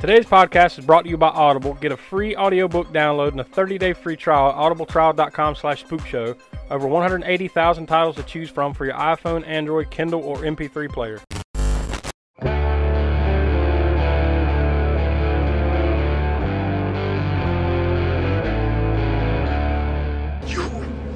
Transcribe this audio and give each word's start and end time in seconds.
Today's 0.00 0.24
podcast 0.24 0.78
is 0.78 0.86
brought 0.86 1.04
to 1.04 1.10
you 1.10 1.18
by 1.18 1.28
Audible. 1.28 1.74
Get 1.74 1.92
a 1.92 1.96
free 1.96 2.34
audiobook 2.34 2.90
download 2.90 3.32
and 3.32 3.40
a 3.42 3.44
30-day 3.44 3.92
free 3.92 4.16
trial 4.16 4.48
at 4.48 4.56
audibletrial.com 4.56 5.56
slash 5.56 5.84
spookshow. 5.84 6.38
Over 6.70 6.88
180,000 6.88 7.86
titles 7.86 8.16
to 8.16 8.22
choose 8.22 8.48
from 8.48 8.72
for 8.72 8.86
your 8.86 8.94
iPhone, 8.94 9.46
Android, 9.46 9.90
Kindle, 9.90 10.22
or 10.22 10.38
MP3 10.38 10.88
player. 10.88 11.20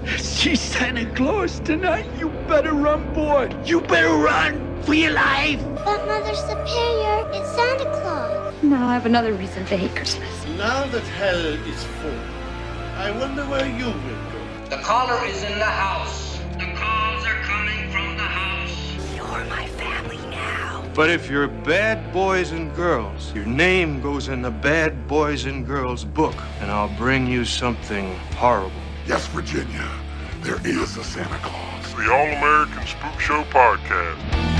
You 0.05 0.19
see 0.19 0.55
Santa 0.57 1.07
Claus 1.15 1.59
tonight? 1.61 2.05
You 2.19 2.29
better 2.49 2.75
run, 2.75 3.15
boy. 3.15 3.49
You 3.65 3.81
better 3.81 4.15
run 4.15 4.64
for 4.85 4.95
your 4.95 5.13
life. 5.13 5.61
But 5.85 6.07
Mother 6.07 6.35
Superior, 6.35 7.29
it's 7.33 7.51
Santa 7.53 7.85
Claus. 7.85 8.63
Now 8.63 8.89
I 8.89 8.95
have 8.95 9.07
another 9.07 9.33
reason 9.33 9.65
to 9.67 9.77
hate 9.77 9.95
Christmas. 9.97 10.31
Now 10.59 10.87
that 10.87 11.03
hell 11.03 11.39
is 11.39 11.85
full, 11.85 12.21
I 12.97 13.11
wonder 13.19 13.45
where 13.45 13.67
you 13.67 13.87
will 13.87 14.23
go. 14.33 14.77
The 14.77 14.83
caller 14.83 15.25
is 15.27 15.43
in 15.43 15.59
the 15.59 15.65
house. 15.65 16.39
The 16.59 16.71
calls 16.77 17.25
are 17.25 17.41
coming 17.43 17.91
from 17.91 18.17
the 18.17 18.23
house. 18.23 19.17
You're 19.17 19.45
my 19.47 19.67
family 19.69 20.19
now. 20.31 20.85
But 20.95 21.11
if 21.11 21.31
you're 21.31 21.49
bad 21.49 22.13
boys 22.13 22.53
and 22.53 22.75
girls, 22.75 23.33
your 23.35 23.47
name 23.47 24.01
goes 24.03 24.29
in 24.29 24.43
the 24.43 24.51
bad 24.51 25.09
boys 25.09 25.47
and 25.47 25.67
girls 25.67 26.05
book, 26.05 26.37
and 26.61 26.71
I'll 26.71 26.95
bring 26.97 27.27
you 27.27 27.45
something 27.45 28.15
horrible. 28.37 28.73
Yes, 29.07 29.27
Virginia, 29.29 29.89
there 30.43 30.61
is 30.67 30.97
a 30.97 31.05
Santa 31.05 31.39
Claus. 31.39 31.95
The 31.95 32.13
All 32.13 32.27
American 32.27 32.87
Spook 32.87 33.21
Show 33.21 33.45
Podcast. 33.45 34.54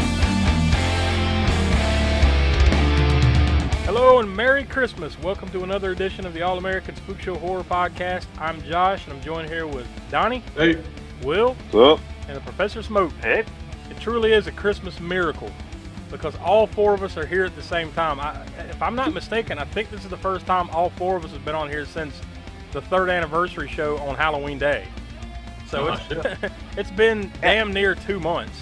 Hello 3.97 4.19
and 4.19 4.37
Merry 4.37 4.65
Christmas. 4.65 5.17
Welcome 5.21 5.51
to 5.51 5.63
another 5.63 5.93
edition 5.93 6.27
of 6.27 6.35
the 6.35 6.43
All 6.43 6.59
American 6.59 6.97
Spook 6.97 7.21
Show 7.21 7.37
Horror 7.37 7.63
Podcast. 7.63 8.27
I'm 8.41 8.61
Josh 8.63 9.05
and 9.05 9.13
I'm 9.13 9.23
joined 9.23 9.49
here 9.49 9.69
with 9.69 9.87
Donnie, 10.11 10.43
Hey. 10.57 10.83
Will, 11.23 11.55
What's 11.71 12.01
up? 12.01 12.07
and 12.27 12.37
the 12.37 12.41
Professor 12.41 12.83
Smoke. 12.83 13.13
Hey. 13.23 13.45
It 13.89 14.01
truly 14.01 14.33
is 14.33 14.49
a 14.49 14.51
Christmas 14.51 14.99
miracle 14.99 15.49
because 16.11 16.35
all 16.39 16.67
four 16.67 16.93
of 16.93 17.05
us 17.05 17.17
are 17.17 17.25
here 17.25 17.45
at 17.45 17.55
the 17.55 17.63
same 17.63 17.93
time. 17.93 18.19
I, 18.19 18.43
if 18.69 18.83
I'm 18.83 18.97
not 18.97 19.15
mistaken, 19.15 19.61
I 19.61 19.65
think 19.65 19.91
this 19.91 20.03
is 20.03 20.11
the 20.11 20.17
first 20.17 20.45
time 20.45 20.69
all 20.71 20.91
four 20.91 21.17
of 21.17 21.25
us 21.25 21.31
have 21.31 21.45
been 21.45 21.55
on 21.55 21.71
here 21.71 21.87
since 21.87 22.21
the 22.73 22.81
third 22.83 23.11
anniversary 23.11 23.69
show 23.69 23.99
on 23.99 24.17
Halloween 24.17 24.59
Day. 24.59 24.89
So 25.69 25.91
Oh, 25.91 25.99
it's, 26.11 26.55
it's 26.77 26.91
been 26.91 27.31
damn 27.41 27.73
near 27.73 27.95
two 27.95 28.19
months 28.19 28.61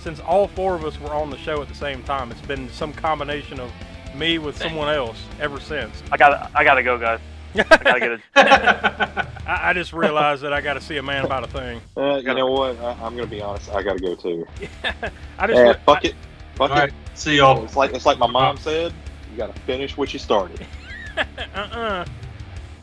since 0.00 0.20
all 0.20 0.46
four 0.46 0.76
of 0.76 0.84
us 0.84 1.00
were 1.00 1.12
on 1.12 1.30
the 1.30 1.38
show 1.38 1.60
at 1.62 1.66
the 1.66 1.74
same 1.74 2.04
time. 2.04 2.30
It's 2.30 2.42
been 2.42 2.68
some 2.68 2.92
combination 2.92 3.58
of 3.58 3.72
me 4.14 4.38
with 4.38 4.56
someone 4.56 4.88
else 4.88 5.20
ever 5.40 5.60
since. 5.60 6.02
I 6.10 6.16
got 6.16 6.50
I 6.54 6.64
gotta 6.64 6.82
go, 6.82 6.98
guys. 6.98 7.20
I 7.54 7.62
gotta 7.62 8.00
get 8.00 8.12
it. 8.12 8.20
I, 8.36 9.70
I 9.70 9.72
just 9.72 9.92
realized 9.92 10.42
that 10.42 10.52
I 10.52 10.60
got 10.60 10.74
to 10.74 10.80
see 10.80 10.98
a 10.98 11.02
man 11.02 11.24
about 11.24 11.44
a 11.44 11.48
thing. 11.48 11.80
Uh, 11.96 12.16
you 12.16 12.34
know 12.34 12.46
what? 12.50 12.78
I, 12.78 12.92
I'm 12.92 13.14
gonna 13.16 13.26
be 13.26 13.40
honest. 13.40 13.70
I 13.70 13.82
gotta 13.82 13.98
go 13.98 14.14
too. 14.14 14.46
Yeah, 14.60 14.68
I 15.38 15.46
just 15.46 15.58
Yeah, 15.58 15.68
re- 15.70 15.76
fuck 15.86 16.04
it. 16.04 16.14
Fuck 16.56 16.70
All 16.70 16.76
right. 16.76 16.88
it. 16.88 16.94
See 17.14 17.36
y'all. 17.36 17.64
It's 17.64 17.76
like 17.76 17.94
it's 17.94 18.06
like 18.06 18.18
my 18.18 18.26
mom 18.26 18.58
said. 18.58 18.92
You 19.30 19.36
gotta 19.36 19.58
finish 19.60 19.96
what 19.96 20.12
you 20.12 20.18
started. 20.18 20.66
uh-uh. 21.54 22.04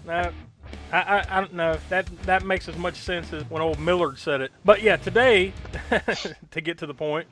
No, 0.06 0.32
I, 0.92 0.98
I, 1.02 1.26
I 1.30 1.40
don't 1.42 1.54
know. 1.54 1.72
if 1.74 1.90
That 1.90 2.06
that 2.24 2.44
makes 2.44 2.68
as 2.68 2.78
much 2.78 2.96
sense 2.96 3.34
as 3.34 3.50
when 3.50 3.62
old 3.62 3.80
Millard 3.80 4.18
said 4.20 4.42
it. 4.42 4.52
But 4.64 4.82
yeah, 4.82 4.98
today, 4.98 5.54
to 6.52 6.62
get 6.62 6.78
to 6.80 6.86
the 6.86 6.94
point, 6.94 7.28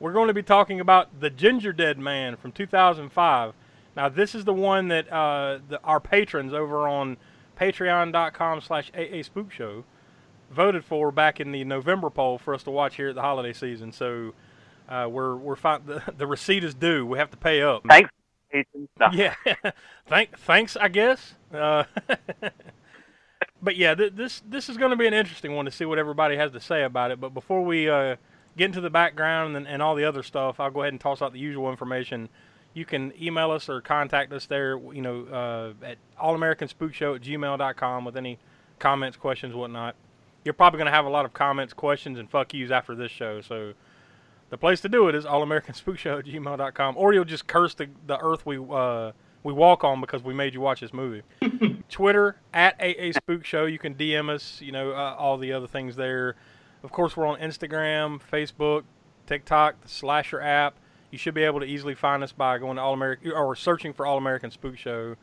we're 0.00 0.12
going 0.12 0.28
to 0.28 0.34
be 0.34 0.42
talking 0.42 0.80
about 0.80 1.20
the 1.20 1.30
Ginger 1.30 1.72
Dead 1.72 1.98
Man 1.98 2.36
from 2.36 2.52
2005. 2.52 3.54
Now, 3.96 4.08
this 4.08 4.34
is 4.34 4.44
the 4.44 4.54
one 4.54 4.88
that 4.88 5.12
uh, 5.12 5.58
the, 5.68 5.80
our 5.82 6.00
patrons 6.00 6.52
over 6.52 6.86
on 6.86 7.16
patreon.com 7.58 8.60
slash 8.60 8.92
AA 8.96 9.22
Spook 9.22 9.50
Show 9.50 9.84
voted 10.50 10.84
for 10.84 11.10
back 11.10 11.40
in 11.40 11.52
the 11.52 11.64
November 11.64 12.10
poll 12.10 12.38
for 12.38 12.54
us 12.54 12.62
to 12.62 12.70
watch 12.70 12.96
here 12.96 13.08
at 13.08 13.14
the 13.14 13.22
holiday 13.22 13.52
season. 13.52 13.92
So 13.92 14.34
uh, 14.88 15.08
we're 15.10 15.36
we're 15.36 15.56
the, 15.56 16.02
the 16.16 16.26
receipt 16.26 16.64
is 16.64 16.74
due. 16.74 17.04
We 17.04 17.18
have 17.18 17.30
to 17.30 17.36
pay 17.36 17.62
up. 17.62 17.82
Thanks, 17.88 18.10
No. 18.98 19.08
Yeah. 19.12 19.34
Thank, 20.06 20.38
thanks, 20.38 20.76
I 20.76 20.88
guess. 20.88 21.34
Uh, 21.52 21.84
but 23.62 23.76
yeah, 23.76 23.94
th- 23.94 24.14
this 24.14 24.42
this 24.48 24.68
is 24.68 24.76
going 24.76 24.90
to 24.90 24.96
be 24.96 25.06
an 25.06 25.14
interesting 25.14 25.54
one 25.54 25.64
to 25.66 25.70
see 25.70 25.84
what 25.84 25.98
everybody 25.98 26.36
has 26.36 26.52
to 26.52 26.60
say 26.60 26.84
about 26.84 27.10
it. 27.10 27.20
But 27.20 27.34
before 27.34 27.64
we 27.64 27.90
uh, 27.90 28.16
get 28.58 28.66
into 28.66 28.80
the 28.80 28.90
background 28.90 29.56
and, 29.56 29.66
and 29.66 29.80
all 29.80 29.94
the 29.94 30.04
other 30.04 30.22
stuff, 30.22 30.60
I'll 30.60 30.70
go 30.70 30.82
ahead 30.82 30.92
and 30.92 31.00
toss 31.00 31.22
out 31.22 31.32
the 31.32 31.38
usual 31.38 31.70
information. 31.70 32.28
You 32.74 32.84
can 32.84 33.12
email 33.20 33.50
us 33.50 33.68
or 33.68 33.80
contact 33.80 34.32
us 34.32 34.46
there, 34.46 34.78
you 34.92 35.00
know, 35.00 35.24
uh, 35.24 35.84
at 35.84 35.98
allamericanspookshow 36.22 37.16
at 37.16 37.22
gmail.com 37.22 38.04
with 38.04 38.16
any 38.16 38.38
comments, 38.78 39.16
questions, 39.16 39.54
whatnot. 39.54 39.94
You're 40.44 40.54
probably 40.54 40.78
going 40.78 40.86
to 40.86 40.92
have 40.92 41.06
a 41.06 41.10
lot 41.10 41.24
of 41.24 41.32
comments, 41.32 41.72
questions, 41.72 42.18
and 42.18 42.30
fuck 42.30 42.52
yous 42.52 42.70
after 42.70 42.94
this 42.94 43.10
show, 43.10 43.40
so 43.40 43.72
the 44.50 44.58
place 44.58 44.80
to 44.80 44.88
do 44.88 45.08
it 45.08 45.14
is 45.14 45.24
allamericanspookshow 45.24 46.20
at 46.20 46.24
gmail.com, 46.24 46.96
or 46.96 47.12
you'll 47.12 47.24
just 47.24 47.46
curse 47.46 47.74
the, 47.74 47.88
the 48.06 48.18
earth 48.18 48.46
we 48.46 48.58
uh, 48.58 49.12
we 49.44 49.52
walk 49.52 49.84
on 49.84 50.00
because 50.00 50.22
we 50.22 50.34
made 50.34 50.52
you 50.54 50.60
watch 50.60 50.80
this 50.80 50.92
movie. 50.92 51.22
Twitter 51.88 52.36
at 52.52 52.78
AA 52.80 53.12
Spook 53.12 53.44
Show. 53.44 53.66
You 53.66 53.78
can 53.78 53.94
DM 53.94 54.28
us. 54.30 54.60
You 54.60 54.72
know 54.72 54.90
uh, 54.92 55.14
all 55.18 55.36
the 55.38 55.52
other 55.52 55.66
things 55.66 55.96
there. 55.96 56.36
Of 56.82 56.92
course, 56.92 57.16
we're 57.16 57.26
on 57.26 57.40
Instagram, 57.40 58.20
Facebook, 58.20 58.84
TikTok, 59.26 59.80
the 59.80 59.88
Slasher 59.88 60.40
app. 60.40 60.76
You 61.10 61.18
should 61.18 61.34
be 61.34 61.42
able 61.42 61.58
to 61.60 61.66
easily 61.66 61.94
find 61.94 62.22
us 62.22 62.30
by 62.30 62.58
going 62.58 62.76
to 62.76 62.82
All 62.82 62.94
American 62.94 63.32
or 63.32 63.56
searching 63.56 63.92
for 63.92 64.06
All 64.06 64.16
American 64.16 64.50
Spook 64.50 64.78
Show. 64.78 65.16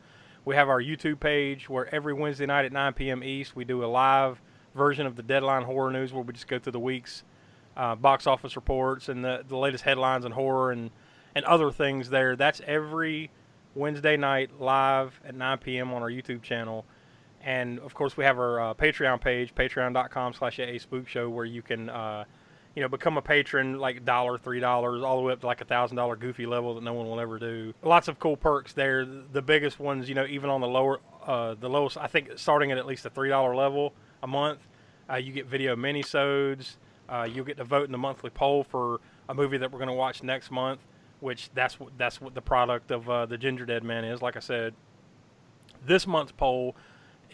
We 0.44 0.54
have 0.54 0.68
our 0.68 0.82
YouTube 0.82 1.18
page 1.18 1.68
where 1.68 1.92
every 1.94 2.12
Wednesday 2.12 2.46
night 2.46 2.66
at 2.66 2.72
9 2.72 2.92
p.m. 2.92 3.24
East 3.24 3.56
we 3.56 3.64
do 3.64 3.82
a 3.84 3.86
live 3.86 4.40
version 4.74 5.06
of 5.06 5.16
the 5.16 5.22
Deadline 5.22 5.62
Horror 5.62 5.90
News 5.90 6.12
where 6.12 6.22
we 6.22 6.34
just 6.34 6.46
go 6.46 6.58
through 6.58 6.72
the 6.72 6.80
week's 6.80 7.24
uh, 7.76 7.94
box 7.94 8.26
office 8.26 8.54
reports 8.54 9.08
and 9.08 9.24
the, 9.24 9.42
the 9.48 9.56
latest 9.56 9.84
headlines 9.84 10.24
in 10.24 10.32
horror 10.32 10.72
and, 10.72 10.90
and 11.34 11.44
other 11.46 11.70
things 11.70 12.10
there. 12.10 12.36
That's 12.36 12.60
every 12.66 13.30
Wednesday 13.74 14.16
night 14.16 14.60
live 14.60 15.18
at 15.24 15.34
9 15.34 15.58
p.m. 15.58 15.92
on 15.94 16.02
our 16.02 16.10
YouTube 16.10 16.42
channel. 16.42 16.84
And 17.46 17.78
of 17.78 17.94
course, 17.94 18.16
we 18.16 18.24
have 18.24 18.38
our 18.38 18.60
uh, 18.60 18.74
Patreon 18.74 19.20
page, 19.20 19.54
patreon.com 19.54 20.34
slash 20.34 20.58
AA 20.58 20.78
Spook 20.78 21.06
Show, 21.06 21.30
where 21.30 21.44
you 21.44 21.62
can, 21.62 21.88
uh, 21.88 22.24
you 22.74 22.82
know, 22.82 22.88
become 22.88 23.16
a 23.16 23.22
patron 23.22 23.78
like 23.78 24.04
dollar, 24.04 24.36
three 24.36 24.58
dollars, 24.58 25.04
all 25.04 25.16
the 25.16 25.22
way 25.22 25.32
up 25.32 25.40
to 25.42 25.46
like 25.46 25.60
a 25.60 25.64
thousand 25.64 25.96
dollar 25.96 26.16
goofy 26.16 26.44
level 26.44 26.74
that 26.74 26.82
no 26.82 26.92
one 26.92 27.06
will 27.06 27.20
ever 27.20 27.38
do. 27.38 27.72
Lots 27.84 28.08
of 28.08 28.18
cool 28.18 28.36
perks 28.36 28.72
there. 28.72 29.04
The 29.04 29.40
biggest 29.40 29.78
ones, 29.78 30.08
you 30.08 30.16
know, 30.16 30.26
even 30.26 30.50
on 30.50 30.60
the 30.60 30.66
lower, 30.66 30.98
uh, 31.24 31.54
the 31.54 31.70
lowest, 31.70 31.96
I 31.96 32.08
think 32.08 32.32
starting 32.34 32.72
at 32.72 32.78
at 32.78 32.86
least 32.86 33.06
a 33.06 33.10
three 33.10 33.28
dollar 33.28 33.54
level 33.54 33.94
a 34.24 34.26
month, 34.26 34.58
uh, 35.08 35.14
you 35.14 35.32
get 35.32 35.46
video 35.46 35.76
minisodes. 35.76 36.74
Uh, 37.08 37.28
you'll 37.32 37.44
get 37.44 37.58
to 37.58 37.64
vote 37.64 37.84
in 37.84 37.92
the 37.92 37.98
monthly 37.98 38.30
poll 38.30 38.64
for 38.64 39.00
a 39.28 39.34
movie 39.34 39.58
that 39.58 39.70
we're 39.70 39.78
going 39.78 39.88
to 39.88 39.94
watch 39.94 40.24
next 40.24 40.50
month, 40.50 40.80
which 41.20 41.48
that's 41.54 41.78
what 41.78 41.96
that's 41.96 42.20
what 42.20 42.34
the 42.34 42.42
product 42.42 42.90
of 42.90 43.08
uh, 43.08 43.24
the 43.24 43.38
Ginger 43.38 43.64
Dead 43.64 43.84
Man 43.84 44.04
is. 44.04 44.20
Like 44.20 44.36
I 44.36 44.40
said, 44.40 44.74
this 45.86 46.08
month's 46.08 46.32
poll 46.32 46.74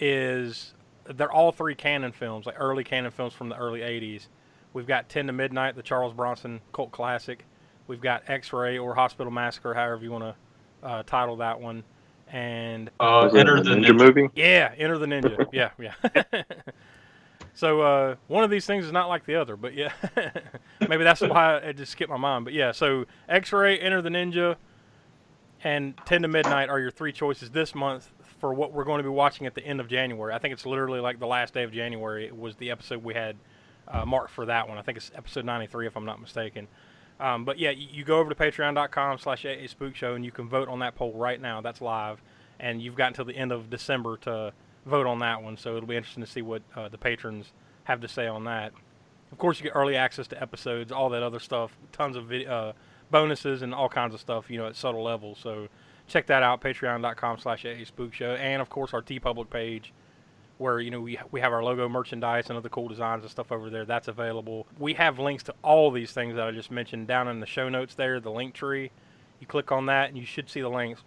is 0.05 0.75
they're 1.05 1.31
all 1.31 1.53
three 1.53 1.75
Cannon 1.77 2.11
films, 2.13 2.45
like 2.47 2.57
early 2.59 2.83
Cannon 2.83 3.13
films 3.13 3.33
from 3.33 3.49
the 3.49 3.57
early 3.57 3.81
'80s. 3.81 4.27
We've 4.73 4.87
got 4.87 5.09
Ten 5.09 5.27
to 5.29 5.33
Midnight, 5.33 5.77
the 5.77 5.83
Charles 5.83 6.13
Bronson 6.13 6.61
cult 6.73 6.91
classic. 6.91 7.45
We've 7.87 8.01
got 8.01 8.23
X-Ray 8.29 8.79
or 8.79 8.95
Hospital 8.95 9.31
Massacre, 9.33 9.75
however 9.75 10.03
you 10.03 10.11
want 10.11 10.25
to 10.25 10.87
uh, 10.87 11.03
title 11.05 11.37
that 11.37 11.61
one, 11.61 11.85
and 12.33 12.91
Uh, 12.99 13.27
enter 13.29 13.63
the 13.63 13.71
ninja 13.71 13.91
ninja. 13.91 13.99
movie. 13.99 14.29
yeah, 14.35 14.73
Enter 14.77 14.99
the 14.99 15.07
Ninja. 15.07 15.47
yeah, 15.53 15.71
yeah. 15.79 16.43
so 17.55 17.81
uh, 17.83 18.15
one 18.29 18.43
of 18.45 18.51
these 18.51 18.67
things 18.67 18.85
is 18.87 18.93
not 18.93 19.09
like 19.09 19.25
the 19.27 19.35
other, 19.37 19.57
but 19.57 19.75
yeah, 19.75 19.93
maybe 20.89 21.05
that's 21.05 21.21
why 21.21 21.57
it 21.59 21.77
just 21.77 21.93
skipped 21.93 22.11
my 22.11 22.17
mind. 22.17 22.45
But 22.45 22.55
yeah, 22.55 22.73
so 22.73 23.05
X-Ray, 23.29 23.79
Enter 23.79 24.01
the 24.03 24.09
Ninja, 24.09 24.57
and 25.63 25.95
Ten 26.07 26.23
to 26.23 26.29
Midnight 26.29 26.69
are 26.71 26.81
your 26.81 26.91
three 26.91 27.13
choices 27.13 27.51
this 27.51 27.75
month 27.75 28.11
for 28.43 28.53
what 28.53 28.73
we're 28.73 28.83
going 28.83 28.99
to 28.99 29.05
be 29.05 29.09
watching 29.09 29.47
at 29.47 29.55
the 29.55 29.65
end 29.65 29.79
of 29.79 29.87
January. 29.87 30.35
I 30.35 30.39
think 30.41 30.53
it's 30.53 30.67
literally 30.67 30.99
like 30.99 31.21
the 31.21 31.29
last 31.29 31.55
day 31.55 31.63
of 31.63 31.71
January 31.71 32.27
it 32.27 32.37
was 32.37 32.57
the 32.57 32.73
episode 32.73 33.05
we 33.05 33.15
had 33.15 33.37
uh, 33.87 34.05
marked 34.05 34.33
for 34.33 34.47
that 34.47 34.69
one. 34.69 34.79
I 34.79 34.83
think 34.83 34.99
it's 34.99 35.13
episode 35.15 35.45
93 35.45 35.87
if 35.87 35.97
I'm 35.97 36.05
not 36.05 36.21
mistaken. 36.21 36.67
Um, 37.21 37.45
but 37.45 37.61
yeah, 37.61 37.71
you, 37.71 38.03
go 38.03 38.19
over 38.19 38.29
to 38.29 38.35
patreon.com 38.35 39.19
slash 39.19 39.47
Show 39.95 40.15
and 40.15 40.25
you 40.25 40.33
can 40.33 40.49
vote 40.49 40.67
on 40.67 40.81
that 40.81 40.97
poll 40.97 41.13
right 41.13 41.41
now. 41.41 41.61
That's 41.61 41.81
live. 41.81 42.21
And 42.59 42.83
you've 42.83 42.97
got 42.97 43.07
until 43.07 43.27
the 43.27 43.37
end 43.37 43.53
of 43.53 43.71
December 43.71 44.17
to 44.23 44.53
vote 44.87 45.07
on 45.07 45.21
that 45.21 45.41
one. 45.41 45.57
So 45.57 45.77
it'll 45.77 45.89
be 45.89 45.97
interesting 45.97 46.25
to 46.25 46.31
see 46.31 46.43
what 46.43 46.63
uh, 46.75 46.89
the 46.89 46.99
patrons 46.99 47.53
have 47.85 48.01
to 48.01 48.09
say 48.09 48.27
on 48.27 48.43
that. 48.47 48.73
Of 49.31 49.39
course, 49.39 49.61
you 49.61 49.63
get 49.63 49.77
early 49.77 49.95
access 49.95 50.27
to 50.27 50.43
episodes, 50.43 50.91
all 50.91 51.11
that 51.11 51.23
other 51.23 51.39
stuff, 51.39 51.79
tons 51.93 52.17
of 52.17 52.25
vid- 52.25 52.49
uh, 52.49 52.73
bonuses 53.09 53.63
and 53.63 53.73
all 53.73 53.89
kinds 53.89 54.15
of 54.15 54.21
stuff, 54.21 54.51
you 54.51 54.59
know, 54.59 54.67
at 54.67 54.75
subtle 54.75 55.05
levels. 55.05 55.39
So 55.41 55.69
check 56.13 56.27
that 56.27 56.43
out, 56.43 56.61
patreon.com 56.61 57.39
slash 57.39 57.65
AA 57.65 57.85
Spook 57.85 58.13
Show. 58.13 58.33
And 58.33 58.61
of 58.61 58.69
course, 58.69 58.93
our 58.93 59.03
TeePublic 59.03 59.51
page 59.51 59.93
where 60.59 60.81
you 60.81 60.91
know 60.91 61.01
we 61.01 61.19
we 61.31 61.41
have 61.41 61.53
our 61.53 61.65
logo 61.65 61.89
merchandise 61.89 62.49
and 62.49 62.57
other 62.57 62.69
cool 62.69 62.89
designs 62.89 63.23
and 63.23 63.31
stuff 63.31 63.51
over 63.51 63.71
there. 63.71 63.85
That's 63.85 64.09
available. 64.09 64.67
We 64.79 64.95
have 64.95 65.19
links 65.19 65.43
to 65.45 65.55
all 65.63 65.91
these 65.91 66.13
things 66.13 66.37
that 66.37 66.47
I 66.47 66.51
just 66.53 66.71
mentioned 66.71 67.09
down 67.09 67.29
in 67.29 67.41
the 67.41 67.47
show 67.47 67.69
notes 67.69 67.95
there, 67.95 68.21
the 68.21 68.31
link 68.31 68.55
tree. 68.55 68.91
You 69.41 69.47
click 69.47 69.73
on 69.73 69.87
that 69.87 70.09
and 70.09 70.17
you 70.17 70.25
should 70.25 70.49
see 70.49 70.61
the 70.61 70.69
links 70.69 71.03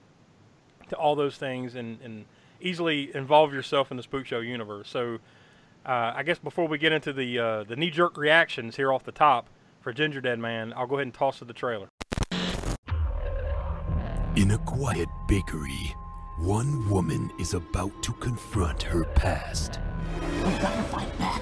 to 0.90 0.96
all 0.96 1.16
those 1.16 1.38
things 1.38 1.75
and, 1.75 2.00
and 2.04 2.25
easily 2.60 3.16
involve 3.16 3.54
yourself 3.54 3.92
in 3.92 3.98
the 3.98 4.04
Spook 4.04 4.25
Show 4.25 4.40
universe. 4.40 4.90
So, 4.90 5.19
uh, 5.86 6.13
I 6.16 6.24
guess 6.24 6.38
before 6.38 6.68
we 6.68 6.78
get 6.78 6.92
into 6.92 7.13
the 7.13 7.40
uh, 7.40 7.63
the 7.63 7.75
knee 7.75 7.92
jerk 7.92 8.18
reactions 8.18 8.75
here 8.75 8.92
off 8.92 9.04
the 9.04 9.12
top 9.12 9.48
for 9.81 9.94
Ginger 9.94 10.22
Dead 10.22 10.40
Man, 10.40 10.74
I'll 10.75 10.88
go 10.88 10.96
ahead 10.96 11.08
and 11.08 11.13
toss 11.13 11.40
to 11.40 11.46
the 11.46 11.54
trailer. 11.54 11.88
In 14.36 14.52
a 14.52 14.58
quiet 14.58 15.08
bakery, 15.28 15.96
one 16.40 16.90
woman 16.90 17.32
is 17.40 17.54
about 17.54 18.04
to 18.04 18.12
confront 18.12 18.84
her 18.84 19.06
past. 19.16 19.80
We 20.44 20.52
gotta 20.60 20.84
fight 20.84 21.18
back. 21.18 21.42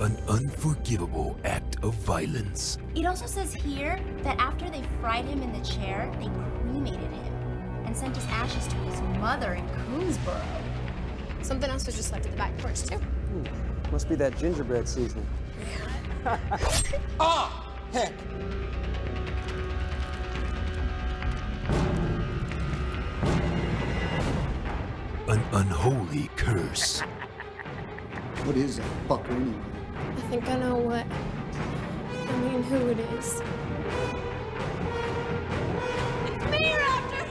An 0.00 0.16
unforgivable 0.28 1.36
act 1.44 1.76
of 1.82 1.94
violence. 1.94 2.78
It 2.94 3.04
also 3.04 3.26
says 3.26 3.52
here 3.52 3.98
that 4.22 4.38
after 4.38 4.70
they 4.70 4.84
fried 5.00 5.24
him 5.24 5.42
in 5.42 5.52
the 5.52 5.64
chair, 5.64 6.08
they 6.20 6.28
cremated 6.60 7.00
him 7.00 7.34
and 7.84 7.96
sent 7.96 8.14
his 8.14 8.26
ashes 8.26 8.68
to 8.68 8.76
his 8.76 9.00
mother 9.18 9.54
in 9.54 9.68
Coonsboro. 9.70 10.40
Something 11.42 11.68
else 11.68 11.84
was 11.84 11.96
just 11.96 12.12
left 12.12 12.26
at 12.26 12.30
the 12.30 12.38
back 12.38 12.56
porch, 12.58 12.80
too. 12.84 12.98
Hmm. 12.98 13.90
Must 13.90 14.08
be 14.08 14.14
that 14.14 14.38
gingerbread 14.38 14.88
seasoning. 14.88 15.26
Ah! 17.18 17.74
Heck! 17.92 18.12
An 25.26 25.42
unholy 25.52 26.30
curse. 26.36 27.00
What 28.44 28.56
is 28.56 28.76
that 28.76 28.86
fucker 29.08 29.30
anyway? 29.30 29.54
I 29.96 30.20
think 30.30 30.48
I 30.48 30.58
know 30.58 30.76
what. 30.76 31.06
I 32.12 32.36
mean, 32.38 32.62
who 32.62 32.88
it 32.90 33.00
is. 33.18 33.42
It's 36.26 36.44
me, 36.52 36.72
Raptor! 36.78 37.26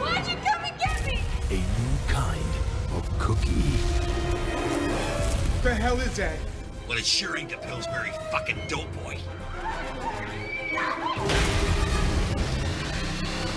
Why'd 0.00 0.26
you 0.26 0.36
come 0.36 0.64
and 0.64 0.78
get 0.80 1.06
me? 1.06 1.20
A 1.50 1.54
new 1.54 1.96
kind 2.08 2.52
of 2.96 3.18
cookie. 3.20 3.78
The 5.62 5.74
hell 5.74 6.00
is 6.00 6.16
that? 6.16 6.38
Well, 6.92 6.98
it 6.98 7.06
sure 7.06 7.38
ain't 7.38 7.48
the 7.48 7.56
Pillsbury 7.56 8.10
fucking 8.30 8.58
dope 8.68 8.92
boy. 9.02 9.16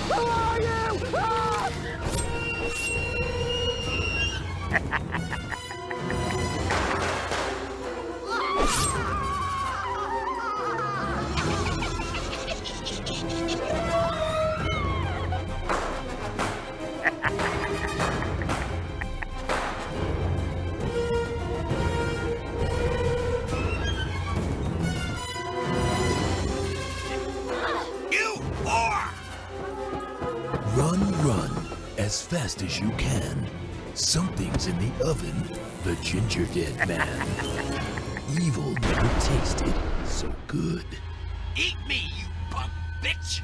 Who 0.07 0.21
are 0.21 0.61
you? 0.61 1.01
Ah! 4.71 5.41
fast 32.45 32.61
as 32.61 32.79
you 32.79 32.91
can. 32.91 33.43
Something's 33.95 34.67
in 34.67 34.77
the 34.77 35.05
oven. 35.05 35.33
The 35.83 35.95
Ginger 36.03 36.45
Dead 36.53 36.87
Man. 36.87 37.27
Evil 38.39 38.71
never 38.81 39.19
tasted 39.19 39.73
so 40.05 40.31
good. 40.45 40.85
Eat 41.55 41.75
me, 41.87 42.03
you 42.15 42.25
punk 42.51 42.69
bitch! 43.01 43.41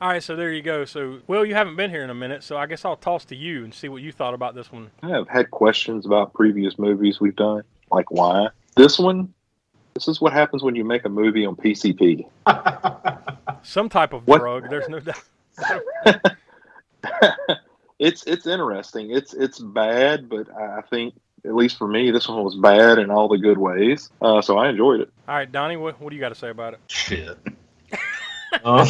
All 0.00 0.08
right, 0.08 0.20
so 0.20 0.34
there 0.34 0.50
you 0.50 0.60
go. 0.60 0.84
So, 0.84 1.20
Will, 1.28 1.46
you 1.46 1.54
haven't 1.54 1.76
been 1.76 1.90
here 1.90 2.02
in 2.02 2.10
a 2.10 2.14
minute, 2.14 2.42
so 2.42 2.56
I 2.56 2.66
guess 2.66 2.84
I'll 2.84 2.96
toss 2.96 3.24
to 3.26 3.36
you 3.36 3.62
and 3.62 3.72
see 3.72 3.88
what 3.88 4.02
you 4.02 4.10
thought 4.10 4.34
about 4.34 4.56
this 4.56 4.72
one. 4.72 4.90
I 5.04 5.10
have 5.10 5.28
had 5.28 5.52
questions 5.52 6.04
about 6.04 6.34
previous 6.34 6.80
movies 6.80 7.20
we've 7.20 7.36
done, 7.36 7.62
like 7.92 8.10
why. 8.10 8.48
This 8.74 8.98
one, 8.98 9.32
this 9.94 10.08
is 10.08 10.20
what 10.20 10.32
happens 10.32 10.64
when 10.64 10.74
you 10.74 10.84
make 10.84 11.04
a 11.04 11.08
movie 11.08 11.46
on 11.46 11.54
PCP. 11.54 12.26
Some 13.62 13.88
type 13.88 14.12
of 14.12 14.26
What? 14.26 14.38
drug. 14.40 14.68
There's 14.70 14.88
no 14.88 15.00
doubt. 15.00 15.22
it's 17.98 18.24
it's 18.26 18.46
interesting. 18.46 19.10
It's 19.10 19.34
it's 19.34 19.58
bad, 19.58 20.28
but 20.28 20.48
I 20.54 20.78
I 20.78 20.82
think 20.82 21.14
at 21.44 21.54
least 21.54 21.76
for 21.78 21.88
me, 21.88 22.10
this 22.10 22.28
one 22.28 22.44
was 22.44 22.56
bad 22.56 22.98
in 22.98 23.10
all 23.10 23.28
the 23.28 23.38
good 23.38 23.58
ways. 23.58 24.10
Uh, 24.20 24.40
so 24.40 24.58
I 24.58 24.68
enjoyed 24.68 25.00
it. 25.00 25.10
All 25.28 25.34
right, 25.34 25.50
Donnie, 25.50 25.76
what, 25.76 26.00
what 26.00 26.10
do 26.10 26.16
you 26.16 26.20
got 26.20 26.28
to 26.28 26.36
say 26.36 26.50
about 26.50 26.74
it? 26.74 26.80
Shit. 26.86 27.38
Uh, 28.64 28.86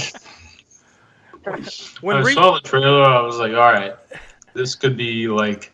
When 2.00 2.16
I 2.16 2.20
re- 2.20 2.34
saw 2.34 2.54
the 2.54 2.60
trailer, 2.60 3.04
I 3.04 3.20
was 3.22 3.36
like, 3.38 3.52
all 3.52 3.72
right, 3.72 3.94
this 4.54 4.74
could 4.74 4.96
be 4.96 5.28
like 5.28 5.72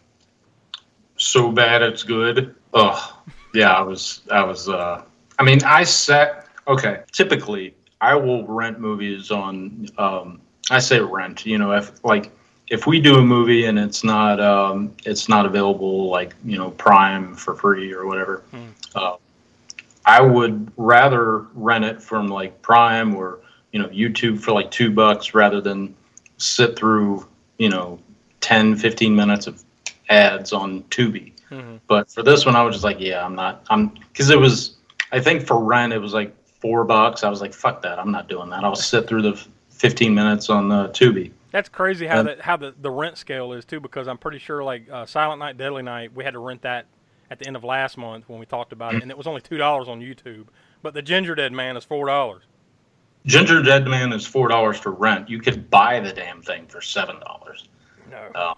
so 1.16 1.50
bad 1.50 1.80
it's 1.80 2.02
good. 2.02 2.54
Oh, 2.74 3.18
yeah, 3.54 3.72
I 3.72 3.80
was, 3.80 4.20
I 4.30 4.44
was, 4.44 4.68
uh, 4.68 5.02
I 5.38 5.42
mean, 5.42 5.64
I 5.64 5.84
sat, 5.84 6.48
okay, 6.68 7.00
typically 7.12 7.74
I 8.00 8.14
will 8.14 8.46
rent 8.46 8.78
movies 8.80 9.30
on, 9.30 9.86
um, 9.98 10.40
I 10.70 10.78
say 10.78 11.00
rent, 11.00 11.44
you 11.46 11.58
know, 11.58 11.72
if 11.72 12.04
like, 12.04 12.30
if 12.70 12.86
we 12.86 13.00
do 13.00 13.16
a 13.16 13.22
movie 13.22 13.64
and 13.64 13.78
it's 13.78 14.04
not, 14.04 14.40
um, 14.40 14.94
it's 15.06 15.28
not 15.28 15.46
available 15.46 16.08
like, 16.08 16.34
you 16.44 16.58
know, 16.58 16.70
Prime 16.72 17.34
for 17.34 17.54
free 17.54 17.92
or 17.92 18.06
whatever, 18.06 18.42
uh, 18.94 19.16
I 20.08 20.22
would 20.22 20.72
rather 20.78 21.40
rent 21.54 21.84
it 21.84 22.00
from 22.02 22.28
like 22.28 22.62
Prime 22.62 23.14
or 23.14 23.40
you 23.72 23.78
know 23.78 23.88
YouTube 23.88 24.40
for 24.40 24.52
like 24.52 24.70
two 24.70 24.90
bucks 24.90 25.34
rather 25.34 25.60
than 25.60 25.94
sit 26.38 26.76
through 26.76 27.26
you 27.58 27.68
know 27.68 27.98
10, 28.40 28.76
15 28.76 29.14
minutes 29.14 29.46
of 29.46 29.62
ads 30.08 30.52
on 30.54 30.82
Tubi. 30.84 31.32
But 31.86 32.10
for 32.10 32.22
this 32.22 32.46
one, 32.46 32.56
I 32.56 32.62
was 32.62 32.74
just 32.74 32.84
like, 32.84 33.00
yeah, 33.00 33.24
I'm 33.24 33.34
not. 33.34 33.66
I'm 33.68 33.88
because 33.88 34.30
it 34.30 34.38
was. 34.38 34.76
I 35.12 35.20
think 35.20 35.46
for 35.46 35.62
rent 35.62 35.92
it 35.92 35.98
was 35.98 36.14
like 36.14 36.34
four 36.60 36.84
bucks. 36.84 37.24
I 37.24 37.28
was 37.30 37.40
like, 37.40 37.54
fuck 37.54 37.82
that. 37.82 37.98
I'm 37.98 38.10
not 38.10 38.28
doing 38.28 38.50
that. 38.50 38.64
I'll 38.64 38.74
sit 38.74 39.06
through 39.06 39.22
the 39.22 39.44
15 39.70 40.14
minutes 40.14 40.50
on 40.50 40.68
the 40.68 40.88
Tubi. 40.88 41.30
That's 41.50 41.68
crazy 41.68 42.06
how 42.06 42.20
And- 42.20 42.28
the 42.28 42.36
how 42.42 42.56
the, 42.56 42.74
the 42.80 42.90
rent 42.90 43.16
scale 43.16 43.52
is 43.52 43.64
too, 43.64 43.80
because 43.80 44.06
I'm 44.08 44.18
pretty 44.18 44.38
sure 44.38 44.62
like 44.62 44.88
uh, 44.90 45.06
Silent 45.06 45.38
Night, 45.38 45.56
Deadly 45.56 45.82
Night, 45.82 46.12
we 46.14 46.24
had 46.24 46.34
to 46.34 46.40
rent 46.40 46.62
that 46.62 46.86
at 47.30 47.38
the 47.38 47.46
end 47.46 47.56
of 47.56 47.64
last 47.64 47.96
month 47.98 48.28
when 48.28 48.38
we 48.40 48.46
talked 48.46 48.72
about 48.72 48.94
it, 48.94 49.02
and 49.02 49.10
it 49.10 49.16
was 49.16 49.26
only 49.26 49.40
two 49.40 49.56
dollars 49.56 49.88
on 49.88 50.00
YouTube. 50.00 50.46
But 50.82 50.94
the 50.94 51.02
Ginger 51.02 51.34
Dead 51.34 51.52
Man 51.52 51.76
is 51.76 51.84
four 51.84 52.06
dollars. 52.06 52.42
Ginger 53.26 53.62
Dead 53.62 53.86
Man 53.86 54.12
is 54.12 54.26
four 54.26 54.48
dollars 54.48 54.80
to 54.80 54.90
rent. 54.90 55.28
You 55.28 55.38
could 55.40 55.68
buy 55.70 56.00
the 56.00 56.12
damn 56.12 56.42
thing 56.42 56.66
for 56.66 56.80
seven 56.80 57.18
dollars. 57.20 57.68
No. 58.10 58.30
Um, 58.40 58.54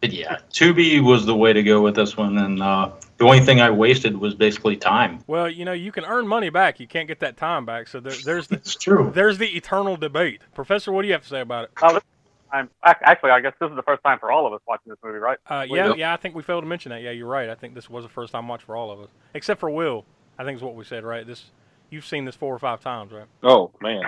but 0.00 0.12
yeah, 0.12 0.38
Tubi 0.52 1.02
was 1.02 1.26
the 1.26 1.34
way 1.36 1.52
to 1.52 1.62
go 1.62 1.80
with 1.82 1.94
this 1.96 2.16
one, 2.16 2.38
and 2.38 2.62
uh, 2.62 2.90
the 3.20 3.26
only 3.26 3.40
thing 3.40 3.60
I 3.60 3.70
wasted 3.70 4.16
was 4.16 4.34
basically 4.34 4.78
time. 4.78 5.22
Well, 5.26 5.46
you 5.48 5.66
know, 5.66 5.74
you 5.74 5.92
can 5.92 6.06
earn 6.06 6.26
money 6.26 6.48
back. 6.48 6.80
You 6.80 6.86
can't 6.86 7.06
get 7.06 7.20
that 7.20 7.36
time 7.36 7.66
back. 7.66 7.86
So 7.86 8.00
there, 8.00 8.14
there's 8.24 8.46
the 8.46 8.56
it's 8.56 8.74
true. 8.74 9.12
There's 9.14 9.36
the 9.36 9.48
eternal 9.48 9.98
debate. 9.98 10.40
Professor, 10.54 10.90
what 10.90 11.02
do 11.02 11.08
you 11.08 11.12
have 11.12 11.22
to 11.22 11.28
say 11.28 11.42
about 11.42 11.64
it? 11.64 11.70
Oh, 11.82 11.92
this 11.92 12.02
time, 12.50 12.70
ac- 12.84 12.96
actually, 13.02 13.32
I 13.32 13.40
guess 13.40 13.52
this 13.60 13.68
is 13.68 13.76
the 13.76 13.82
first 13.82 14.02
time 14.02 14.18
for 14.18 14.32
all 14.32 14.46
of 14.46 14.54
us 14.54 14.60
watching 14.66 14.88
this 14.88 14.98
movie, 15.04 15.18
right? 15.18 15.36
Uh, 15.46 15.66
yeah, 15.68 15.92
yeah, 15.94 16.14
I 16.14 16.16
think 16.16 16.34
we 16.34 16.42
failed 16.42 16.62
to 16.62 16.66
mention 16.66 16.90
that. 16.90 17.02
Yeah, 17.02 17.10
you're 17.10 17.28
right. 17.28 17.50
I 17.50 17.54
think 17.54 17.74
this 17.74 17.90
was 17.90 18.04
the 18.04 18.10
first 18.10 18.32
time 18.32 18.48
watch 18.48 18.62
for 18.62 18.74
all 18.74 18.90
of 18.90 19.00
us, 19.00 19.10
except 19.34 19.60
for 19.60 19.68
Will. 19.68 20.06
I 20.38 20.44
think 20.44 20.56
is 20.56 20.62
what 20.62 20.74
we 20.74 20.84
said, 20.84 21.04
right? 21.04 21.26
This, 21.26 21.44
you've 21.90 22.06
seen 22.06 22.24
this 22.24 22.36
four 22.36 22.54
or 22.54 22.58
five 22.58 22.80
times, 22.80 23.12
right? 23.12 23.26
Oh 23.42 23.70
man, 23.82 24.02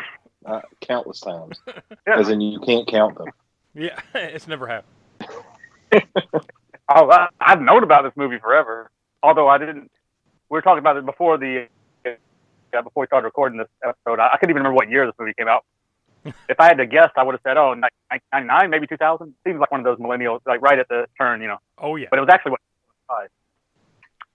uh, 0.46 0.62
countless 0.80 1.20
times. 1.20 1.60
yeah. 2.06 2.18
As 2.18 2.30
in 2.30 2.40
you 2.40 2.60
can't 2.60 2.88
count 2.88 3.18
them. 3.18 3.28
Yeah, 3.74 4.00
it's 4.14 4.48
never 4.48 4.66
happened. 4.66 4.88
Oh, 6.94 7.10
I, 7.10 7.28
I've 7.40 7.60
known 7.60 7.82
about 7.82 8.02
this 8.02 8.12
movie 8.16 8.38
forever. 8.38 8.90
Although 9.22 9.48
I 9.48 9.58
didn't. 9.58 9.90
We 10.48 10.56
were 10.56 10.62
talking 10.62 10.80
about 10.80 10.96
it 10.98 11.06
before 11.06 11.38
the 11.38 11.68
yeah, 12.04 12.80
before 12.80 13.02
we 13.02 13.06
started 13.06 13.26
recording 13.26 13.58
this 13.58 13.68
episode. 13.84 14.18
I, 14.18 14.28
I 14.32 14.36
couldn't 14.38 14.50
even 14.50 14.62
remember 14.62 14.76
what 14.76 14.88
year 14.88 15.06
this 15.06 15.14
movie 15.18 15.34
came 15.38 15.48
out. 15.48 15.64
if 16.24 16.58
I 16.58 16.66
had 16.66 16.78
to 16.78 16.86
guess, 16.86 17.10
I 17.16 17.22
would 17.22 17.32
have 17.32 17.40
said, 17.44 17.56
oh, 17.56 17.74
1999, 17.74 18.70
maybe 18.70 18.86
2000. 18.86 19.34
Seems 19.44 19.60
like 19.60 19.70
one 19.70 19.80
of 19.80 19.84
those 19.84 19.98
millennials, 19.98 20.40
like 20.46 20.62
right 20.62 20.78
at 20.78 20.88
the 20.88 21.06
turn, 21.18 21.42
you 21.42 21.48
know. 21.48 21.58
Oh 21.78 21.96
yeah. 21.96 22.06
But 22.10 22.18
it 22.18 22.22
was 22.22 22.30
actually 22.30 22.52
what. 22.52 22.60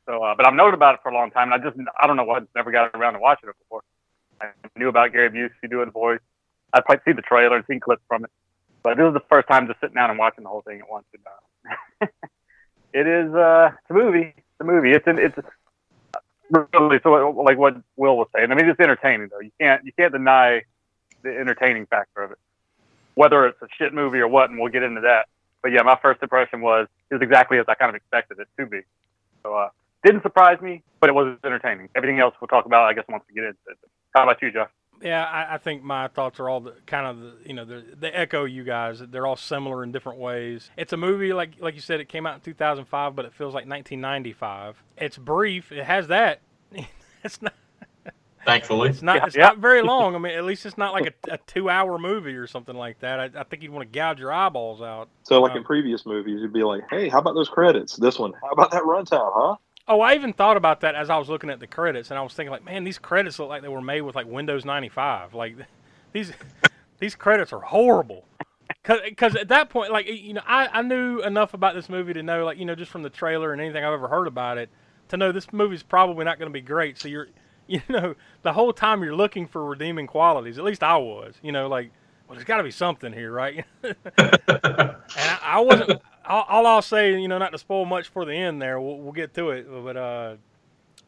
So, 0.06 0.24
uh, 0.24 0.36
but 0.36 0.48
I've 0.48 0.54
known 0.54 0.74
about 0.74 0.96
it 0.96 1.02
for 1.04 1.10
a 1.10 1.14
long 1.14 1.32
time, 1.32 1.52
and 1.52 1.62
I 1.62 1.64
just 1.64 1.78
I 2.00 2.08
don't 2.08 2.16
know 2.16 2.24
what 2.24 2.48
never 2.56 2.72
got 2.72 2.96
around 2.96 3.14
to 3.14 3.20
watching 3.20 3.50
it 3.50 3.56
before. 3.60 3.82
I 4.40 4.52
knew 4.78 4.88
about 4.88 5.12
Gary 5.12 5.30
Busey 5.30 5.70
doing 5.70 5.88
the 5.88 5.92
voice. 5.92 6.20
I'd 6.72 6.86
probably 6.86 7.02
seen 7.04 7.16
the 7.18 7.24
trailer 7.24 7.58
and 7.58 7.66
seen 7.66 7.82
clips 7.82 8.04
from 8.08 8.24
it, 8.24 8.30
but 8.84 8.96
this 8.96 9.06
is 9.06 9.14
the 9.14 9.24
first 9.30 9.50
time 9.50 9.68
just 9.68 9.82
sitting 9.82 9.96
down 9.96 10.10
and 10.10 10.18
watching 10.18 10.44
the 10.44 10.50
whole 10.50 10.62
thing 10.62 10.80
at 10.80 10.90
once. 10.90 11.06
And, 11.14 11.24
uh, 12.02 12.28
it 12.94 13.08
is 13.08 13.34
uh, 13.34 13.72
it's 13.74 13.90
a 13.90 13.94
movie. 13.94 14.34
A 14.60 14.64
movie. 14.64 14.92
It's 14.92 15.06
an, 15.06 15.20
it's 15.20 15.38
really 16.50 17.00
so 17.04 17.12
like 17.30 17.58
what 17.58 17.76
Will 17.96 18.18
was 18.18 18.28
saying. 18.36 18.52
I 18.52 18.56
mean, 18.56 18.68
it's 18.68 18.80
entertaining 18.80 19.30
though. 19.30 19.40
You 19.40 19.52
can't 19.60 19.86
you 19.86 19.92
can't 19.94 20.12
deny 20.12 20.64
the 21.24 21.30
entertaining 21.30 21.86
factor 21.86 22.24
of 22.24 22.32
it. 22.32 22.38
Whether 23.16 23.48
it's 23.48 23.62
a 23.62 23.68
shit 23.78 23.94
movie 23.94 24.20
or 24.20 24.28
what, 24.28 24.50
and 24.50 24.60
we'll 24.60 24.72
get 24.72 24.84
into 24.84 25.02
that. 25.02 25.28
But 25.62 25.72
yeah, 25.72 25.82
my 25.84 25.98
first 26.02 26.22
impression 26.24 26.62
was 26.62 26.88
it 27.10 27.16
was 27.16 27.22
exactly 27.22 27.60
as 27.60 27.66
I 27.68 27.76
kind 27.76 27.90
of 27.90 27.96
expected 27.96 28.40
it 28.40 28.48
to 28.60 28.66
be. 28.66 28.82
So 29.44 29.54
uh, 29.56 29.70
didn't 30.04 30.24
surprise 30.24 30.60
me, 30.62 30.84
but 31.00 31.10
it 31.10 31.14
was 31.14 31.38
entertaining. 31.44 31.90
Everything 31.96 32.20
else 32.20 32.34
we'll 32.40 32.48
talk 32.48 32.66
about, 32.66 32.86
I 32.86 32.94
guess, 32.94 33.06
once 33.10 33.24
we 33.28 33.36
get 33.36 33.44
into 33.44 33.60
it. 33.70 33.78
How 34.16 34.24
about 34.24 34.42
you, 34.42 34.52
Josh? 34.52 34.70
Yeah, 35.02 35.24
I, 35.26 35.56
I 35.56 35.58
think 35.58 35.84
my 35.84 36.08
thoughts 36.08 36.40
are 36.40 36.50
all 36.50 36.60
the, 36.60 36.74
kind 36.86 37.06
of 37.06 37.20
the, 37.20 37.34
you 37.46 37.54
know 37.54 37.66
the, 37.66 37.84
they 38.00 38.10
echo 38.12 38.46
you 38.46 38.64
guys. 38.64 39.00
They're 39.00 39.28
all 39.28 39.36
similar 39.36 39.84
in 39.84 39.92
different 39.92 40.20
ways. 40.20 40.72
It's 40.78 40.94
a 40.94 40.98
movie 40.98 41.34
like 41.34 41.52
like 41.60 41.76
you 41.76 41.82
said, 41.82 42.00
it 42.00 42.10
came 42.10 42.26
out 42.26 42.36
in 42.36 42.42
2005, 42.42 43.16
but 43.16 43.26
it 43.26 43.34
feels 43.34 43.54
like 43.54 43.68
1995. 43.68 44.82
It's 44.98 45.18
brief. 45.18 45.72
It 45.72 45.84
has 45.84 46.08
that. 46.08 46.42
it's 47.24 47.42
not. 47.42 47.54
Thankfully, 48.46 48.90
It's 48.90 49.02
not. 49.02 49.18
Yeah, 49.18 49.26
it's 49.26 49.36
yeah. 49.36 49.44
not 49.48 49.58
very 49.58 49.82
long. 49.82 50.16
I 50.16 50.20
mean, 50.20 50.34
at 50.38 50.46
least 50.46 50.66
it's 50.66 50.78
not 50.78 50.94
like 50.94 51.06
a, 51.08 51.34
a 51.34 51.38
two-hour 51.48 51.98
movie 52.00 52.36
or 52.36 52.48
something 52.48 52.76
like 52.76 53.00
that. 53.00 53.20
I, 53.20 53.42
I 53.42 53.44
think 53.44 53.62
you'd 53.62 53.72
want 53.74 53.92
to 53.92 53.94
gouge 53.94 54.20
your 54.20 54.32
eyeballs 54.32 54.82
out. 54.82 55.10
So, 55.24 55.42
like 55.42 55.54
Um, 55.54 55.58
in 55.58 55.64
previous 55.64 56.06
movies, 56.06 56.42
you'd 56.42 56.54
be 56.54 56.64
like, 56.64 56.84
"Hey, 56.90 57.10
how 57.10 57.20
about 57.20 57.36
those 57.36 57.50
credits? 57.50 57.96
This 57.98 58.18
one, 58.18 58.34
how 58.42 58.50
about 58.52 58.72
that 58.72 58.84
runtime, 58.84 59.32
huh?" 59.36 59.56
Oh, 59.88 60.02
I 60.02 60.16
even 60.16 60.34
thought 60.34 60.58
about 60.58 60.82
that 60.82 60.96
as 60.96 61.10
I 61.10 61.18
was 61.18 61.30
looking 61.30 61.50
at 61.50 61.60
the 61.60 61.68
credits, 61.68 62.12
and 62.12 62.20
I 62.20 62.22
was 62.22 62.34
thinking, 62.34 62.52
like, 62.52 62.66
man, 62.66 62.84
these 62.84 63.00
credits 63.00 63.40
look 63.40 63.48
like 63.48 63.62
they 63.62 63.70
were 63.70 63.82
made 63.82 64.02
with 64.02 64.16
like 64.16 64.28
Windows 64.28 64.66
95. 64.66 65.34
Like, 65.34 65.56
these 66.12 66.34
these 67.00 67.16
credits 67.16 67.54
are 67.54 67.62
horrible. 67.62 68.26
Because 68.84 69.36
at 69.36 69.50
that 69.50 69.70
point, 69.70 69.92
like, 69.92 70.08
you 70.08 70.34
know, 70.34 70.42
I, 70.46 70.68
I 70.68 70.82
knew 70.82 71.22
enough 71.22 71.54
about 71.54 71.74
this 71.76 71.90
movie 71.90 72.14
to 72.14 72.24
know, 72.24 72.46
like, 72.46 72.58
you 72.58 72.66
know, 72.66 72.76
just 72.76 72.92
from 72.92 73.02
the 73.02 73.10
trailer 73.10 73.52
and 73.52 73.62
anything 73.62 73.84
I've 73.84 73.94
ever 73.94 74.08
heard 74.08 74.28
about 74.28 74.58
it, 74.58 74.70
to 75.10 75.18
know 75.18 75.32
this 75.32 75.52
movie's 75.52 75.84
probably 75.84 76.26
not 76.26 76.40
going 76.40 76.50
to 76.50 76.54
be 76.54 76.62
great. 76.62 76.98
So 76.98 77.08
you're, 77.08 77.28
you 77.68 77.82
know, 77.90 78.16
the 78.44 78.54
whole 78.54 78.74
time 78.74 79.04
you're 79.04 79.16
looking 79.16 79.48
for 79.48 79.66
redeeming 79.66 80.08
qualities. 80.08 80.58
At 80.58 80.64
least 80.64 80.84
I 80.84 80.98
was, 80.98 81.36
you 81.42 81.52
know, 81.52 81.68
like, 81.68 81.92
well, 82.28 82.36
there's 82.36 82.46
got 82.46 82.58
to 82.58 82.64
be 82.64 82.72
something 82.72 83.14
here, 83.14 83.32
right? 83.32 83.66
and 83.84 83.96
I, 84.18 85.40
I 85.44 85.60
wasn't. 85.60 86.02
All, 86.28 86.46
all 86.48 86.68
I'll 86.68 86.82
say, 86.82 87.20
you 87.20 87.28
know, 87.28 87.38
not 87.38 87.52
to 87.54 87.58
spoil 87.58 87.86
much 87.86 88.10
for 88.10 88.26
the 88.26 88.34
end 88.34 88.62
there. 88.62 88.80
We'll, 88.80 88.98
we'll 88.98 89.14
get 89.14 89.34
to 89.36 89.52
it, 89.52 89.68
but 89.70 89.98
uh, 89.98 90.36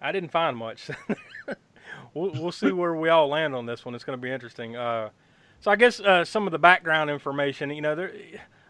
I 0.01 0.11
didn't 0.11 0.31
find 0.31 0.55
much. 0.55 0.89
we'll, 2.13 2.31
we'll 2.31 2.51
see 2.51 2.71
where 2.71 2.95
we 2.95 3.09
all 3.09 3.27
land 3.27 3.53
on 3.53 3.65
this 3.65 3.85
one. 3.85 3.95
It's 3.95 4.03
going 4.03 4.17
to 4.17 4.21
be 4.21 4.31
interesting. 4.31 4.75
Uh, 4.75 5.09
so 5.59 5.71
I 5.71 5.75
guess 5.75 5.99
uh, 5.99 6.23
some 6.23 6.47
of 6.47 6.51
the 6.51 6.59
background 6.59 7.09
information. 7.09 7.69
You 7.69 7.81
know, 7.81 7.95
there, 7.95 8.13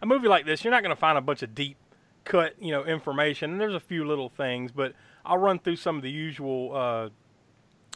a 0.01 0.05
movie 0.05 0.27
like 0.27 0.45
this, 0.45 0.63
you're 0.63 0.71
not 0.71 0.81
going 0.81 0.95
to 0.95 0.99
find 0.99 1.17
a 1.17 1.21
bunch 1.21 1.43
of 1.43 1.53
deep 1.53 1.77
cut, 2.25 2.55
you 2.59 2.71
know, 2.71 2.83
information. 2.83 3.51
And 3.51 3.61
there's 3.61 3.75
a 3.75 3.79
few 3.79 4.05
little 4.05 4.29
things, 4.29 4.71
but 4.71 4.93
I'll 5.25 5.37
run 5.37 5.59
through 5.59 5.75
some 5.75 5.97
of 5.97 6.01
the 6.01 6.11
usual 6.11 6.75
uh, 6.75 7.09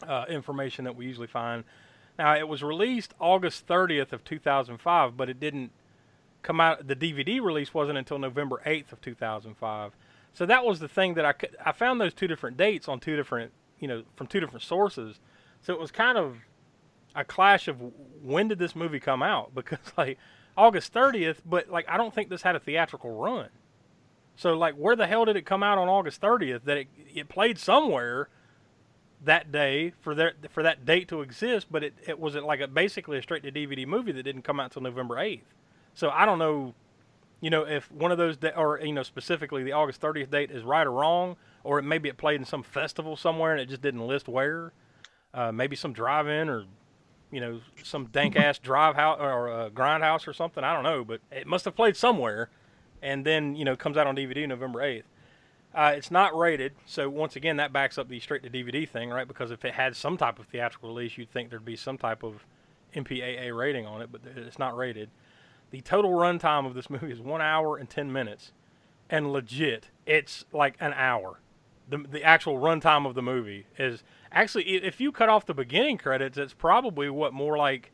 uh, 0.08 0.26
information 0.30 0.86
that 0.86 0.96
we 0.96 1.06
usually 1.06 1.28
find. 1.28 1.64
Now, 2.20 2.36
it 2.36 2.48
was 2.48 2.62
released 2.62 3.14
August 3.20 3.68
30th 3.68 4.14
of 4.14 4.24
2005, 4.24 5.18
but 5.18 5.30
it 5.30 5.40
didn't 5.40 5.72
come 6.44 6.60
out. 6.62 6.88
The 6.88 6.96
DVD 6.96 7.42
release 7.42 7.74
wasn't 7.74 7.98
until 7.98 8.20
November 8.20 8.62
8th 8.66 8.92
of 8.92 9.02
2005. 9.02 9.94
So 10.34 10.46
that 10.46 10.66
was 10.66 10.80
the 10.80 10.88
thing 10.88 11.14
that 11.16 11.26
I 11.26 11.34
could, 11.34 11.56
I 11.64 11.72
found 11.72 12.02
those 12.02 12.14
two 12.14 12.28
different 12.28 12.58
dates 12.58 12.88
on 12.88 13.00
two 13.00 13.16
different, 13.16 13.52
you 13.80 13.88
know, 13.88 14.04
from 14.16 14.28
two 14.28 14.40
different 14.40 14.64
sources. 14.64 15.20
So 15.62 15.74
it 15.74 15.80
was 15.80 15.92
kind 15.92 16.18
of 16.18 16.38
a 17.16 17.24
clash 17.24 17.68
of 17.68 17.78
when 18.22 18.48
did 18.48 18.60
this 18.60 18.76
movie 18.76 19.00
come 19.00 19.24
out 19.24 19.54
because 19.56 19.80
like 19.98 20.18
August 20.58 20.94
30th, 20.94 21.38
but 21.46 21.70
like 21.70 21.88
I 21.90 21.98
don't 21.98 22.14
think 22.14 22.30
this 22.30 22.42
had 22.42 22.56
a 22.56 22.60
theatrical 22.60 23.12
run. 23.12 23.50
So 24.36 24.58
like 24.58 24.76
where 24.76 24.96
the 24.96 25.08
hell 25.08 25.26
did 25.26 25.36
it 25.36 25.46
come 25.46 25.64
out 25.64 25.78
on 25.78 25.88
August 25.88 26.22
30th 26.22 26.64
that 26.66 26.78
it 26.78 26.88
it 27.14 27.30
played 27.30 27.58
somewhere 27.58 28.30
that 29.24 29.52
day 29.52 29.94
for 30.02 30.16
that 30.16 30.52
for 30.52 30.64
that 30.64 30.86
date 30.86 31.08
to 31.10 31.22
exist, 31.22 31.68
but 31.72 31.84
it, 31.84 31.94
it 32.08 32.20
was 32.20 32.36
it 32.36 32.44
like 32.44 32.60
a, 32.60 32.68
basically 32.68 33.18
a 33.18 33.22
straight 33.22 33.44
to 33.44 33.52
DVD 33.52 33.86
movie 33.86 34.12
that 34.12 34.24
didn't 34.24 34.42
come 34.42 34.60
out 34.60 34.66
until 34.66 34.82
November 34.82 35.16
8th. 35.16 35.42
So 35.94 36.10
I 36.10 36.26
don't 36.26 36.40
know, 36.40 36.74
you 37.42 37.50
know, 37.50 37.66
if 37.66 37.92
one 37.92 38.12
of 38.12 38.18
those 38.18 38.38
da- 38.38 38.56
or 38.56 38.80
you 38.80 38.94
know 38.94 39.04
specifically 39.04 39.64
the 39.64 39.74
August 39.74 40.02
30th 40.02 40.32
date 40.32 40.52
is 40.52 40.64
right 40.64 40.86
or 40.86 40.92
wrong, 40.92 41.36
or 41.64 41.80
it 41.80 41.84
maybe 41.84 42.10
it 42.10 42.18
played 42.18 42.40
in 42.40 42.46
some 42.46 42.64
festival 42.64 43.16
somewhere 43.16 43.52
and 43.52 43.62
it 43.62 43.70
just 43.70 43.82
didn't 43.82 44.06
list 44.06 44.28
where. 44.28 44.74
Uh, 45.34 45.52
maybe 45.52 45.76
some 45.76 45.94
drive-in 45.94 46.48
or 46.48 46.66
you 47.32 47.42
know 47.42 47.60
some 47.84 48.06
dank 48.06 48.36
ass 48.36 48.60
drive 48.70 48.96
house 48.96 49.18
or 49.20 49.52
uh, 49.52 49.70
grindhouse 49.70 50.28
or 50.28 50.34
something. 50.34 50.64
I 50.64 50.74
don't 50.74 50.84
know, 50.84 51.04
but 51.04 51.22
it 51.32 51.48
must 51.48 51.66
have 51.66 51.76
played 51.76 51.96
somewhere, 51.96 52.50
and 53.02 53.26
then 53.26 53.56
you 53.56 53.66
know 53.66 53.76
comes 53.76 53.98
out 53.98 54.08
on 54.08 54.16
DVD 54.16 54.48
November 54.48 54.80
8th. 54.80 55.04
Uh, 55.76 55.94
it's 55.96 56.12
not 56.12 56.38
rated, 56.38 56.74
so 56.86 57.10
once 57.10 57.36
again 57.36 57.58
that 57.58 57.74
backs 57.74 57.98
up 57.98 58.08
the 58.08 58.20
straight 58.20 58.44
to 58.44 58.50
DVD 58.50 58.88
thing, 58.88 59.10
right? 59.10 59.28
Because 59.28 59.50
if 59.50 59.66
it 59.66 59.74
had 59.74 59.96
some 59.96 60.18
type 60.18 60.38
of 60.38 60.46
theatrical 60.46 60.90
release, 60.90 61.18
you'd 61.18 61.32
think 61.32 61.50
there'd 61.50 61.66
be 61.66 61.76
some 61.76 61.98
type 61.98 62.22
of 62.22 62.46
MPAA 62.96 63.56
rating 63.58 63.88
on 63.88 64.04
it, 64.04 64.12
but 64.12 64.22
it's 64.36 64.60
not 64.60 64.78
rated. 64.78 65.10
The 65.74 65.82
total 65.82 66.12
runtime 66.12 66.68
of 66.68 66.76
this 66.76 66.88
movie 66.88 67.12
is 67.12 67.20
one 67.20 67.42
hour 67.42 67.78
and 67.78 67.90
ten 67.90 68.14
minutes, 68.14 68.52
and 69.10 69.34
legit, 69.34 69.88
it's 70.06 70.46
like 70.54 70.76
an 70.80 70.94
hour. 70.94 71.40
The 71.90 71.98
the 71.98 72.22
actual 72.24 72.60
runtime 72.60 73.08
of 73.08 73.16
the 73.16 73.24
movie 73.24 73.66
is 73.80 74.04
actually 74.32 74.66
if 74.66 75.02
you 75.02 75.12
cut 75.12 75.30
off 75.30 75.48
the 75.48 75.56
beginning 75.56 75.98
credits, 75.98 76.38
it's 76.38 76.54
probably 76.54 77.10
what 77.10 77.34
more 77.34 77.58
like. 77.58 77.90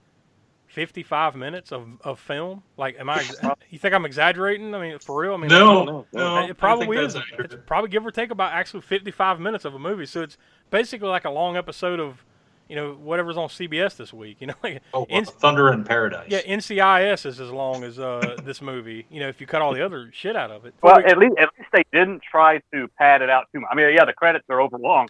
55 0.67 1.35
minutes 1.35 1.71
of, 1.71 1.87
of 2.01 2.19
film? 2.19 2.61
Like, 2.77 2.95
am 2.99 3.09
I? 3.09 3.23
You 3.71 3.79
think 3.79 3.91
I'm 3.95 4.05
exaggerating? 4.05 4.75
I 4.75 4.79
mean, 4.79 4.99
for 4.99 5.19
real? 5.19 5.33
I 5.33 5.37
mean, 5.37 5.49
No, 5.49 5.83
that's- 5.83 6.05
no, 6.13 6.37
it 6.47 6.57
probably 6.59 6.95
is. 6.99 7.15
It's 7.39 7.55
probably 7.65 7.89
give 7.89 8.05
or 8.05 8.11
take 8.11 8.29
about 8.29 8.53
actually 8.53 8.81
55 8.81 9.39
minutes 9.39 9.65
of 9.65 9.73
a 9.73 9.79
movie. 9.79 10.05
So 10.05 10.21
it's 10.21 10.37
basically 10.69 11.07
like 11.07 11.25
a 11.25 11.31
long 11.31 11.57
episode 11.57 11.99
of, 11.99 12.23
you 12.69 12.75
know, 12.75 12.93
whatever's 12.93 13.35
on 13.35 13.49
CBS 13.49 13.97
this 13.97 14.13
week. 14.13 14.37
You 14.39 14.47
know, 14.47 14.53
like 14.63 14.81
Oh, 14.93 15.05
N- 15.09 15.25
Thunder 15.25 15.73
in 15.73 15.83
Paradise. 15.83 16.27
yeah, 16.29 16.41
NCIS 16.41 17.25
is 17.25 17.41
as 17.41 17.49
long 17.51 17.83
as 17.83 17.99
uh, 17.99 18.37
this 18.43 18.61
movie. 18.61 19.05
You 19.09 19.19
know, 19.21 19.27
if 19.27 19.41
you 19.41 19.47
cut 19.47 19.61
all 19.61 19.73
the 19.73 19.83
other 19.83 20.09
shit 20.13 20.35
out 20.35 20.51
of 20.51 20.65
it. 20.65 20.73
Well, 20.81 20.97
at 20.99 21.17
least 21.17 21.35
at 21.37 21.49
least 21.57 21.69
they 21.73 21.83
didn't 21.91 22.21
try 22.21 22.61
to 22.73 22.87
pad 22.97 23.21
it 23.21 23.29
out 23.29 23.47
too 23.53 23.59
much. 23.61 23.69
I 23.71 23.75
mean, 23.75 23.93
yeah, 23.93 24.05
the 24.05 24.13
credits 24.13 24.45
are 24.49 24.61
over 24.61 24.77
long, 24.77 25.09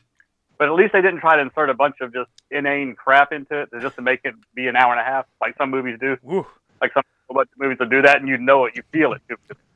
but 0.58 0.68
at 0.70 0.74
least 0.74 0.94
they 0.94 1.02
didn't 1.02 1.20
try 1.20 1.36
to 1.36 1.42
insert 1.42 1.70
a 1.70 1.74
bunch 1.74 1.98
of 2.02 2.14
just 2.14 2.30
inane 2.50 2.96
crap 2.96 3.32
into 3.32 3.62
it 3.62 3.70
just 3.82 3.96
to 3.98 4.02
make 4.02 4.22
it 4.24 4.34
be 4.56 4.68
an 4.68 4.76
hour 4.76 4.92
and 4.94 5.02
a 5.02 5.04
half, 5.04 5.26
like 5.42 5.56
some 5.58 5.70
movies 5.70 5.98
do. 6.00 6.18
Woo. 6.24 6.48
Like 6.82 6.94
some 6.94 7.04
a 7.30 7.34
bunch 7.34 7.50
of 7.54 7.60
movies 7.60 7.78
will 7.80 7.90
do 7.90 8.02
that, 8.02 8.20
and 8.22 8.28
you 8.28 8.38
know 8.38 8.66
it, 8.66 8.76
you 8.76 8.82
feel 8.92 9.14
it 9.14 9.22
too. 9.30 9.36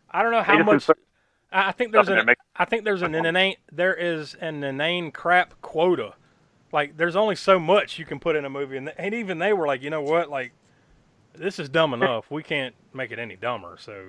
I 0.10 0.24
don't 0.24 0.32
know 0.32 0.42
how 0.42 0.58
much. 0.64 0.74
insert 0.76 0.98
I 1.52 1.68
I 1.68 1.72
think 1.72 1.92
there's 1.92 2.08
an. 2.08 2.26
there, 2.26 2.36
I 2.56 2.66
think 2.66 2.84
there's 2.84 3.02
an 3.04 3.14
inane. 3.14 3.58
There 3.72 3.94
is 3.94 4.34
an 4.36 4.64
inane 4.64 5.12
crap 5.12 5.62
quota. 5.62 6.14
Like 6.74 6.98
there's 6.98 7.16
only 7.16 7.36
so 7.36 7.60
much 7.60 7.98
you 8.00 8.06
can 8.06 8.20
put 8.20 8.36
in 8.36 8.44
a 8.46 8.50
movie, 8.50 8.76
and, 8.78 8.88
th- 8.88 8.96
and 9.00 9.14
even 9.14 9.38
they 9.40 9.54
were 9.54 9.68
like, 9.68 9.82
you 9.84 9.90
know 9.92 10.02
what, 10.02 10.30
like 10.30 10.52
this 11.34 11.60
is 11.60 11.70
dumb 11.70 11.94
enough. 12.00 12.30
We 12.30 12.44
can't 12.44 12.76
make 12.94 13.12
it 13.12 13.20
any 13.20 13.36
dumber. 13.38 13.78
So, 13.80 14.04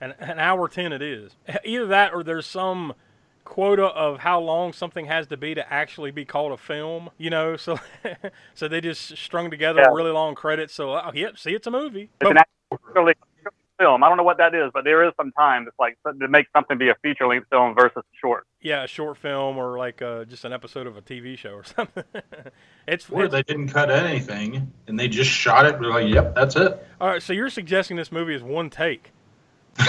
an 0.00 0.14
an 0.20 0.38
hour 0.38 0.68
ten 0.68 0.92
it 0.92 1.02
is. 1.02 1.34
Either 1.64 1.86
that, 1.86 2.12
or 2.14 2.22
there's 2.22 2.46
some 2.46 2.92
quota 3.44 3.84
of 3.84 4.20
how 4.20 4.40
long 4.40 4.72
something 4.72 5.04
has 5.06 5.26
to 5.26 5.36
be 5.36 5.54
to 5.54 5.72
actually 5.72 6.10
be 6.10 6.24
called 6.24 6.52
a 6.52 6.56
film. 6.56 7.10
You 7.18 7.30
know, 7.30 7.56
so 7.56 7.78
so 8.54 8.68
they 8.68 8.80
just 8.82 9.16
strung 9.16 9.50
together 9.50 9.80
Yeah. 9.80 9.88
really 9.92 10.10
long 10.12 10.34
credits. 10.34 10.74
So, 10.74 10.92
oh, 10.94 11.10
yep, 11.14 11.38
see, 11.38 11.54
it's 11.54 11.66
a 11.66 11.70
movie. 11.70 12.10
It's 12.20 12.30
an 12.30 12.36
actually 12.38 13.14
film. 13.78 14.02
I 14.02 14.08
don't 14.08 14.16
know 14.16 14.22
what 14.24 14.38
that 14.38 14.54
is, 14.54 14.70
but 14.72 14.84
there 14.84 15.04
is 15.06 15.12
some 15.16 15.32
time 15.32 15.66
it's 15.66 15.78
like 15.78 15.98
to 16.20 16.28
make 16.28 16.46
something 16.54 16.78
be 16.78 16.88
a 16.88 16.94
feature 17.02 17.26
length 17.26 17.46
film 17.50 17.74
versus 17.74 18.02
short. 18.20 18.46
Yeah, 18.60 18.84
a 18.84 18.86
short 18.86 19.16
film 19.18 19.56
or 19.58 19.76
like 19.78 20.00
uh, 20.02 20.24
just 20.24 20.44
an 20.44 20.52
episode 20.52 20.86
of 20.86 20.96
a 20.96 21.02
TV 21.02 21.36
show 21.36 21.50
or 21.50 21.64
something. 21.76 22.04
it's, 22.88 23.08
Or 23.10 23.28
they 23.28 23.42
didn't 23.42 23.68
cut 23.68 23.90
anything 23.90 24.72
and 24.86 24.98
they 24.98 25.08
just 25.08 25.30
shot 25.30 25.66
it. 25.66 25.78
They're 25.80 25.90
like, 25.90 26.08
yep, 26.12 26.34
that's 26.34 26.56
it. 26.56 26.86
all 27.00 27.08
right. 27.08 27.22
So 27.22 27.32
you're 27.32 27.50
suggesting 27.50 27.96
this 27.96 28.10
movie 28.12 28.34
is 28.34 28.42
one 28.42 28.70
take? 28.70 29.10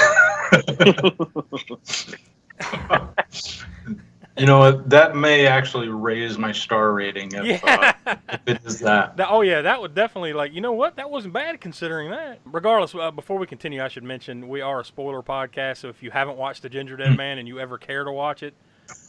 You 4.37 4.45
know 4.45 4.59
what? 4.59 4.89
That 4.89 5.15
may 5.15 5.47
actually 5.47 5.87
raise 5.87 6.37
my 6.37 6.51
star 6.51 6.91
rating 6.91 7.31
if, 7.33 7.45
Yeah. 7.63 7.93
uh, 8.05 8.15
if 8.29 8.39
it 8.47 8.65
is 8.65 8.79
that. 8.79 9.15
That, 9.17 9.29
oh 9.29 9.41
yeah, 9.41 9.61
that 9.61 9.79
would 9.81 9.95
definitely 9.95 10.33
like 10.33 10.53
you 10.53 10.59
know 10.61 10.73
what 10.73 10.97
that 10.97 11.09
wasn't 11.09 11.33
bad 11.33 11.61
considering 11.61 12.11
that. 12.11 12.39
Regardless, 12.45 12.93
uh, 12.93 13.11
before 13.11 13.37
we 13.37 13.47
continue, 13.47 13.81
I 13.81 13.87
should 13.87 14.03
mention 14.03 14.49
we 14.49 14.59
are 14.61 14.81
a 14.81 14.85
spoiler 14.85 15.21
podcast. 15.21 15.77
So 15.77 15.87
if 15.89 16.03
you 16.03 16.11
haven't 16.11 16.37
watched 16.37 16.63
The 16.63 16.69
Ginger 16.69 16.97
Dead 16.97 17.15
Man 17.15 17.37
and 17.37 17.47
you 17.47 17.59
ever 17.59 17.77
care 17.77 18.03
to 18.03 18.11
watch 18.11 18.43
it, 18.43 18.53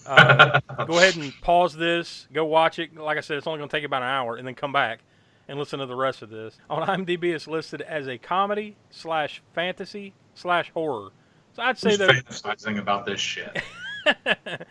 uh, 0.06 0.60
go 0.86 0.98
ahead 0.98 1.16
and 1.16 1.32
pause 1.40 1.74
this, 1.74 2.28
go 2.32 2.44
watch 2.44 2.78
it. 2.78 2.94
Like 2.96 3.18
I 3.18 3.20
said, 3.20 3.36
it's 3.38 3.48
only 3.48 3.58
going 3.58 3.68
to 3.68 3.76
take 3.76 3.84
about 3.84 4.02
an 4.02 4.08
hour, 4.08 4.36
and 4.36 4.46
then 4.46 4.54
come 4.54 4.72
back 4.72 5.00
and 5.48 5.58
listen 5.58 5.80
to 5.80 5.86
the 5.86 5.96
rest 5.96 6.22
of 6.22 6.30
this. 6.30 6.56
On 6.70 6.86
IMDb, 6.86 7.34
it's 7.34 7.48
listed 7.48 7.80
as 7.82 8.06
a 8.06 8.16
comedy 8.16 8.76
slash 8.90 9.42
fantasy 9.54 10.12
slash 10.34 10.70
horror. 10.72 11.10
So 11.54 11.62
I'd 11.62 11.78
say 11.78 11.90
Who's 11.90 11.98
that 11.98 12.10
fantasizing 12.10 12.78
about 12.78 13.06
this 13.06 13.18
shit? 13.20 13.60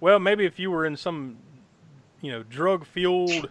well, 0.00 0.18
maybe 0.18 0.44
if 0.44 0.58
you 0.58 0.70
were 0.70 0.86
in 0.86 0.96
some, 0.96 1.36
you 2.20 2.32
know, 2.32 2.42
drug 2.42 2.84
fueled, 2.86 3.48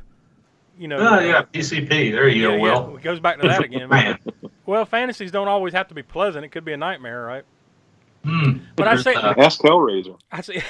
you 0.78 0.88
know. 0.88 0.98
Oh, 0.98 1.20
yeah, 1.20 1.44
PCP. 1.44 2.12
There 2.12 2.28
you 2.28 2.52
yeah, 2.52 2.58
go, 2.58 2.66
yeah, 2.92 2.96
it 2.98 3.02
goes 3.02 3.20
back 3.20 3.40
to 3.42 3.48
that 3.48 3.64
again. 3.64 3.90
Man. 3.90 4.18
Well, 4.66 4.86
fantasies 4.86 5.32
don't 5.32 5.48
always 5.48 5.74
have 5.74 5.88
to 5.90 5.94
be 5.94 6.04
pleasant. 6.04 6.44
It 6.46 6.50
could 6.50 6.66
be 6.66 6.74
a 6.74 6.78
nightmare, 6.78 7.24
right? 7.24 7.44
Hmm. 8.24 8.58
But 8.76 8.88
I'd 8.90 9.00
say, 9.00 9.14
Uh, 9.14 9.34
Ask 9.38 9.62
Hellraiser. 9.62 10.18
I'd 10.32 10.44
say, 10.46 10.62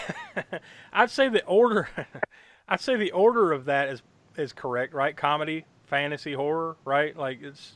I'd 0.93 1.09
say 1.09 1.29
the 1.29 1.43
order, 1.45 1.89
I'd 2.69 2.81
say 2.81 2.95
the 2.95 3.11
order 3.11 3.51
of 3.51 3.65
that 3.65 3.89
is 3.89 4.01
is 4.35 4.53
correct, 4.53 4.93
right? 4.93 5.17
Comedy, 5.17 5.65
fantasy, 5.85 6.33
horror, 6.33 6.75
right? 6.85 7.17
Like 7.17 7.41
it's, 7.41 7.75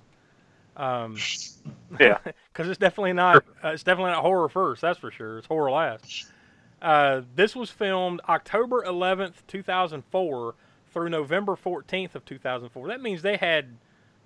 um, 0.78 1.18
Yeah. 2.00 2.20
because 2.24 2.70
it's 2.70 2.78
definitely 2.78 3.14
not, 3.14 3.44
uh, 3.64 3.70
it's 3.70 3.82
definitely 3.84 4.12
not 4.12 4.22
horror 4.22 4.48
first. 4.48 4.82
That's 4.82 5.00
for 5.00 5.10
sure. 5.10 5.40
It's 5.40 5.48
horror 5.48 5.72
last. 5.72 6.28
Uh, 6.82 7.22
this 7.36 7.56
was 7.56 7.70
filmed 7.70 8.22
October 8.28 8.84
11th, 8.84 9.46
2004 9.48 10.56
through 10.92 11.10
November 11.10 11.56
14th 11.56 12.16
of 12.16 12.26
2004. 12.26 12.88
That 12.88 13.02
means 13.02 13.22
they 13.22 13.38
had, 13.38 13.78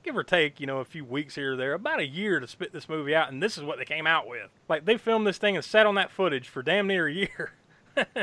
give 0.03 0.15
or 0.15 0.23
take, 0.23 0.59
you 0.59 0.65
know, 0.65 0.79
a 0.79 0.85
few 0.85 1.03
weeks 1.03 1.35
here 1.35 1.53
or 1.53 1.55
there, 1.57 1.73
about 1.73 1.99
a 1.99 2.07
year 2.07 2.39
to 2.39 2.47
spit 2.47 2.71
this 2.71 2.87
movie 2.87 3.13
out, 3.13 3.31
and 3.31 3.43
this 3.43 3.57
is 3.57 3.63
what 3.63 3.77
they 3.77 3.85
came 3.85 4.07
out 4.07 4.27
with. 4.27 4.49
Like, 4.69 4.85
they 4.85 4.97
filmed 4.97 5.27
this 5.27 5.37
thing 5.37 5.55
and 5.55 5.65
sat 5.65 5.85
on 5.85 5.95
that 5.95 6.11
footage 6.11 6.47
for 6.47 6.63
damn 6.63 6.87
near 6.87 7.07
a 7.07 7.13
year. 7.13 7.53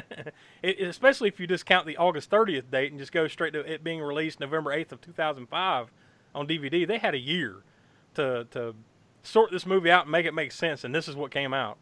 it, 0.62 0.80
especially 0.80 1.28
if 1.28 1.38
you 1.38 1.46
discount 1.46 1.86
the 1.86 1.96
August 1.96 2.30
30th 2.30 2.70
date 2.70 2.90
and 2.90 3.00
just 3.00 3.12
go 3.12 3.28
straight 3.28 3.52
to 3.52 3.60
it 3.60 3.84
being 3.84 4.00
released 4.00 4.40
November 4.40 4.74
8th 4.74 4.92
of 4.92 5.00
2005 5.00 5.90
on 6.34 6.46
DVD. 6.46 6.86
They 6.86 6.98
had 6.98 7.14
a 7.14 7.18
year 7.18 7.62
to, 8.14 8.46
to 8.50 8.74
sort 9.22 9.50
this 9.50 9.66
movie 9.66 9.90
out 9.90 10.04
and 10.04 10.12
make 10.12 10.26
it 10.26 10.34
make 10.34 10.52
sense, 10.52 10.84
and 10.84 10.94
this 10.94 11.06
is 11.08 11.16
what 11.16 11.30
came 11.30 11.52
out. 11.54 11.78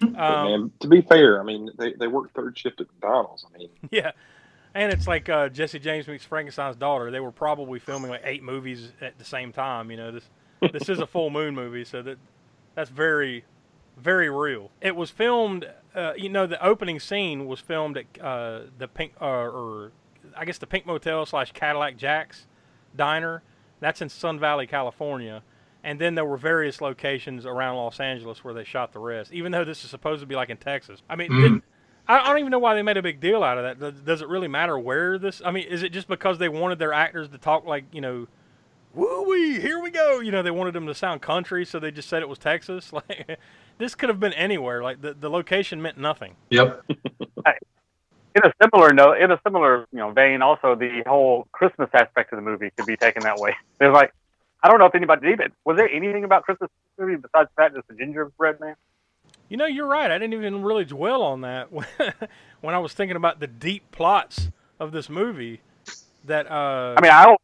But, 0.00 0.12
man, 0.12 0.72
to 0.80 0.88
be 0.88 1.00
fair, 1.00 1.40
I 1.40 1.44
mean, 1.44 1.70
they, 1.78 1.92
they 1.92 2.06
work 2.06 2.32
third 2.32 2.56
shift 2.56 2.80
at 2.80 2.86
McDonald's. 2.88 3.44
I 3.52 3.58
mean, 3.58 3.68
Yeah, 3.90 4.12
and 4.74 4.92
it's 4.92 5.06
like 5.06 5.28
uh, 5.28 5.48
Jesse 5.48 5.78
James 5.78 6.06
meets 6.06 6.24
Frankenstein's 6.24 6.76
daughter. 6.76 7.10
They 7.10 7.20
were 7.20 7.32
probably 7.32 7.78
filming 7.78 8.10
like 8.10 8.22
eight 8.24 8.42
movies 8.42 8.92
at 9.00 9.18
the 9.18 9.24
same 9.24 9.52
time. 9.52 9.90
You 9.90 9.96
know, 9.96 10.12
this 10.12 10.24
this 10.72 10.88
is 10.88 11.00
a 11.00 11.06
full 11.14 11.30
moon 11.30 11.54
movie, 11.54 11.84
so 11.84 12.02
that 12.02 12.18
that's 12.74 12.90
very 12.90 13.44
very 13.96 14.30
real. 14.30 14.70
It 14.80 14.94
was 14.96 15.10
filmed. 15.10 15.68
Uh, 15.94 16.12
you 16.16 16.28
know, 16.28 16.46
the 16.46 16.64
opening 16.64 17.00
scene 17.00 17.46
was 17.46 17.60
filmed 17.60 17.96
at 17.96 18.06
uh, 18.20 18.60
the 18.78 18.86
Pink, 18.86 19.14
uh, 19.20 19.24
or 19.24 19.90
I 20.36 20.44
guess 20.44 20.58
the 20.58 20.66
Pink 20.66 20.86
Motel 20.86 21.26
slash 21.26 21.52
Cadillac 21.52 21.96
Jack's 21.96 22.46
diner. 22.94 23.42
That's 23.80 24.00
in 24.00 24.08
Sun 24.08 24.38
Valley, 24.38 24.66
California. 24.66 25.42
And 25.88 25.98
then 25.98 26.14
there 26.14 26.24
were 26.24 26.36
various 26.36 26.80
locations 26.82 27.46
around 27.46 27.76
Los 27.76 27.98
Angeles 27.98 28.44
where 28.44 28.52
they 28.52 28.64
shot 28.64 28.92
the 28.92 28.98
rest. 28.98 29.32
Even 29.32 29.52
though 29.52 29.64
this 29.64 29.84
is 29.84 29.90
supposed 29.90 30.20
to 30.20 30.26
be 30.26 30.34
like 30.34 30.50
in 30.50 30.58
Texas. 30.58 31.02
I 31.08 31.16
mean, 31.16 31.30
Mm. 31.30 31.42
did- 31.54 31.62
I 32.06 32.18
I 32.18 32.28
don't 32.28 32.38
even 32.40 32.50
know 32.50 32.58
why 32.58 32.74
they 32.74 32.82
made 32.82 32.96
a 32.98 33.02
big 33.02 33.20
deal 33.20 33.42
out 33.42 33.56
of 33.56 33.64
that. 33.64 33.78
Does- 33.80 34.00
Does 34.02 34.20
it 34.22 34.28
really 34.28 34.48
matter 34.48 34.78
where 34.78 35.18
this? 35.18 35.40
I 35.44 35.50
mean, 35.50 35.64
is 35.66 35.82
it 35.82 35.88
just 35.90 36.06
because 36.06 36.36
they 36.38 36.48
wanted 36.50 36.78
their 36.78 36.92
actors 36.92 37.28
to 37.30 37.38
talk 37.38 37.64
like 37.64 37.84
you 37.90 38.00
know, 38.02 38.26
woo 38.94 39.22
wee, 39.28 39.60
here 39.60 39.78
we 39.80 39.90
go? 39.90 40.20
You 40.20 40.30
know, 40.30 40.42
they 40.42 40.50
wanted 40.50 40.74
them 40.74 40.86
to 40.88 40.94
sound 40.94 41.22
country, 41.22 41.64
so 41.64 41.78
they 41.78 41.90
just 41.90 42.08
said 42.08 42.20
it 42.22 42.28
was 42.28 42.38
Texas. 42.38 42.92
Like, 42.92 43.38
this 43.78 43.94
could 43.94 44.08
have 44.10 44.20
been 44.20 44.32
anywhere. 44.34 44.82
Like 44.82 45.00
the 45.00 45.14
the 45.14 45.30
location 45.30 45.80
meant 45.80 45.96
nothing. 45.98 46.36
Yep. 46.50 46.82
in 48.34 48.42
a 48.44 48.52
similar 48.62 48.92
note, 48.92 49.14
in 49.18 49.30
a 49.30 49.40
similar 49.46 49.86
you 49.92 49.98
know 49.98 50.10
vein, 50.10 50.42
also 50.42 50.74
the 50.74 51.02
whole 51.06 51.46
Christmas 51.52 51.88
aspect 51.94 52.32
of 52.32 52.36
the 52.36 52.42
movie 52.42 52.70
could 52.76 52.86
be 52.86 52.96
taken 52.96 53.22
that 53.22 53.38
way. 53.38 53.56
There's 53.78 53.94
like, 53.94 54.12
I 54.62 54.68
don't 54.68 54.78
know 54.78 54.86
if 54.86 54.94
anybody 54.94 55.28
did 55.28 55.40
it. 55.40 55.52
Was 55.64 55.76
there 55.76 55.88
anything 55.88 56.24
about 56.24 56.42
Christmas 56.44 56.70
movie 56.98 57.16
besides 57.16 57.50
that, 57.56 57.74
just 57.74 57.86
the 57.88 57.94
gingerbread 57.94 58.60
man? 58.60 58.74
You 59.48 59.56
know, 59.56 59.66
you're 59.66 59.86
right. 59.86 60.10
I 60.10 60.18
didn't 60.18 60.34
even 60.34 60.62
really 60.62 60.84
dwell 60.84 61.22
on 61.22 61.42
that 61.42 61.68
when 62.60 62.74
I 62.74 62.78
was 62.78 62.92
thinking 62.92 63.16
about 63.16 63.40
the 63.40 63.46
deep 63.46 63.90
plots 63.92 64.50
of 64.78 64.92
this 64.92 65.08
movie. 65.08 65.60
That 66.24 66.50
uh, 66.50 66.96
I 66.98 67.00
mean, 67.00 67.12
I 67.12 67.24
don't 67.24 67.40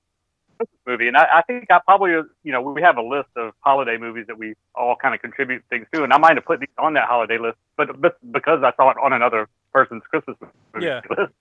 movie, 0.87 1.09
and 1.09 1.17
I, 1.17 1.27
I 1.37 1.43
think 1.43 1.71
I 1.71 1.81
probably 1.85 2.11
you 2.11 2.53
know 2.53 2.61
we 2.61 2.83
have 2.83 2.97
a 2.97 3.03
list 3.03 3.29
of 3.37 3.53
holiday 3.61 3.97
movies 3.97 4.27
that 4.27 4.39
we 4.39 4.55
all 4.75 4.97
kind 4.97 5.15
of 5.15 5.21
contribute 5.21 5.63
things 5.71 5.87
to, 5.93 6.05
and 6.05 6.13
I 6.13 6.19
might 6.19 6.37
have 6.37 6.45
put 6.45 6.61
these 6.61 6.69
on 6.79 6.95
that 6.95 7.07
holiday 7.07 7.39
list, 7.39 7.57
but, 7.77 8.01
but 8.01 8.17
because 8.33 8.63
I 8.63 8.73
saw 8.77 8.91
it 8.91 8.97
on 9.03 9.13
another 9.13 9.49
person's 9.73 10.03
Christmas 10.11 10.37
movie 10.75 10.87
Yeah. 10.87 11.01
list. 11.11 11.33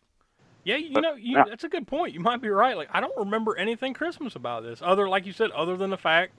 Yeah, 0.63 0.77
you 0.77 1.01
know, 1.01 1.15
you, 1.15 1.37
yeah. 1.37 1.43
that's 1.47 1.63
a 1.65 1.69
good 1.69 1.87
point. 1.87 2.13
You 2.13 2.21
might 2.21 2.41
be 2.41 2.49
right. 2.49 2.77
Like, 2.77 2.89
I 2.91 3.01
don't 3.01 3.17
remember 3.17 3.57
anything 3.57 3.93
Christmas 3.93 4.35
about 4.35 4.63
this, 4.63 4.81
other 4.81 5.09
like 5.09 5.25
you 5.25 5.33
said, 5.33 5.51
other 5.51 5.75
than 5.75 5.89
the 5.89 5.97
fact 5.97 6.31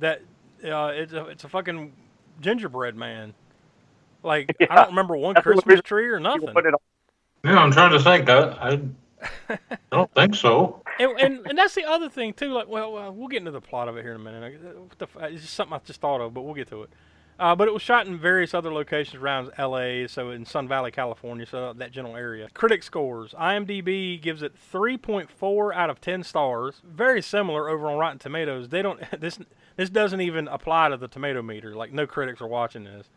that 0.00 0.22
uh, 0.64 0.90
it's 0.94 1.12
a 1.12 1.26
it's 1.26 1.44
a 1.44 1.48
fucking 1.48 1.92
gingerbread 2.40 2.96
man. 2.96 3.34
Like, 4.22 4.54
I 4.70 4.74
don't 4.74 4.88
remember 4.88 5.16
one 5.16 5.34
That's 5.34 5.44
Christmas 5.44 5.80
tree 5.82 6.08
or 6.08 6.18
nothing. 6.18 6.52
Put 6.52 6.66
it 6.66 6.74
on. 6.74 6.80
Yeah, 7.44 7.58
I'm 7.58 7.70
trying 7.70 7.92
to 7.92 8.00
think. 8.00 8.28
I, 8.28 8.50
I 8.70 9.58
don't 9.92 10.12
think 10.14 10.34
so. 10.34 10.82
and, 10.98 11.18
and 11.20 11.46
and 11.46 11.58
that's 11.58 11.74
the 11.74 11.84
other 11.84 12.08
thing 12.08 12.32
too. 12.32 12.52
Like, 12.52 12.68
well, 12.68 12.96
uh, 12.96 13.10
we'll 13.12 13.28
get 13.28 13.38
into 13.38 13.52
the 13.52 13.60
plot 13.60 13.88
of 13.88 13.96
it 13.96 14.02
here 14.02 14.14
in 14.14 14.20
a 14.20 14.24
minute. 14.24 14.60
What 14.76 14.98
the, 14.98 15.06
f- 15.06 15.30
it's 15.32 15.42
just 15.42 15.54
something 15.54 15.74
I 15.74 15.78
just 15.84 16.00
thought 16.00 16.20
of, 16.20 16.34
but 16.34 16.42
we'll 16.42 16.54
get 16.54 16.68
to 16.70 16.82
it. 16.82 16.90
Uh, 17.40 17.56
but 17.56 17.66
it 17.66 17.72
was 17.72 17.80
shot 17.80 18.06
in 18.06 18.18
various 18.18 18.52
other 18.52 18.70
locations 18.70 19.22
around 19.22 19.50
L.A., 19.56 20.06
so 20.06 20.30
in 20.30 20.44
Sun 20.44 20.68
Valley, 20.68 20.90
California, 20.90 21.46
so 21.46 21.72
that 21.72 21.90
general 21.90 22.14
area. 22.14 22.50
Critic 22.52 22.82
scores: 22.82 23.32
IMDb 23.32 24.20
gives 24.20 24.42
it 24.42 24.52
3.4 24.70 25.74
out 25.74 25.88
of 25.88 26.02
10 26.02 26.22
stars. 26.22 26.82
Very 26.84 27.22
similar 27.22 27.70
over 27.70 27.88
on 27.88 27.96
Rotten 27.96 28.18
Tomatoes. 28.18 28.68
They 28.68 28.82
don't 28.82 29.00
this 29.20 29.38
this 29.76 29.88
doesn't 29.88 30.20
even 30.20 30.48
apply 30.48 30.90
to 30.90 30.98
the 30.98 31.08
tomato 31.08 31.40
meter. 31.40 31.74
Like, 31.74 31.94
no 31.94 32.06
critics 32.06 32.42
are 32.42 32.46
watching 32.46 32.84
this. 32.84 33.08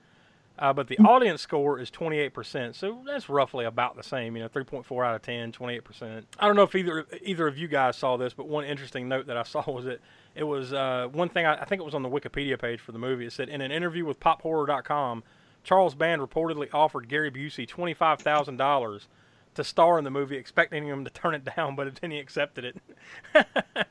Uh, 0.57 0.71
but 0.71 0.88
the 0.88 0.97
audience 0.99 1.41
score 1.41 1.79
is 1.79 1.89
28%, 1.89 2.75
so 2.75 2.99
that's 3.05 3.27
roughly 3.27 3.65
about 3.65 3.95
the 3.97 4.03
same. 4.03 4.38
You 4.38 4.43
know, 4.43 4.49
3.4 4.49 5.05
out 5.05 5.15
of 5.15 5.21
10, 5.23 5.51
28%. 5.51 6.23
I 6.39 6.47
don't 6.47 6.55
know 6.55 6.63
if 6.63 6.75
either 6.75 7.05
either 7.23 7.47
of 7.47 7.57
you 7.57 7.67
guys 7.67 7.97
saw 7.97 8.15
this, 8.15 8.33
but 8.33 8.47
one 8.47 8.63
interesting 8.63 9.09
note 9.09 9.27
that 9.27 9.36
I 9.36 9.43
saw 9.43 9.69
was 9.69 9.83
that 9.86 9.99
it 10.36 10.43
was 10.43 10.74
uh, 10.74 11.08
one 11.12 11.30
thing. 11.30 11.46
I, 11.46 11.62
I 11.62 11.65
think 11.65 11.82
it 11.82 11.86
was 11.86 11.93
on 11.96 12.04
the 12.04 12.10
Wikipedia 12.10 12.60
page 12.60 12.80
for 12.80 12.91
the 12.91 13.00
movie. 13.00 13.26
It 13.26 13.34
said 13.34 13.50
in 13.50 13.62
an 13.62 13.72
interview 13.72 14.06
with 14.06 14.19
PopHorror.com, 14.19 15.24
Charles 15.63 15.96
Band 15.96 16.22
reportedly 16.22 16.69
offered 16.74 17.08
Gary 17.08 17.32
Busey 17.32 17.67
$25,000 17.67 19.08
to 19.56 19.63
star 19.63 19.98
in 20.00 20.04
the 20.04 20.10
movie, 20.10 20.36
expecting 20.36 20.88
him 20.88 21.04
to 21.06 21.12
turn 21.12 21.36
it 21.36 21.46
down, 21.56 21.76
but 21.76 21.93
then 22.02 22.12
he 22.12 22.17
accepted 22.19 22.65
it. 22.65 22.76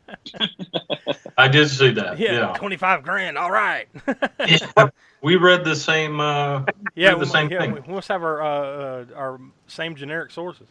I 1.38 1.48
did 1.48 1.68
see 1.70 1.92
that. 1.92 2.18
yeah, 2.18 2.50
Yeah. 2.50 2.52
25 2.56 3.02
grand. 3.02 3.38
All 3.38 3.50
right. 3.50 3.86
Yeah. 4.46 4.88
We 5.22 5.36
read 5.36 5.64
the 5.64 5.76
same. 5.76 6.18
Uh, 6.18 6.64
Yeah, 6.96 7.12
the 7.12 7.18
we, 7.18 7.24
same 7.26 7.48
yeah, 7.48 7.60
thing. 7.60 7.72
we 7.72 7.80
we 7.80 7.92
must 7.94 8.08
have 8.08 8.24
our 8.24 8.42
uh, 8.42 8.48
uh, 8.48 9.04
our 9.14 9.40
same 9.68 9.94
generic 9.94 10.32
sources. 10.32 10.66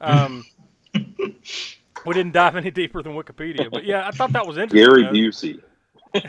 Um, 0.00 0.44
we 2.06 2.14
didn't 2.14 2.32
dive 2.32 2.56
any 2.56 2.70
deeper 2.70 3.02
than 3.02 3.12
Wikipedia, 3.14 3.70
but 3.70 3.84
yeah, 3.84 4.06
I 4.06 4.10
thought 4.10 4.32
that 4.32 4.46
was 4.46 4.56
interesting. 4.58 4.88
Gary 4.88 5.02
though. 5.04 5.12
Busey. 5.12 5.60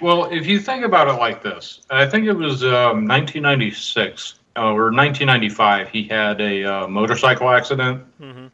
Well, 0.00 0.30
if 0.32 0.46
you 0.46 0.58
think 0.60 0.82
about 0.82 1.08
it 1.08 1.18
like 1.20 1.42
this, 1.42 1.82
I 1.90 2.06
think 2.06 2.24
it 2.26 2.32
was 2.32 2.62
um, 2.64 3.06
1996 3.06 4.36
uh, 4.56 4.62
or 4.72 4.84
1995. 4.90 5.90
He 5.90 6.04
had 6.04 6.40
a 6.40 6.64
uh, 6.64 6.88
motorcycle 6.88 7.50
accident, 7.50 8.02
hmm 8.18 8.46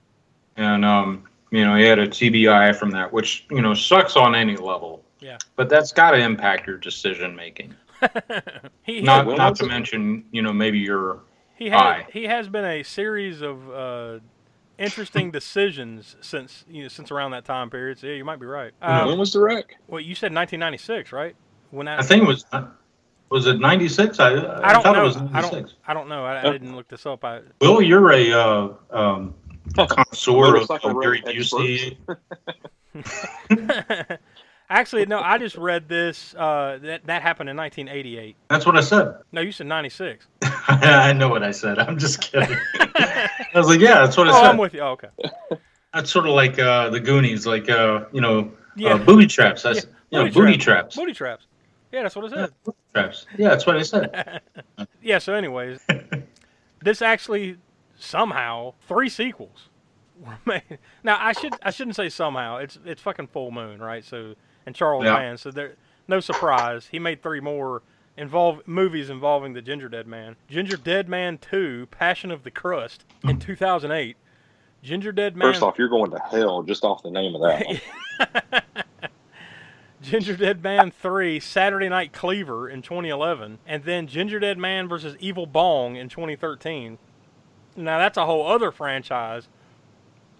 and 0.57 0.85
um, 0.85 1.23
you 1.53 1.65
know 1.65 1.77
he 1.77 1.85
had 1.85 2.01
a 2.01 2.09
TBI 2.09 2.75
from 2.75 2.91
that, 2.91 3.13
which 3.13 3.47
you 3.51 3.63
know 3.63 3.75
sucks 3.75 4.17
on 4.17 4.35
any 4.35 4.57
level. 4.57 5.05
Yeah. 5.21 5.39
But 5.55 5.69
that's 5.69 5.93
got 5.93 6.11
to 6.13 6.19
impact 6.19 6.67
your 6.67 6.79
decision 6.79 7.37
making. 7.37 7.75
He 8.83 9.03
Not 9.03 9.27
had- 9.29 9.37
not 9.39 9.55
to 9.57 9.67
mention 9.67 10.25
you 10.33 10.43
know 10.43 10.53
maybe 10.53 10.79
your 10.81 11.21
He 11.55 11.71
eye. 11.71 12.03
has 12.03 12.13
he 12.13 12.25
has 12.25 12.49
been 12.49 12.65
a 12.65 12.83
series 12.83 13.41
of 13.41 13.71
uh, 13.71 14.19
interesting 14.79 15.31
decisions 15.31 16.17
since 16.21 16.65
you 16.69 16.83
know 16.83 16.89
since 16.89 17.11
around 17.11 17.33
that 17.33 17.45
time 17.45 17.71
period. 17.71 17.99
So 17.99 18.07
yeah, 18.07 18.15
you 18.15 18.25
might 18.25 18.41
be 18.41 18.47
right. 18.47 18.73
Um, 18.83 19.09
when 19.09 19.19
was 19.19 19.33
the 19.33 19.41
wreck? 19.41 19.77
well, 19.89 20.01
you 20.01 20.15
said 20.15 20.33
1996, 20.35 21.13
right? 21.13 21.35
When 21.71 21.87
that, 21.87 21.99
I 21.99 22.03
think 22.03 22.23
it 22.23 22.27
was 22.27 22.45
was 23.31 23.47
it 23.47 23.59
96? 23.61 24.21
I 24.21 24.29
I, 24.29 24.69
I 24.69 24.73
don't 24.73 24.83
thought 24.83 24.97
know. 24.97 25.03
it 25.03 25.07
was 25.07 25.17
I 25.17 25.25
96. 25.25 25.51
don't. 25.51 25.73
I 25.87 25.95
don't 25.95 26.09
know. 26.09 26.25
I, 26.25 26.49
I 26.49 26.53
didn't 26.53 26.77
look 26.77 26.89
this 26.89 27.07
up. 27.07 27.25
I, 27.25 27.41
Will, 27.61 27.83
you're 27.83 28.13
a 28.13 28.33
uh, 28.33 28.75
um, 28.91 29.35
connoisseur 29.75 30.47
of, 30.47 30.53
Motorcycle 30.53 30.91
of 30.91 31.03
Gary 31.03 31.23
Busey. 31.23 31.97
Actually, 34.69 35.07
no. 35.07 35.21
I 35.21 35.39
just 35.39 35.57
read 35.57 35.89
this. 35.89 36.35
Uh, 36.35 36.79
that 36.83 37.07
that 37.07 37.23
happened 37.23 37.49
in 37.49 37.57
1988. 37.57 38.37
That's 38.49 38.67
what 38.67 38.77
I 38.77 38.81
said. 38.81 39.15
No, 39.33 39.41
you 39.41 39.53
said 39.53 39.67
96. 39.67 40.27
I 40.43 41.13
know 41.13 41.29
what 41.29 41.43
I 41.43 41.53
said. 41.53 41.79
I'm 41.79 41.99
just 41.99 42.21
kidding. 42.21 42.57
I 42.81 43.29
was 43.55 43.69
like, 43.69 43.81
yeah, 43.81 44.05
that's 44.05 44.17
what 44.17 44.29
I 44.29 44.31
oh, 44.31 44.43
said. 44.43 44.51
I'm 44.51 44.59
with 44.59 44.75
you. 44.75 44.81
Oh, 44.81 44.89
okay. 44.93 45.09
That's 45.95 46.11
sort 46.11 46.27
of 46.27 46.35
like 46.35 46.59
uh, 46.59 46.91
the 46.91 47.01
Goonies, 47.01 47.47
like 47.47 47.71
uh, 47.71 48.05
you 48.13 48.21
know, 48.21 48.53
Yeah. 48.75 48.95
uh, 48.95 48.99
booby 48.99 49.27
traps. 49.27 49.63
That's 49.63 49.87
Yeah, 50.11 50.21
you 50.21 50.25
know, 50.27 50.33
booty 50.33 50.59
traps. 50.59 50.97
Booty 50.97 51.13
traps. 51.15 51.47
Yeah, 51.93 52.03
that's 52.03 52.17
what 52.17 52.27
I 52.27 52.35
said. 52.35 52.53
Traps. 52.95 53.27
Yeah, 53.39 53.49
that's 53.51 53.67
what 53.67 53.77
I 53.77 53.83
said. 53.83 54.43
Yeah. 55.03 55.19
So, 55.19 55.35
anyways, 55.35 55.81
this 56.83 57.01
actually 57.01 57.59
somehow 57.97 58.75
three 58.89 59.09
sequels 59.09 59.69
were 60.21 60.39
made. 60.45 60.79
Now, 61.05 61.17
I 61.21 61.33
should 61.33 61.55
I 61.63 61.71
shouldn't 61.71 61.97
say 61.97 62.09
somehow. 62.09 62.57
It's 62.57 62.79
it's 62.85 63.01
fucking 63.01 63.29
full 63.29 63.53
moon, 63.53 63.79
right? 63.81 64.05
So, 64.05 64.35
and 64.67 64.75
Charles 64.75 65.05
Yeah. 65.05 65.15
Mann. 65.15 65.39
So 65.39 65.51
there, 65.51 65.77
no 66.07 66.21
surprise. 66.21 66.89
He 66.91 66.99
made 66.99 67.23
three 67.23 67.41
more 67.41 67.83
involve 68.17 68.67
movies 68.67 69.09
involving 69.09 69.53
the 69.53 69.63
Ginger 69.63 69.89
Dead 69.89 70.07
Man. 70.07 70.37
Ginger 70.49 70.77
Dead 70.77 71.09
Man 71.09 71.39
Two: 71.39 71.87
Passion 71.91 72.31
of 72.31 72.43
the 72.43 72.51
Crust 72.51 73.05
in 73.23 73.37
hmm. 73.37 73.39
2008. 73.39 74.17
Ginger 74.83 75.13
Dead 75.13 75.37
Man. 75.37 75.53
First 75.53 75.63
off, 75.63 75.79
you're 75.79 75.89
going 75.89 76.11
to 76.11 76.19
hell 76.19 76.63
just 76.63 76.85
off 76.85 77.03
the 77.03 77.11
name 77.11 77.35
of 77.35 77.41
that. 77.43 77.67
one. 77.67 78.63
Ginger 80.03 80.37
Dead 80.37 80.63
Man 80.63 80.93
3 80.93 81.41
Saturday 81.41 81.89
Night 81.89 82.13
Cleaver 82.13 82.69
in 82.69 82.83
2011, 82.83 83.59
and 83.67 83.83
then 83.83 84.07
Ginger 84.07 84.39
Dead 84.39 84.57
Man 84.57 84.87
versus 84.87 85.17
Evil 85.19 85.47
Bong 85.47 85.97
in 85.97 86.09
2013. 86.09 86.99
Now, 87.75 87.99
that's 87.99 88.17
a 88.17 88.25
whole 88.27 88.47
other 88.47 88.71
franchise 88.71 89.49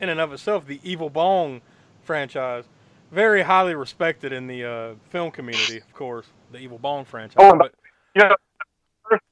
in 0.01 0.09
and 0.09 0.21
of 0.21 0.33
itself, 0.33 0.67
the 0.67 0.81
Evil 0.85 1.11
Bong 1.11 1.63
franchise. 2.03 2.65
Very 3.11 3.43
highly 3.43 3.75
respected 3.75 4.33
in 4.33 4.47
the 4.47 4.65
uh, 4.65 4.95
film 5.11 5.31
community, 5.31 5.79
of 5.79 5.95
course, 5.95 6.27
the 6.53 6.59
Evil 6.59 6.79
Bong 6.79 7.05
franchise. 7.05 7.37
Oh, 7.41 7.51
and 7.51 7.59
but 7.59 7.73
you 8.15 8.23
know, 8.23 8.29
the 8.29 8.37
first, 9.09 9.23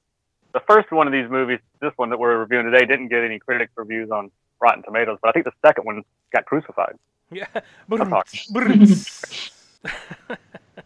the 0.52 0.60
first 0.60 0.92
one 0.92 1.06
of 1.06 1.12
these 1.12 1.28
movies, 1.28 1.58
this 1.80 1.92
one 1.96 2.10
that 2.10 2.18
we're 2.18 2.38
reviewing 2.38 2.70
today, 2.70 2.86
didn't 2.86 3.08
get 3.08 3.24
any 3.24 3.38
critics 3.38 3.72
reviews 3.76 4.10
on 4.10 4.30
Rotten 4.60 4.82
Tomatoes, 4.84 5.18
but 5.20 5.28
I 5.28 5.32
think 5.32 5.44
the 5.44 5.52
second 5.66 5.84
one 5.84 6.02
got 6.32 6.44
crucified. 6.46 6.96
Yeah. 7.30 7.46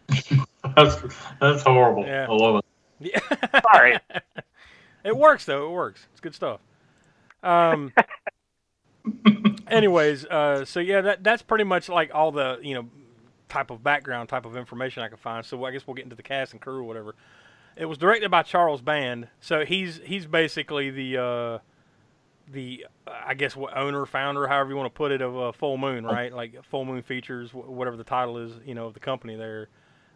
That's 0.75 0.95
that's 1.39 1.63
horrible. 1.63 2.05
Yeah. 2.05 2.27
I 2.29 2.33
love 2.33 2.57
it. 2.57 2.65
Yeah. 3.13 3.61
Sorry. 3.73 3.97
it 5.03 5.15
works 5.15 5.45
though. 5.45 5.67
It 5.67 5.71
works. 5.71 6.05
It's 6.11 6.21
good 6.21 6.35
stuff. 6.35 6.59
Um. 7.43 7.93
Anyways, 9.67 10.25
uh, 10.25 10.65
so 10.65 10.79
yeah, 10.79 11.01
that 11.01 11.23
that's 11.23 11.41
pretty 11.41 11.63
much 11.63 11.89
like 11.89 12.11
all 12.13 12.31
the 12.31 12.59
you 12.61 12.75
know 12.75 12.85
type 13.47 13.71
of 13.71 13.83
background, 13.83 14.29
type 14.29 14.45
of 14.45 14.55
information 14.55 15.03
I 15.03 15.09
could 15.09 15.19
find. 15.19 15.45
So 15.45 15.63
I 15.65 15.71
guess 15.71 15.85
we'll 15.87 15.95
get 15.95 16.03
into 16.03 16.15
the 16.15 16.23
cast 16.23 16.53
and 16.53 16.61
crew 16.61 16.79
or 16.79 16.83
whatever. 16.83 17.15
It 17.75 17.85
was 17.85 17.97
directed 17.97 18.29
by 18.29 18.43
Charles 18.43 18.81
Band, 18.81 19.27
so 19.39 19.65
he's 19.65 19.99
he's 20.03 20.25
basically 20.25 20.89
the 20.89 21.17
uh, 21.17 21.59
the 22.51 22.85
I 23.07 23.33
guess 23.33 23.55
what 23.55 23.75
owner, 23.75 24.05
founder, 24.05 24.47
however 24.47 24.69
you 24.69 24.75
want 24.75 24.93
to 24.93 24.97
put 24.97 25.11
it, 25.11 25.21
of 25.21 25.37
uh, 25.37 25.51
Full 25.51 25.77
Moon, 25.77 26.05
right? 26.05 26.33
Like 26.33 26.63
Full 26.65 26.85
Moon 26.85 27.01
Features, 27.01 27.53
whatever 27.53 27.97
the 27.97 28.03
title 28.03 28.37
is, 28.37 28.53
you 28.65 28.75
know, 28.75 28.87
of 28.87 28.93
the 28.93 28.99
company 28.99 29.35
there. 29.35 29.69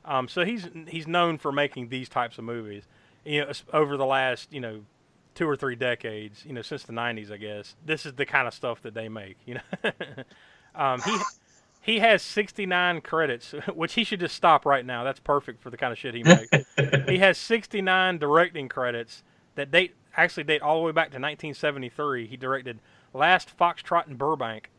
Um, 0.05 0.27
so 0.27 0.43
he's 0.43 0.67
he's 0.87 1.07
known 1.07 1.37
for 1.37 1.51
making 1.51 1.89
these 1.89 2.09
types 2.09 2.37
of 2.37 2.43
movies, 2.43 2.83
you 3.23 3.41
know, 3.41 3.51
over 3.71 3.97
the 3.97 4.05
last 4.05 4.51
you 4.51 4.59
know 4.59 4.81
two 5.35 5.47
or 5.47 5.55
three 5.55 5.75
decades, 5.75 6.45
you 6.45 6.53
know, 6.53 6.61
since 6.61 6.83
the 6.83 6.93
'90s, 6.93 7.31
I 7.31 7.37
guess. 7.37 7.75
This 7.85 8.05
is 8.05 8.13
the 8.13 8.25
kind 8.25 8.47
of 8.47 8.53
stuff 8.53 8.81
that 8.81 8.93
they 8.93 9.09
make, 9.09 9.37
you 9.45 9.55
know. 9.55 9.91
um, 10.75 11.01
he 11.01 11.17
he 11.83 11.99
has 11.99 12.21
69 12.21 13.01
credits, 13.01 13.51
which 13.75 13.93
he 13.93 14.03
should 14.05 14.21
just 14.21 14.35
stop 14.35 14.65
right 14.65 14.85
now. 14.85 15.03
That's 15.03 15.19
perfect 15.19 15.61
for 15.61 15.69
the 15.69 15.77
kind 15.77 15.91
of 15.91 15.99
shit 15.99 16.15
he 16.15 16.23
makes. 16.23 16.49
he 17.07 17.17
has 17.19 17.37
69 17.37 18.17
directing 18.17 18.69
credits 18.69 19.21
that 19.55 19.69
date 19.69 19.95
actually 20.15 20.45
date 20.45 20.61
all 20.61 20.79
the 20.79 20.85
way 20.85 20.91
back 20.91 21.07
to 21.07 21.15
1973. 21.15 22.27
He 22.27 22.37
directed 22.37 22.79
Last 23.13 23.55
Foxtrot 23.57 24.07
in 24.07 24.15
Burbank. 24.15 24.69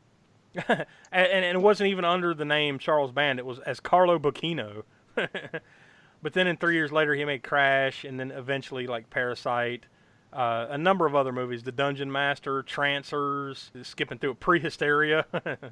and, 0.68 0.86
and 1.12 1.44
it 1.44 1.60
wasn't 1.60 1.90
even 1.90 2.04
under 2.04 2.32
the 2.32 2.44
name 2.44 2.78
Charles 2.78 3.12
Band. 3.12 3.38
It 3.38 3.44
was 3.44 3.58
as 3.60 3.80
Carlo 3.80 4.18
Bocchino. 4.18 4.84
but 5.14 6.32
then 6.32 6.46
in 6.46 6.56
three 6.56 6.74
years 6.74 6.90
later, 6.90 7.14
he 7.14 7.24
made 7.24 7.42
Crash, 7.42 8.04
and 8.04 8.18
then 8.18 8.30
eventually 8.30 8.86
like 8.86 9.10
Parasite, 9.10 9.86
uh, 10.34 10.66
a 10.70 10.78
number 10.78 11.06
of 11.06 11.14
other 11.14 11.32
movies, 11.32 11.62
The 11.62 11.72
Dungeon 11.72 12.10
Master, 12.10 12.62
Trancers, 12.62 13.70
skipping 13.82 14.18
through 14.18 14.32
it, 14.32 14.40
Prehysteria. 14.40 15.24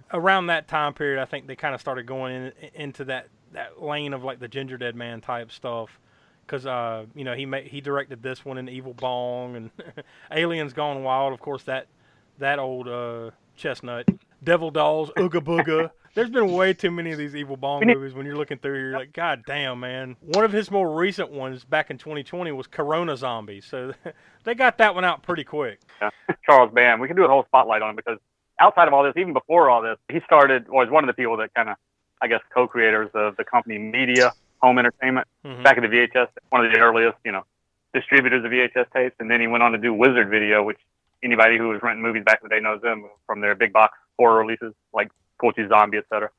Around 0.13 0.47
that 0.47 0.69
time 0.69 0.95
period, 0.95 1.21
I 1.21 1.25
think 1.25 1.47
they 1.47 1.57
kind 1.57 1.75
of 1.75 1.81
started 1.81 2.07
going 2.07 2.35
in, 2.35 2.53
into 2.75 3.05
that, 3.07 3.29
that 3.53 3.83
lane 3.83 4.15
of 4.15 4.23
like 4.23 4.39
the 4.39 4.49
Ginger 4.49 4.79
Dead 4.79 4.95
Man 4.95 5.21
type 5.21 5.51
stuff. 5.51 5.99
Because 6.47 6.67
uh, 6.67 7.07
you 7.15 7.25
know 7.25 7.35
he 7.35 7.47
made, 7.47 7.67
he 7.67 7.81
directed 7.81 8.23
this 8.23 8.45
one 8.45 8.59
in 8.59 8.69
Evil 8.69 8.95
Bong 8.95 9.57
and 9.57 9.71
Aliens 10.31 10.73
Gone 10.73 11.03
Wild. 11.03 11.33
Of 11.33 11.41
course 11.41 11.63
that 11.65 11.87
that 12.39 12.59
old 12.59 12.89
uh, 12.89 13.31
chestnut, 13.57 14.09
Devil 14.43 14.71
Dolls, 14.71 15.11
Ooga 15.17 15.41
Booga. 15.41 15.91
There's 16.15 16.29
been 16.29 16.53
way 16.53 16.75
too 16.75 16.91
many 16.91 17.11
of 17.13 17.19
these 17.19 17.35
Evil 17.35 17.57
Bong 17.57 17.87
movies. 17.87 18.13
When 18.13 18.27
you're 18.27 18.37
looking 18.37 18.59
through 18.59 18.75
here, 18.75 18.89
you're 18.91 18.99
like, 18.99 19.15
God 19.15 19.45
damn, 19.47 19.81
man. 19.81 20.17
One 20.21 20.45
of 20.45 20.53
his 20.53 20.71
more 20.71 20.95
recent 20.95 21.31
ones 21.31 21.65
back 21.65 21.91
in 21.91 21.97
2020 21.97 22.53
was 22.53 22.67
Corona 22.67 23.17
Zombies. 23.17 23.65
So 23.65 23.93
they 24.45 24.55
got 24.55 24.77
that 24.79 24.95
one 24.95 25.05
out 25.05 25.23
pretty 25.23 25.45
quick. 25.45 25.81
Yeah. 26.03 26.11
Charles 26.45 26.71
Band. 26.73 27.01
We 27.01 27.07
can 27.09 27.17
do 27.17 27.25
a 27.25 27.29
whole 27.29 27.45
spotlight 27.45 27.81
on 27.81 27.91
him 27.91 27.97
because 27.97 28.19
outside 28.61 28.89
of 28.89 28.95
all 28.95 29.03
this, 29.05 29.15
even 29.17 29.33
before 29.33 29.71
all 29.71 29.81
this, 29.81 29.97
he 30.11 30.21
started 30.27 30.69
was 30.69 30.91
one 30.91 31.03
of 31.03 31.09
the 31.09 31.15
people 31.15 31.39
that 31.39 31.55
kind 31.55 31.71
of, 31.71 31.77
I 32.21 32.27
guess, 32.29 32.41
co-creators 32.55 33.09
of 33.15 33.37
the 33.37 33.45
company 33.45 33.79
Media 33.79 34.33
Home 34.61 34.79
Entertainment 34.79 35.27
Mhm. 35.47 35.63
back 35.65 35.79
in 35.79 35.83
the 35.83 35.89
VHS, 35.89 36.29
one 36.51 36.65
of 36.65 36.71
the 36.73 36.79
earliest, 36.79 37.17
you 37.25 37.33
know, 37.33 37.45
distributors 37.95 38.45
of 38.45 38.51
VHS 38.51 38.87
tapes, 38.93 39.17
and 39.19 39.31
then 39.31 39.41
he 39.41 39.47
went 39.47 39.63
on 39.63 39.73
to 39.73 39.79
do 39.79 39.93
Wizard 39.95 40.29
Video, 40.29 40.63
which 40.63 40.79
anybody 41.23 41.57
who 41.57 41.69
was 41.71 41.83
renting 41.83 42.03
movies 42.03 42.23
back 42.25 42.41
in 42.43 42.49
the 42.49 42.55
day 42.55 42.61
knows 42.61 42.81
them 42.83 43.09
from 43.27 43.41
their 43.41 43.55
big 43.55 43.73
box 43.73 43.97
horror 44.19 44.39
releases 44.41 44.75
like 44.93 45.11
Fulci 45.43 45.69
Zombie, 45.69 45.99
etc. 45.99 46.31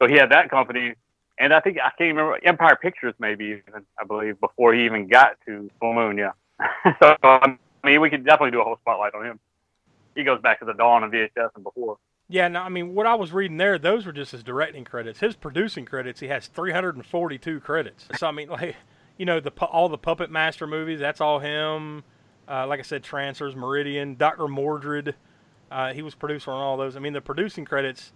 So 0.00 0.08
he 0.08 0.14
had 0.14 0.30
that 0.30 0.50
company, 0.50 0.94
and 1.38 1.52
I 1.52 1.60
think 1.60 1.78
I 1.78 1.90
can't 1.96 2.16
remember 2.16 2.38
Empire 2.44 2.76
Pictures, 2.80 3.14
maybe 3.18 3.44
even 3.44 3.84
I 3.98 4.04
believe 4.04 4.40
before 4.40 4.74
he 4.74 4.84
even 4.84 5.08
got 5.08 5.36
to 5.46 5.70
Full 5.80 5.94
Moon. 5.94 6.18
Yeah. 6.18 6.32
so 7.02 7.16
I 7.22 7.56
mean, 7.84 8.00
we 8.00 8.10
could 8.10 8.24
definitely 8.24 8.52
do 8.52 8.60
a 8.60 8.64
whole 8.64 8.78
spotlight 8.82 9.14
on 9.14 9.24
him. 9.24 9.40
He 10.14 10.24
goes 10.24 10.40
back 10.40 10.60
to 10.60 10.64
the 10.64 10.72
dawn 10.72 11.04
of 11.04 11.10
VHS 11.10 11.50
and 11.54 11.64
before. 11.64 11.98
Yeah, 12.28 12.48
no, 12.48 12.60
I 12.60 12.68
mean, 12.68 12.94
what 12.94 13.06
I 13.06 13.14
was 13.14 13.32
reading 13.32 13.56
there, 13.56 13.78
those 13.78 14.04
were 14.04 14.12
just 14.12 14.32
his 14.32 14.42
directing 14.42 14.84
credits. 14.84 15.20
His 15.20 15.36
producing 15.36 15.84
credits, 15.84 16.18
he 16.18 16.26
has 16.28 16.48
342 16.48 17.60
credits. 17.60 18.08
So 18.16 18.26
I 18.26 18.32
mean, 18.32 18.48
like, 18.50 18.76
you 19.16 19.26
know, 19.26 19.40
the 19.40 19.52
all 19.64 19.88
the 19.88 19.98
Puppet 19.98 20.30
Master 20.30 20.66
movies, 20.66 21.00
that's 21.00 21.20
all 21.20 21.38
him. 21.38 22.02
Uh, 22.48 22.66
like 22.66 22.78
I 22.78 22.82
said, 22.82 23.02
Trancers, 23.02 23.56
Meridian, 23.56 24.14
Doctor 24.14 24.44
Mordrid, 24.44 25.14
uh, 25.70 25.92
he 25.92 26.02
was 26.02 26.14
producer 26.14 26.50
on 26.50 26.60
all 26.60 26.76
those. 26.76 26.96
I 26.96 27.00
mean, 27.00 27.12
the 27.12 27.20
producing 27.20 27.64
credits, 27.64 28.12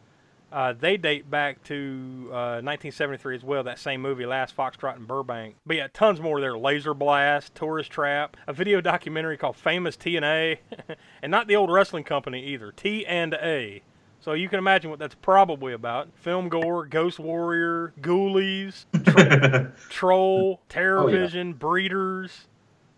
uh, 0.52 0.72
they 0.72 0.96
date 0.96 1.30
back 1.30 1.62
to 1.64 2.26
uh, 2.28 2.60
1973 2.62 3.36
as 3.36 3.42
well. 3.44 3.62
That 3.62 3.78
same 3.78 4.00
movie, 4.00 4.26
Last 4.26 4.56
Foxtrot 4.56 4.96
in 4.96 5.04
Burbank. 5.04 5.56
But 5.66 5.76
yeah, 5.76 5.88
tons 5.92 6.20
more 6.20 6.40
there. 6.40 6.56
Laser 6.58 6.94
Blast, 6.94 7.54
Tourist 7.54 7.90
Trap, 7.90 8.36
a 8.46 8.52
video 8.52 8.80
documentary 8.80 9.36
called 9.36 9.56
Famous 9.56 9.96
T 9.96 10.16
and 10.16 10.24
A, 10.24 10.60
and 11.22 11.30
not 11.30 11.46
the 11.46 11.56
old 11.56 11.70
wrestling 11.70 12.04
company 12.04 12.44
either. 12.46 12.72
T 12.72 13.06
and 13.06 13.34
A. 13.34 13.82
So 14.22 14.34
you 14.34 14.50
can 14.50 14.58
imagine 14.58 14.90
what 14.90 14.98
that's 14.98 15.14
probably 15.14 15.72
about. 15.72 16.08
Film 16.14 16.50
gore, 16.50 16.84
Ghost 16.84 17.18
Warrior, 17.18 17.94
Ghoulies, 18.02 18.84
tro- 19.04 19.72
Troll, 19.88 20.60
Terror 20.68 21.04
Oh, 21.04 21.06
yeah. 21.08 21.52
Breeders, 21.52 22.46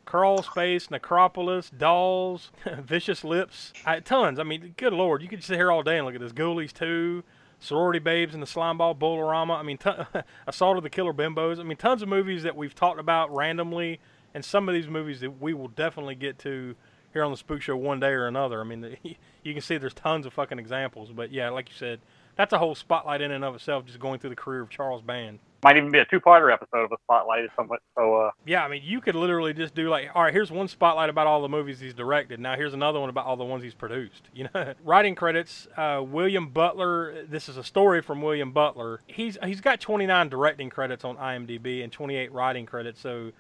Crawl 0.05 0.43
Space, 0.43 0.91
Necropolis, 0.91 1.71
Dolls, 1.71 2.51
Vicious 2.81 3.23
Lips. 3.23 3.73
I, 3.87 4.01
tons. 4.01 4.41
I 4.41 4.43
mean, 4.43 4.75
good 4.77 4.93
lord, 4.93 5.23
you 5.23 5.29
could 5.29 5.45
sit 5.45 5.57
here 5.57 5.71
all 5.71 5.85
day 5.85 5.97
and 5.99 6.05
look 6.07 6.17
at 6.17 6.21
this. 6.21 6.33
Ghoulies 6.33 6.73
2, 6.73 7.23
Sorority 7.63 8.01
Babes 8.01 8.35
and 8.35 8.43
the 8.43 8.47
Slime 8.47 8.79
Ball, 8.79 8.93
Bolorama. 8.93 9.57
I 9.57 9.63
mean, 9.63 9.79
ton 9.79 10.05
Assault 10.49 10.77
of 10.77 10.83
the 10.83 10.91
Killer 10.91 11.13
Bimbos. 11.13 11.61
I 11.61 11.63
mean, 11.63 11.77
tons 11.77 12.03
of 12.03 12.09
movies 12.09 12.43
that 12.43 12.57
we've 12.57 12.75
talked 12.75 12.99
about 12.99 13.33
randomly, 13.33 14.01
and 14.35 14.45
some 14.45 14.69
of 14.69 14.75
these 14.75 14.89
movies 14.89 15.21
that 15.21 15.41
we 15.41 15.55
will 15.55 15.69
definitely 15.69 16.17
get 16.17 16.41
to 16.41 16.75
here 17.13 17.23
on 17.23 17.31
the 17.31 17.37
Spook 17.37 17.63
Show 17.63 17.77
one 17.77 18.01
day 18.01 18.09
or 18.09 18.27
another. 18.27 18.61
I 18.61 18.65
mean, 18.65 18.81
the, 18.81 18.97
you 19.45 19.53
can 19.53 19.63
see 19.63 19.77
there's 19.77 19.95
tons 19.95 20.27
of 20.27 20.33
fucking 20.33 20.59
examples. 20.59 21.13
But 21.13 21.31
yeah, 21.31 21.51
like 21.51 21.69
you 21.69 21.77
said, 21.77 22.01
that's 22.35 22.53
a 22.53 22.59
whole 22.59 22.75
spotlight 22.75 23.21
in 23.21 23.31
and 23.31 23.45
of 23.45 23.55
itself, 23.55 23.87
just 23.87 24.01
going 24.01 24.19
through 24.19 24.31
the 24.31 24.37
career 24.37 24.63
of 24.63 24.69
Charles 24.69 25.03
Band. 25.03 25.39
Might 25.63 25.77
even 25.77 25.93
be 25.93 26.01
a 26.01 26.05
two-parter 26.05 26.53
episode 26.53 26.85
of 26.85 26.91
a 26.91 26.97
spotlight 27.05 27.45
or 27.45 27.49
something. 27.55 27.79
So 27.97 28.17
uh, 28.17 28.31
Yeah, 28.45 28.65
I 28.65 28.69
mean, 28.69 28.83
you 28.85 29.01
could 29.01 29.15
literally 29.15 29.55
just 29.55 29.77
do 29.77 29.89
like, 29.89 30.11
all 30.13 30.25
right, 30.25 30.33
here's 30.33 30.51
one 30.51 30.67
spotlight 30.67 31.09
about 31.09 31.29
all 31.29 31.41
the 31.41 31.49
movies 31.49 31.79
he's 31.79 31.95
directed. 31.95 32.41
Now 32.41 32.57
here's 32.57 32.75
another 32.75 32.99
one 32.99 33.09
about 33.09 33.27
all 33.27 33.37
the 33.37 33.45
ones 33.45 33.63
he's 33.63 33.75
produced. 33.75 34.29
You 34.35 34.49
know, 34.53 34.75
writing 34.85 35.15
credits: 35.15 35.69
uh, 35.77 36.03
William 36.05 36.49
Butler. 36.49 37.25
This 37.29 37.49
is 37.49 37.57
a 37.57 37.63
story 37.63 38.03
from 38.03 38.23
William 38.23 38.51
Butler. 38.51 39.03
He's 39.07 39.39
he's 39.45 39.61
got 39.61 39.81
29 39.81 40.29
directing 40.29 40.69
credits 40.69 41.05
on 41.05 41.17
IMDb 41.17 41.85
and 41.85 41.93
28 41.93 42.33
writing 42.33 42.67
credits. 42.67 43.01
So, 43.01 43.31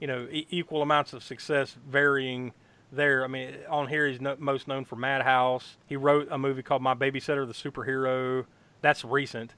you 0.00 0.06
know, 0.06 0.28
e- 0.30 0.46
equal 0.50 0.82
amounts 0.82 1.12
of 1.12 1.24
success, 1.24 1.76
varying 1.88 2.52
there. 2.92 3.24
I 3.24 3.26
mean, 3.26 3.54
on 3.68 3.88
here 3.88 4.06
he's 4.06 4.20
no, 4.20 4.36
most 4.38 4.68
known 4.68 4.84
for 4.84 4.94
Madhouse. 4.94 5.78
He 5.86 5.96
wrote 5.96 6.28
a 6.30 6.38
movie 6.38 6.62
called 6.62 6.82
My 6.82 6.94
Babysitter, 6.94 7.44
the 7.44 7.54
Superhero. 7.54 8.44
That's 8.82 9.04
recent 9.04 9.54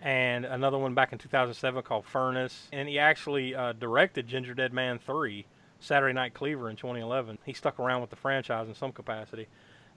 and 0.00 0.44
another 0.44 0.78
one 0.78 0.94
back 0.94 1.12
in 1.12 1.18
2007 1.18 1.82
called 1.82 2.04
Furnace. 2.04 2.68
And 2.72 2.88
he 2.88 2.98
actually 2.98 3.54
uh, 3.54 3.72
directed 3.72 4.26
Ginger 4.28 4.54
Dead 4.54 4.72
Man 4.72 4.98
3, 4.98 5.46
Saturday 5.80 6.12
Night 6.12 6.34
Cleaver 6.34 6.68
in 6.68 6.76
2011. 6.76 7.38
He 7.44 7.52
stuck 7.52 7.78
around 7.78 8.00
with 8.00 8.10
the 8.10 8.16
franchise 8.16 8.68
in 8.68 8.74
some 8.74 8.92
capacity. 8.92 9.48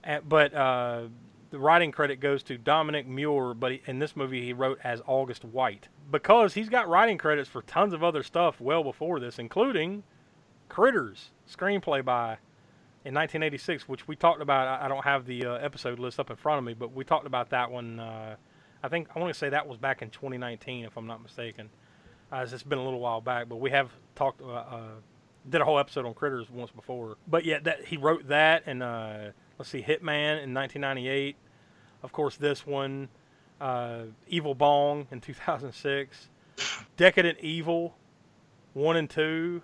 Uh, 0.02 0.20
but 0.26 0.54
uh, 0.54 1.02
the 1.50 1.58
writing 1.58 1.92
credit 1.92 2.20
goes 2.20 2.42
to 2.44 2.56
Dominic 2.56 3.06
Muir, 3.06 3.54
but 3.54 3.72
he, 3.72 3.82
in 3.86 3.98
this 3.98 4.16
movie 4.16 4.44
he 4.44 4.52
wrote 4.52 4.78
as 4.82 5.02
August 5.06 5.44
White. 5.44 5.88
Because 6.10 6.54
he's 6.54 6.68
got 6.68 6.88
writing 6.88 7.18
credits 7.18 7.48
for 7.48 7.62
tons 7.62 7.92
of 7.92 8.02
other 8.02 8.22
stuff 8.22 8.60
well 8.60 8.82
before 8.82 9.20
this, 9.20 9.38
including 9.38 10.02
Critters, 10.68 11.30
screenplay 11.48 12.04
by 12.04 12.38
in 13.04 13.14
1986, 13.14 13.88
which 13.88 14.06
we 14.06 14.14
talked 14.14 14.40
about. 14.40 14.68
I, 14.68 14.86
I 14.86 14.88
don't 14.88 15.04
have 15.04 15.26
the 15.26 15.46
uh, 15.46 15.54
episode 15.54 15.98
list 15.98 16.20
up 16.20 16.30
in 16.30 16.36
front 16.36 16.58
of 16.58 16.64
me, 16.64 16.74
but 16.74 16.92
we 16.92 17.04
talked 17.04 17.26
about 17.26 17.50
that 17.50 17.70
one. 17.70 17.98
I 18.82 18.88
think 18.88 19.08
I 19.14 19.18
want 19.18 19.32
to 19.32 19.38
say 19.38 19.48
that 19.50 19.66
was 19.66 19.78
back 19.78 20.02
in 20.02 20.10
2019, 20.10 20.84
if 20.84 20.96
I'm 20.96 21.06
not 21.06 21.22
mistaken. 21.22 21.68
Uh, 22.32 22.46
it's 22.50 22.62
been 22.62 22.78
a 22.78 22.84
little 22.84 23.00
while 23.00 23.20
back, 23.20 23.48
but 23.48 23.56
we 23.56 23.70
have 23.70 23.90
talked, 24.14 24.40
uh, 24.40 24.46
uh, 24.46 24.82
did 25.48 25.60
a 25.60 25.64
whole 25.64 25.78
episode 25.78 26.06
on 26.06 26.14
Critters 26.14 26.48
once 26.50 26.70
before. 26.70 27.16
But 27.26 27.44
yeah, 27.44 27.58
that 27.60 27.84
he 27.86 27.96
wrote 27.96 28.28
that, 28.28 28.62
and 28.66 28.82
uh, 28.82 29.18
let's 29.58 29.70
see, 29.70 29.82
Hitman 29.82 30.42
in 30.42 30.54
1998. 30.54 31.36
Of 32.02 32.12
course, 32.12 32.36
this 32.36 32.66
one, 32.66 33.08
Evil 34.28 34.54
Bong 34.54 35.06
in 35.10 35.20
2006, 35.20 36.28
Decadent 36.96 37.38
Evil, 37.40 37.94
one 38.74 38.96
and 38.96 39.10
two. 39.10 39.62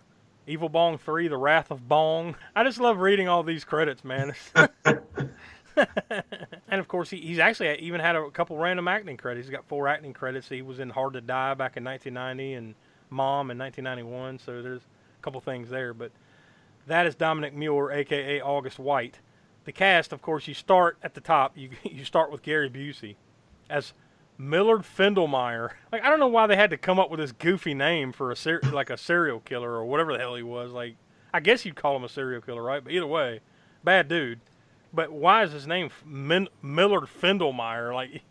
Evil 0.49 0.69
Bong 0.69 0.97
3, 0.97 1.27
The 1.27 1.37
Wrath 1.37 1.73
of 1.73 1.89
Bong. 1.89 2.37
I 2.55 2.63
just 2.63 2.79
love 2.79 2.99
reading 2.99 3.27
all 3.27 3.43
these 3.43 3.65
credits, 3.65 4.05
man. 4.05 4.33
and 6.69 6.81
of 6.81 6.89
course, 6.89 7.11
he, 7.11 7.19
he's 7.19 7.39
actually 7.39 7.71
uh, 7.71 7.77
even 7.79 8.01
had 8.01 8.17
a 8.17 8.31
couple 8.31 8.57
random 8.57 8.89
acting 8.89 9.17
credits. 9.17 9.47
He's 9.47 9.55
got 9.55 9.67
four 9.67 9.89
acting 9.89 10.13
credits. 10.13 10.49
He 10.49 10.63
was 10.63 10.79
in 10.81 10.91
Hard 10.91 11.15
to 11.15 11.21
Die 11.21 11.55
back 11.55 11.77
in 11.77 11.85
1990 11.85 12.55
and 12.55 12.75
Mom 13.11 13.51
in 13.51 13.59
1991. 13.59 14.39
So 14.39 14.63
there's 14.63 14.83
a 14.83 15.23
couple 15.23 15.41
things 15.41 15.69
there. 15.71 15.93
But 15.95 16.13
That 16.87 17.07
is 17.07 17.15
Dominic 17.15 17.55
Mueller, 17.55 17.93
aka 17.93 18.41
August 18.41 18.79
White. 18.79 19.21
The 19.65 19.73
cast, 19.73 20.13
of 20.13 20.23
course, 20.23 20.47
you 20.47 20.55
start 20.55 20.97
at 21.03 21.15
the 21.15 21.21
top. 21.21 21.57
You 21.57 21.71
you 21.85 22.05
start 22.05 22.31
with 22.31 22.43
Gary 22.43 22.71
Busey 22.71 23.17
as 23.69 23.93
Millard 24.39 24.83
Findlemeyer. 24.83 25.71
Like 25.93 26.05
I 26.05 26.11
don't 26.11 26.21
know 26.21 26.29
why 26.29 26.47
they 26.47 26.57
had 26.57 26.71
to 26.71 26.77
come 26.77 26.99
up 26.99 27.11
with 27.11 27.21
this 27.21 27.33
goofy 27.33 27.75
name 27.75 28.13
for 28.13 28.31
a 28.31 28.37
ser- 28.37 28.61
like 28.73 28.91
a 28.91 28.97
serial 28.97 29.41
killer 29.41 29.73
or 29.73 29.85
whatever 29.85 30.13
the 30.13 30.19
hell 30.19 30.35
he 30.37 30.43
was. 30.43 30.73
Like 30.73 30.97
I 31.35 31.41
guess 31.41 31.65
you'd 31.65 31.77
call 31.77 31.97
him 31.97 32.05
a 32.05 32.09
serial 32.09 32.41
killer, 32.41 32.63
right? 32.63 32.83
But 32.83 32.93
either 32.93 33.07
way, 33.07 33.41
bad 33.85 34.09
dude. 34.09 34.41
But 34.97 35.13
why 35.13 35.45
is 35.45 35.53
his 35.53 35.67
name 35.67 35.91
Min- 36.07 36.49
Millard 36.63 37.05
Findlemeyer? 37.05 37.95
Like 37.95 38.23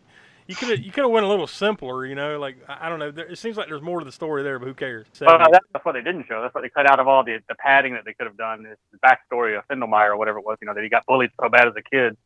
you 0.48 0.56
could 0.56 0.68
have 0.68 0.80
you 0.80 0.90
could 0.90 1.04
have 1.04 1.12
went 1.12 1.24
a 1.24 1.28
little 1.28 1.46
simpler, 1.46 2.04
you 2.04 2.16
know. 2.16 2.40
Like 2.40 2.56
I 2.68 2.86
I 2.86 2.88
don't 2.88 2.98
know. 2.98 3.12
There, 3.12 3.26
it 3.26 3.38
seems 3.38 3.56
like 3.56 3.68
there's 3.68 3.80
more 3.80 4.00
to 4.00 4.04
the 4.04 4.12
story 4.12 4.42
there, 4.42 4.58
but 4.58 4.66
who 4.66 4.74
cares? 4.74 5.06
Well, 5.20 5.38
no, 5.38 5.46
that's, 5.50 5.64
that's 5.72 5.84
what 5.84 5.92
they 5.92 6.02
didn't 6.02 6.26
show. 6.26 6.42
That's 6.42 6.54
what 6.54 6.62
they 6.62 6.68
cut 6.68 6.90
out 6.90 6.98
of 6.98 7.06
all 7.06 7.22
the, 7.24 7.38
the 7.48 7.54
padding 7.54 7.94
that 7.94 8.04
they 8.04 8.12
could 8.14 8.26
have 8.26 8.36
done. 8.36 8.66
Is 8.66 8.76
the 8.90 8.98
backstory 8.98 9.56
of 9.56 9.66
Findlemeyer 9.68 10.10
or 10.10 10.16
whatever 10.16 10.38
it 10.38 10.44
was. 10.44 10.58
You 10.60 10.66
know 10.66 10.74
that 10.74 10.82
he 10.82 10.90
got 10.90 11.06
bullied 11.06 11.30
so 11.40 11.48
bad 11.48 11.68
as 11.68 11.74
a 11.76 11.82
kid 11.82 12.16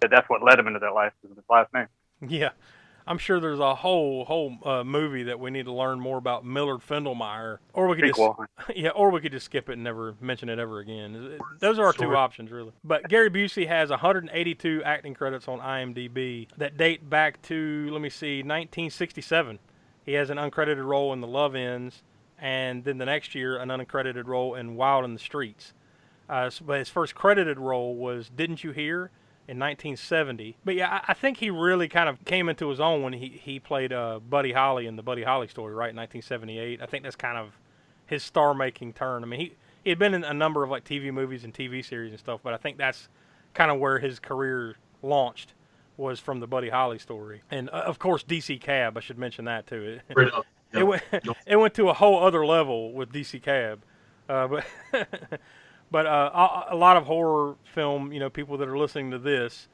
that 0.00 0.10
that's 0.10 0.28
what 0.30 0.42
led 0.42 0.58
him 0.58 0.68
into 0.68 0.78
that 0.78 0.94
life. 0.94 1.12
Is 1.24 1.30
his 1.34 1.44
last 1.50 1.74
name. 1.74 1.88
Yeah, 2.26 2.50
I'm 3.06 3.18
sure 3.18 3.38
there's 3.38 3.60
a 3.60 3.74
whole 3.74 4.24
whole 4.24 4.56
uh, 4.64 4.82
movie 4.82 5.24
that 5.24 5.38
we 5.38 5.50
need 5.50 5.66
to 5.66 5.72
learn 5.72 6.00
more 6.00 6.16
about 6.16 6.44
Millard 6.44 6.80
Findlemeyer, 6.80 7.58
or 7.74 7.86
we 7.88 7.96
could 7.96 8.14
just 8.14 8.20
yeah, 8.76 8.90
or 8.90 9.10
we 9.10 9.20
could 9.20 9.32
just 9.32 9.46
skip 9.46 9.68
it 9.68 9.74
and 9.74 9.84
never 9.84 10.14
mention 10.20 10.48
it 10.48 10.58
ever 10.58 10.78
again. 10.78 11.38
Those 11.60 11.78
are 11.78 11.84
our 11.84 11.92
two 11.92 12.16
options, 12.16 12.50
really. 12.50 12.72
But 12.82 13.08
Gary 13.08 13.30
Busey 13.30 13.66
has 13.66 13.90
182 13.90 14.82
acting 14.84 15.14
credits 15.14 15.48
on 15.48 15.60
IMDb 15.60 16.48
that 16.56 16.76
date 16.76 17.08
back 17.08 17.42
to 17.42 17.88
let 17.90 18.00
me 18.00 18.10
see, 18.10 18.38
1967. 18.38 19.58
He 20.06 20.12
has 20.14 20.30
an 20.30 20.38
uncredited 20.38 20.84
role 20.84 21.12
in 21.14 21.20
The 21.20 21.26
Love-Ins, 21.26 22.02
and 22.38 22.84
then 22.84 22.98
the 22.98 23.06
next 23.06 23.34
year 23.34 23.56
an 23.56 23.68
uncredited 23.68 24.26
role 24.26 24.54
in 24.54 24.76
Wild 24.76 25.04
in 25.04 25.14
the 25.14 25.20
Streets. 25.20 25.72
Uh, 26.28 26.50
but 26.64 26.78
his 26.78 26.88
first 26.88 27.14
credited 27.14 27.58
role 27.58 27.96
was 27.96 28.30
Didn't 28.30 28.64
You 28.64 28.72
Hear 28.72 29.10
in 29.46 29.58
1970. 29.58 30.56
But 30.64 30.74
yeah, 30.74 30.88
I, 30.90 31.12
I 31.12 31.14
think 31.14 31.38
he 31.38 31.50
really 31.50 31.88
kind 31.88 32.08
of 32.08 32.24
came 32.24 32.48
into 32.48 32.68
his 32.68 32.80
own 32.80 33.02
when 33.02 33.12
he, 33.12 33.28
he 33.28 33.60
played 33.60 33.92
uh, 33.92 34.20
Buddy 34.20 34.52
Holly 34.52 34.86
in 34.86 34.96
the 34.96 35.02
Buddy 35.02 35.22
Holly 35.22 35.48
story, 35.48 35.74
right, 35.74 35.90
in 35.90 35.96
1978. 35.96 36.80
I 36.80 36.86
think 36.86 37.02
that's 37.04 37.16
kind 37.16 37.36
of 37.36 37.58
his 38.06 38.22
star 38.22 38.54
making 38.54 38.94
turn. 38.94 39.22
I 39.22 39.26
mean, 39.26 39.40
he, 39.40 39.54
he 39.82 39.90
had 39.90 39.98
been 39.98 40.14
in 40.14 40.24
a 40.24 40.34
number 40.34 40.62
of 40.62 40.70
like 40.70 40.84
TV 40.84 41.12
movies 41.12 41.44
and 41.44 41.52
TV 41.52 41.84
series 41.84 42.12
and 42.12 42.18
stuff, 42.18 42.40
but 42.42 42.54
I 42.54 42.56
think 42.56 42.78
that's 42.78 43.08
kind 43.52 43.70
of 43.70 43.78
where 43.78 43.98
his 43.98 44.18
career 44.18 44.76
launched 45.02 45.54
was 45.96 46.18
from 46.18 46.40
the 46.40 46.46
Buddy 46.46 46.70
Holly 46.70 46.98
story. 46.98 47.42
And 47.50 47.68
uh, 47.70 47.84
of 47.86 47.98
course, 47.98 48.24
DC 48.24 48.60
Cab, 48.60 48.96
I 48.96 49.00
should 49.00 49.18
mention 49.18 49.44
that 49.44 49.66
too. 49.66 50.00
It, 50.08 50.16
it, 50.72 50.82
went, 50.82 51.02
it 51.46 51.56
went 51.56 51.74
to 51.74 51.88
a 51.88 51.94
whole 51.94 52.24
other 52.24 52.44
level 52.44 52.92
with 52.92 53.12
DC 53.12 53.42
Cab. 53.42 53.82
Uh, 54.28 54.48
but 54.48 54.64
but 55.94 56.06
uh, 56.06 56.64
a, 56.70 56.74
a 56.74 56.76
lot 56.76 56.96
of 56.96 57.04
horror 57.04 57.54
film, 57.62 58.12
you 58.12 58.18
know, 58.18 58.28
people 58.28 58.58
that 58.58 58.68
are 58.68 58.76
listening 58.76 59.12
to 59.12 59.18
this 59.20 59.68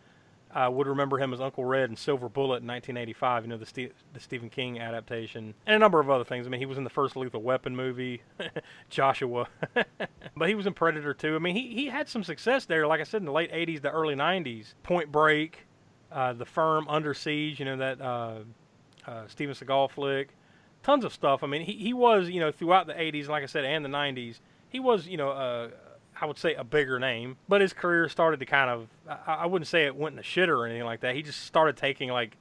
uh, 0.54 0.68
would 0.70 0.87
remember 0.87 1.16
him 1.18 1.33
as 1.33 1.40
Uncle 1.40 1.64
Red 1.64 1.88
in 1.88 1.96
Silver 1.96 2.28
Bullet 2.28 2.61
in 2.61 2.66
1985. 2.66 3.44
You 3.44 3.48
know, 3.48 3.56
the 3.56 3.90
the 4.12 4.20
Stephen 4.20 4.50
King 4.50 4.78
adaptation, 4.78 5.54
and 5.64 5.76
a 5.76 5.78
number 5.78 5.98
of 5.98 6.11
other 6.11 6.24
things. 6.24 6.46
I 6.46 6.50
mean, 6.50 6.61
he 6.61 6.66
was 6.66 6.76
in 6.76 6.85
the 6.85 6.90
first 6.90 7.16
Lethal 7.16 7.40
Weapon 7.40 7.74
movie, 7.74 8.20
Joshua, 8.90 9.48
but 10.37 10.46
he 10.46 10.54
was 10.54 10.66
in 10.66 10.74
Predator 10.74 11.14
too. 11.14 11.37
I 11.37 11.38
mean, 11.38 11.56
he 11.56 11.72
he 11.72 11.87
had 11.87 12.06
some 12.06 12.22
success 12.22 12.66
there. 12.66 12.87
Like 12.87 13.00
I 13.00 13.04
said, 13.04 13.22
in 13.22 13.24
the 13.24 13.33
late 13.33 13.50
80s, 13.50 13.80
the 13.80 13.90
early 13.90 14.14
90s, 14.14 14.74
Point 14.83 15.11
Break, 15.11 15.61
uh, 16.12 16.35
The 16.35 16.44
Firm, 16.44 16.87
Under 16.87 17.14
Siege. 17.14 17.59
You 17.61 17.64
know 17.64 17.76
that 17.78 17.98
uh, 17.98 18.40
uh, 19.06 19.26
Steven 19.26 19.54
Seagal 19.54 19.92
flick. 19.92 20.37
Tons 20.83 21.02
of 21.02 21.14
stuff. 21.14 21.42
I 21.42 21.46
mean, 21.46 21.62
he, 21.62 21.72
he 21.72 21.94
was, 21.94 22.28
you 22.28 22.40
know, 22.40 22.52
throughout 22.52 22.87
the 22.87 22.94
80s, 22.94 23.28
like 23.28 23.42
I 23.42 23.46
said, 23.46 23.64
and 23.64 23.83
the 23.83 23.88
90s, 23.88 24.40
he 24.68 24.80
was, 24.80 25.06
you 25.06 25.16
know, 25.16 25.70
I 26.20 26.26
would 26.26 26.38
say 26.38 26.54
a 26.54 26.64
bigger 26.64 26.98
name. 26.98 27.37
But 27.48 27.61
his 27.61 27.72
career 27.72 28.09
started 28.09 28.40
to 28.40 28.46
kind 28.46 28.70
of, 28.70 28.88
I, 29.09 29.35
I 29.35 29.46
wouldn't 29.46 29.68
say 29.68 29.87
it 29.87 29.96
went 29.96 30.12
in 30.12 30.16
the 30.16 30.22
shitter 30.22 30.59
or 30.59 30.66
anything 30.66 30.85
like 30.85 31.00
that. 31.00 31.14
He 31.14 31.22
just 31.22 31.44
started 31.44 31.76
taking, 31.76 32.11
like, 32.11 32.37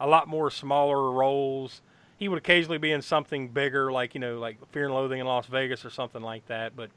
a 0.00 0.06
lot 0.06 0.28
more 0.28 0.50
smaller 0.50 1.10
roles. 1.10 1.82
He 2.18 2.28
would 2.28 2.38
occasionally 2.38 2.78
be 2.78 2.92
in 2.92 3.02
something 3.02 3.48
bigger, 3.48 3.90
like, 3.92 4.14
you 4.14 4.20
know, 4.20 4.38
like 4.38 4.58
Fear 4.72 4.86
and 4.86 4.94
Loathing 4.94 5.20
in 5.20 5.26
Las 5.26 5.46
Vegas 5.46 5.84
or 5.84 5.90
something 5.90 6.22
like 6.22 6.46
that. 6.46 6.76
But 6.76 6.90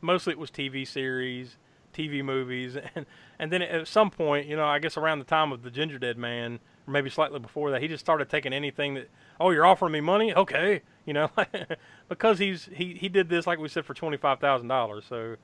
mostly 0.00 0.32
it 0.32 0.38
was 0.38 0.50
TV 0.50 0.86
series, 0.86 1.56
TV 1.92 2.22
movies, 2.22 2.76
and 2.94 3.06
and 3.38 3.50
then 3.50 3.62
at 3.62 3.88
some 3.88 4.10
point, 4.10 4.46
you 4.46 4.56
know, 4.56 4.66
I 4.66 4.78
guess 4.78 4.96
around 4.96 5.18
the 5.18 5.24
time 5.24 5.50
of 5.52 5.62
the 5.62 5.70
Ginger 5.70 5.98
Dead 5.98 6.16
Man, 6.16 6.60
or 6.86 6.92
maybe 6.92 7.10
slightly 7.10 7.40
before 7.40 7.70
that, 7.72 7.82
he 7.82 7.88
just 7.88 8.04
started 8.04 8.28
taking 8.28 8.52
anything 8.52 8.94
that, 8.94 9.08
oh, 9.40 9.50
you're 9.50 9.66
offering 9.66 9.92
me 9.92 10.00
money, 10.00 10.32
okay, 10.34 10.82
you 11.06 11.12
know, 11.14 11.30
because 12.08 12.38
he's 12.38 12.68
he 12.74 12.94
he 12.94 13.08
did 13.08 13.28
this 13.28 13.46
like 13.46 13.58
we 13.58 13.68
said 13.68 13.84
for 13.84 13.94
twenty 13.94 14.16
five 14.16 14.38
thousand 14.38 14.68
dollars, 14.68 15.04
so. 15.08 15.36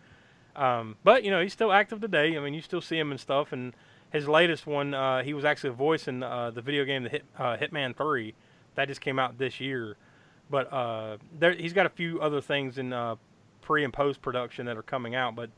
Um, 0.56 0.96
but 1.04 1.24
you 1.24 1.30
know 1.30 1.42
he's 1.42 1.52
still 1.52 1.72
active 1.72 2.00
today. 2.00 2.36
I 2.36 2.40
mean, 2.40 2.54
you 2.54 2.62
still 2.62 2.80
see 2.80 2.98
him 2.98 3.10
and 3.10 3.20
stuff. 3.20 3.52
And 3.52 3.74
his 4.12 4.28
latest 4.28 4.66
one, 4.66 4.94
uh, 4.94 5.22
he 5.22 5.34
was 5.34 5.44
actually 5.44 5.70
a 5.70 5.74
voice 5.74 6.08
in 6.08 6.22
uh, 6.22 6.50
the 6.50 6.62
video 6.62 6.84
game, 6.84 7.04
the 7.04 7.08
Hit, 7.08 7.24
uh, 7.38 7.56
Hitman 7.56 7.96
Three, 7.96 8.34
that 8.74 8.88
just 8.88 9.00
came 9.00 9.18
out 9.18 9.38
this 9.38 9.60
year. 9.60 9.96
But 10.50 10.72
uh, 10.72 11.18
there, 11.38 11.52
he's 11.52 11.72
got 11.72 11.86
a 11.86 11.90
few 11.90 12.20
other 12.20 12.40
things 12.40 12.78
in 12.78 12.92
uh, 12.92 13.16
pre 13.60 13.84
and 13.84 13.92
post 13.92 14.20
production 14.20 14.66
that 14.66 14.76
are 14.76 14.82
coming 14.82 15.14
out. 15.14 15.36
But 15.36 15.50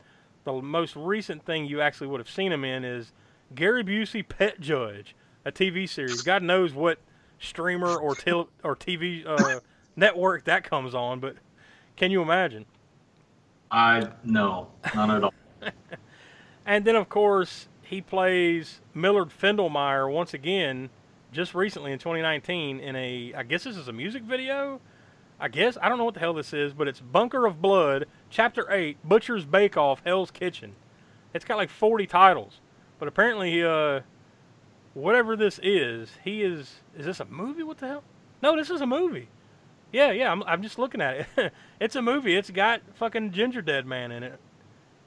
the 0.43 0.53
most 0.53 0.95
recent 0.95 1.45
thing 1.45 1.65
you 1.65 1.81
actually 1.81 2.07
would 2.07 2.19
have 2.19 2.29
seen 2.29 2.51
him 2.51 2.63
in 2.63 2.83
is 2.83 3.11
Gary 3.55 3.83
Busey 3.83 4.27
Pet 4.27 4.59
Judge, 4.59 5.15
a 5.45 5.51
TV 5.51 5.89
series. 5.89 6.21
God 6.21 6.43
knows 6.43 6.73
what 6.73 6.99
streamer 7.39 7.95
or 7.95 8.15
or 8.63 8.75
TV 8.75 9.25
uh, 9.25 9.59
network 9.95 10.45
that 10.45 10.63
comes 10.63 10.93
on, 10.93 11.19
but 11.19 11.35
can 11.95 12.11
you 12.11 12.21
imagine? 12.21 12.65
I 13.73 14.07
no, 14.23 14.69
not 14.95 15.09
at 15.09 15.23
all. 15.23 15.33
And 16.65 16.85
then, 16.85 16.95
of 16.95 17.09
course, 17.09 17.67
he 17.81 18.01
plays 18.01 18.79
Millard 18.93 19.29
Findlemeyer 19.29 20.09
once 20.11 20.33
again, 20.33 20.89
just 21.31 21.53
recently 21.53 21.91
in 21.91 21.99
2019 21.99 22.79
in 22.79 22.95
a, 22.95 23.33
I 23.35 23.43
guess 23.43 23.65
this 23.65 23.75
is 23.75 23.89
a 23.89 23.93
music 23.93 24.23
video. 24.23 24.79
I 25.39 25.49
guess 25.49 25.77
I 25.81 25.89
don't 25.89 25.97
know 25.97 26.05
what 26.05 26.13
the 26.13 26.21
hell 26.21 26.33
this 26.33 26.53
is, 26.53 26.73
but 26.73 26.87
it's 26.87 27.01
Bunker 27.01 27.45
of 27.45 27.61
Blood, 27.61 28.05
Chapter 28.29 28.71
Eight, 28.71 28.97
Butcher's 29.03 29.45
Bake 29.45 29.75
Off, 29.75 30.01
Hell's 30.05 30.31
Kitchen. 30.31 30.73
It's 31.33 31.43
got 31.43 31.57
like 31.57 31.69
40 31.69 32.07
titles, 32.07 32.61
but 32.97 33.07
apparently, 33.07 33.61
uh, 33.61 34.01
whatever 34.93 35.35
this 35.35 35.59
is, 35.61 36.11
he 36.23 36.43
is. 36.43 36.75
Is 36.97 37.05
this 37.05 37.19
a 37.19 37.25
movie? 37.25 37.63
What 37.63 37.79
the 37.79 37.87
hell? 37.87 38.03
No, 38.41 38.55
this 38.55 38.69
is 38.69 38.79
a 38.79 38.85
movie. 38.85 39.27
Yeah, 39.93 40.11
yeah. 40.11 40.31
I'm, 40.31 40.43
I'm 40.43 40.61
just 40.61 40.77
looking 40.77 40.99
at 40.99 41.27
it. 41.37 41.53
it's 41.79 41.95
a 41.95 42.01
movie. 42.01 42.35
It's 42.35 42.49
got 42.49 42.81
fucking 42.95 43.31
Ginger 43.31 43.61
Dead 43.61 43.85
Man 43.85 44.11
in 44.11 44.23
it. 44.23 44.39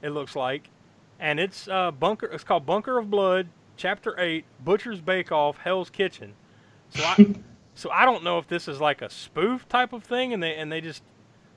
It 0.01 0.09
looks 0.09 0.35
like, 0.35 0.69
and 1.19 1.39
it's 1.39 1.67
uh, 1.67 1.91
Bunker. 1.91 2.27
It's 2.27 2.43
called 2.43 2.65
Bunker 2.65 2.97
of 2.97 3.11
Blood, 3.11 3.49
Chapter 3.75 4.19
Eight, 4.19 4.45
Butcher's 4.63 5.01
Bake 5.01 5.31
Off, 5.31 5.57
Hell's 5.57 5.89
Kitchen. 5.89 6.33
So 6.89 7.03
I, 7.03 7.35
so 7.75 7.91
I 7.91 8.05
don't 8.05 8.23
know 8.23 8.39
if 8.39 8.47
this 8.47 8.67
is 8.67 8.79
like 8.79 9.01
a 9.01 9.09
spoof 9.09 9.67
type 9.67 9.91
of 9.91 10.03
thing, 10.03 10.33
and 10.33 10.41
they 10.41 10.55
and 10.55 10.71
they 10.71 10.81
just 10.81 11.03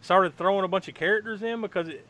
started 0.00 0.36
throwing 0.36 0.64
a 0.64 0.68
bunch 0.68 0.88
of 0.88 0.94
characters 0.94 1.42
in 1.42 1.60
because 1.60 1.88
it 1.88 2.06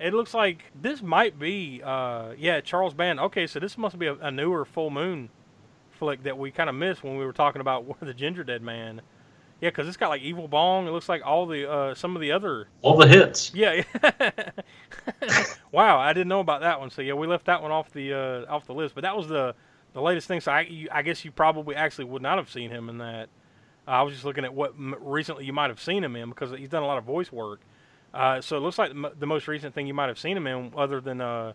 it 0.00 0.12
looks 0.12 0.34
like 0.34 0.64
this 0.80 1.02
might 1.02 1.38
be 1.38 1.80
uh 1.84 2.32
yeah 2.36 2.60
Charles 2.60 2.94
Band. 2.94 3.20
Okay, 3.20 3.46
so 3.46 3.60
this 3.60 3.78
must 3.78 3.98
be 3.98 4.06
a, 4.06 4.14
a 4.14 4.30
newer 4.30 4.64
Full 4.64 4.90
Moon 4.90 5.28
flick 5.90 6.24
that 6.24 6.36
we 6.36 6.50
kind 6.50 6.68
of 6.68 6.74
missed 6.74 7.04
when 7.04 7.16
we 7.16 7.24
were 7.24 7.32
talking 7.32 7.60
about 7.60 8.00
the 8.00 8.14
Ginger 8.14 8.42
Dead 8.42 8.62
Man. 8.62 9.02
Yeah, 9.64 9.70
because 9.70 9.88
it's 9.88 9.96
got 9.96 10.10
like 10.10 10.20
Evil 10.20 10.46
Bong. 10.46 10.86
It 10.86 10.90
looks 10.90 11.08
like 11.08 11.22
all 11.24 11.46
the 11.46 11.70
uh, 11.70 11.94
some 11.94 12.14
of 12.16 12.20
the 12.20 12.32
other 12.32 12.68
All 12.82 12.98
the 12.98 13.08
hits. 13.08 13.50
yeah. 13.54 13.82
wow, 15.72 15.98
I 15.98 16.12
didn't 16.12 16.28
know 16.28 16.40
about 16.40 16.60
that 16.60 16.78
one. 16.80 16.90
So 16.90 17.00
yeah, 17.00 17.14
we 17.14 17.26
left 17.26 17.46
that 17.46 17.62
one 17.62 17.70
off 17.70 17.90
the 17.90 18.12
uh, 18.12 18.52
off 18.52 18.66
the 18.66 18.74
list. 18.74 18.94
But 18.94 19.02
that 19.04 19.16
was 19.16 19.26
the 19.26 19.54
the 19.94 20.02
latest 20.02 20.28
thing. 20.28 20.42
So 20.42 20.52
I, 20.52 20.60
you, 20.62 20.88
I 20.92 21.00
guess 21.00 21.24
you 21.24 21.30
probably 21.32 21.76
actually 21.76 22.04
would 22.04 22.20
not 22.20 22.36
have 22.36 22.50
seen 22.50 22.68
him 22.68 22.90
in 22.90 22.98
that. 22.98 23.30
Uh, 23.88 23.92
I 23.92 24.02
was 24.02 24.12
just 24.12 24.26
looking 24.26 24.44
at 24.44 24.52
what 24.52 24.72
m- 24.72 24.96
recently 25.00 25.46
you 25.46 25.54
might 25.54 25.70
have 25.70 25.80
seen 25.80 26.04
him 26.04 26.14
in 26.14 26.28
because 26.28 26.50
he's 26.50 26.68
done 26.68 26.82
a 26.82 26.86
lot 26.86 26.98
of 26.98 27.04
voice 27.04 27.32
work. 27.32 27.60
Uh, 28.12 28.42
so 28.42 28.58
it 28.58 28.60
looks 28.60 28.78
like 28.78 28.90
the, 28.90 28.94
mo- 28.96 29.12
the 29.18 29.26
most 29.26 29.48
recent 29.48 29.74
thing 29.74 29.86
you 29.86 29.94
might 29.94 30.08
have 30.08 30.18
seen 30.18 30.36
him 30.36 30.46
in, 30.46 30.72
other 30.76 31.00
than 31.00 31.22
uh, 31.22 31.54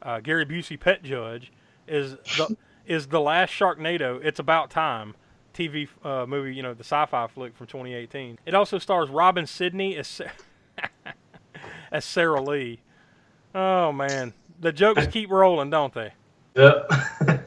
uh, 0.00 0.20
Gary 0.20 0.46
Busey 0.46 0.80
Pet 0.80 1.02
Judge, 1.02 1.52
is 1.86 2.12
the 2.38 2.56
is 2.86 3.08
the 3.08 3.20
last 3.20 3.50
Sharknado. 3.50 4.18
It's 4.24 4.38
about 4.38 4.70
time. 4.70 5.14
TV 5.54 5.88
uh, 6.04 6.26
movie, 6.26 6.54
you 6.54 6.62
know, 6.62 6.74
the 6.74 6.84
sci-fi 6.84 7.26
flick 7.26 7.56
from 7.56 7.66
2018. 7.66 8.38
It 8.46 8.54
also 8.54 8.78
stars 8.78 9.08
Robin 9.10 9.46
Sydney 9.46 9.96
as 9.96 10.20
as 11.92 12.04
Sarah 12.04 12.42
Lee. 12.42 12.80
Oh 13.54 13.92
man, 13.92 14.32
the 14.60 14.72
jokes 14.72 15.06
keep 15.06 15.30
rolling, 15.30 15.70
don't 15.70 15.94
they? 15.94 16.12
Yep. 16.54 16.90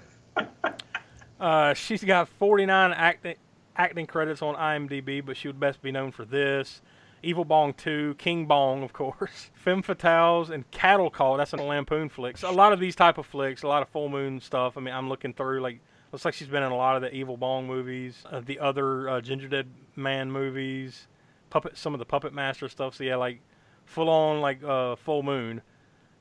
Uh, 1.43 1.73
she's 1.73 2.01
got 2.01 2.29
49 2.29 2.93
acting 2.93 3.35
acting 3.75 4.05
credits 4.05 4.41
on 4.41 4.55
IMDb, 4.55 5.23
but 5.23 5.35
she 5.35 5.49
would 5.49 5.59
best 5.59 5.81
be 5.81 5.91
known 5.91 6.09
for 6.13 6.23
this. 6.23 6.81
Evil 7.21 7.43
Bong 7.43 7.73
2, 7.73 8.15
King 8.17 8.45
Bong, 8.45 8.81
of 8.81 8.93
course, 8.93 9.51
Femme 9.53 9.83
Fatales, 9.83 10.49
and 10.49 10.69
Cattle 10.71 11.09
Call. 11.09 11.35
That's 11.35 11.51
a 11.51 11.57
Lampoon 11.57 12.07
flicks. 12.07 12.43
A 12.43 12.49
lot 12.49 12.71
of 12.71 12.79
these 12.79 12.95
type 12.95 13.17
of 13.17 13.25
flicks, 13.25 13.63
a 13.63 13.67
lot 13.67 13.81
of 13.81 13.89
full 13.89 14.07
moon 14.07 14.39
stuff. 14.39 14.77
I 14.77 14.79
mean, 14.79 14.93
I'm 14.93 15.09
looking 15.09 15.33
through 15.33 15.59
like 15.59 15.81
looks 16.13 16.25
like 16.25 16.35
she's 16.35 16.47
been 16.47 16.61
in 16.61 16.71
a 16.71 16.75
lot 16.75 16.95
of 16.95 17.01
the 17.01 17.13
Evil 17.13 17.37
Bong 17.37 17.65
movies, 17.65 18.23
uh, 18.31 18.39
the 18.39 18.59
other 18.59 19.09
uh, 19.09 19.19
Ginger 19.19 19.47
Dead 19.47 19.67
Man 19.95 20.31
movies, 20.31 21.07
puppet 21.49 21.75
some 21.75 21.93
of 21.93 21.99
the 21.99 22.05
Puppet 22.05 22.33
Master 22.33 22.69
stuff. 22.69 22.95
So 22.95 23.03
yeah, 23.03 23.15
like 23.15 23.39
full 23.85 24.09
on 24.09 24.39
like 24.39 24.63
uh, 24.63 24.95
full 24.95 25.23
moon 25.23 25.61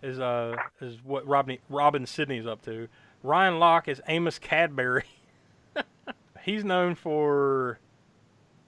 is 0.03 0.19
uh 0.19 0.57
is 0.81 0.97
what 1.05 1.27
Robin 1.27 1.59
Robin 1.69 2.07
Sydney's 2.07 2.47
up 2.47 2.63
to. 2.63 2.89
Ryan 3.23 3.59
Locke 3.59 3.87
is 3.87 4.01
Amos 4.09 4.39
Cadbury. 4.39 5.05
He's 6.43 6.65
known 6.65 6.95
for 6.95 7.79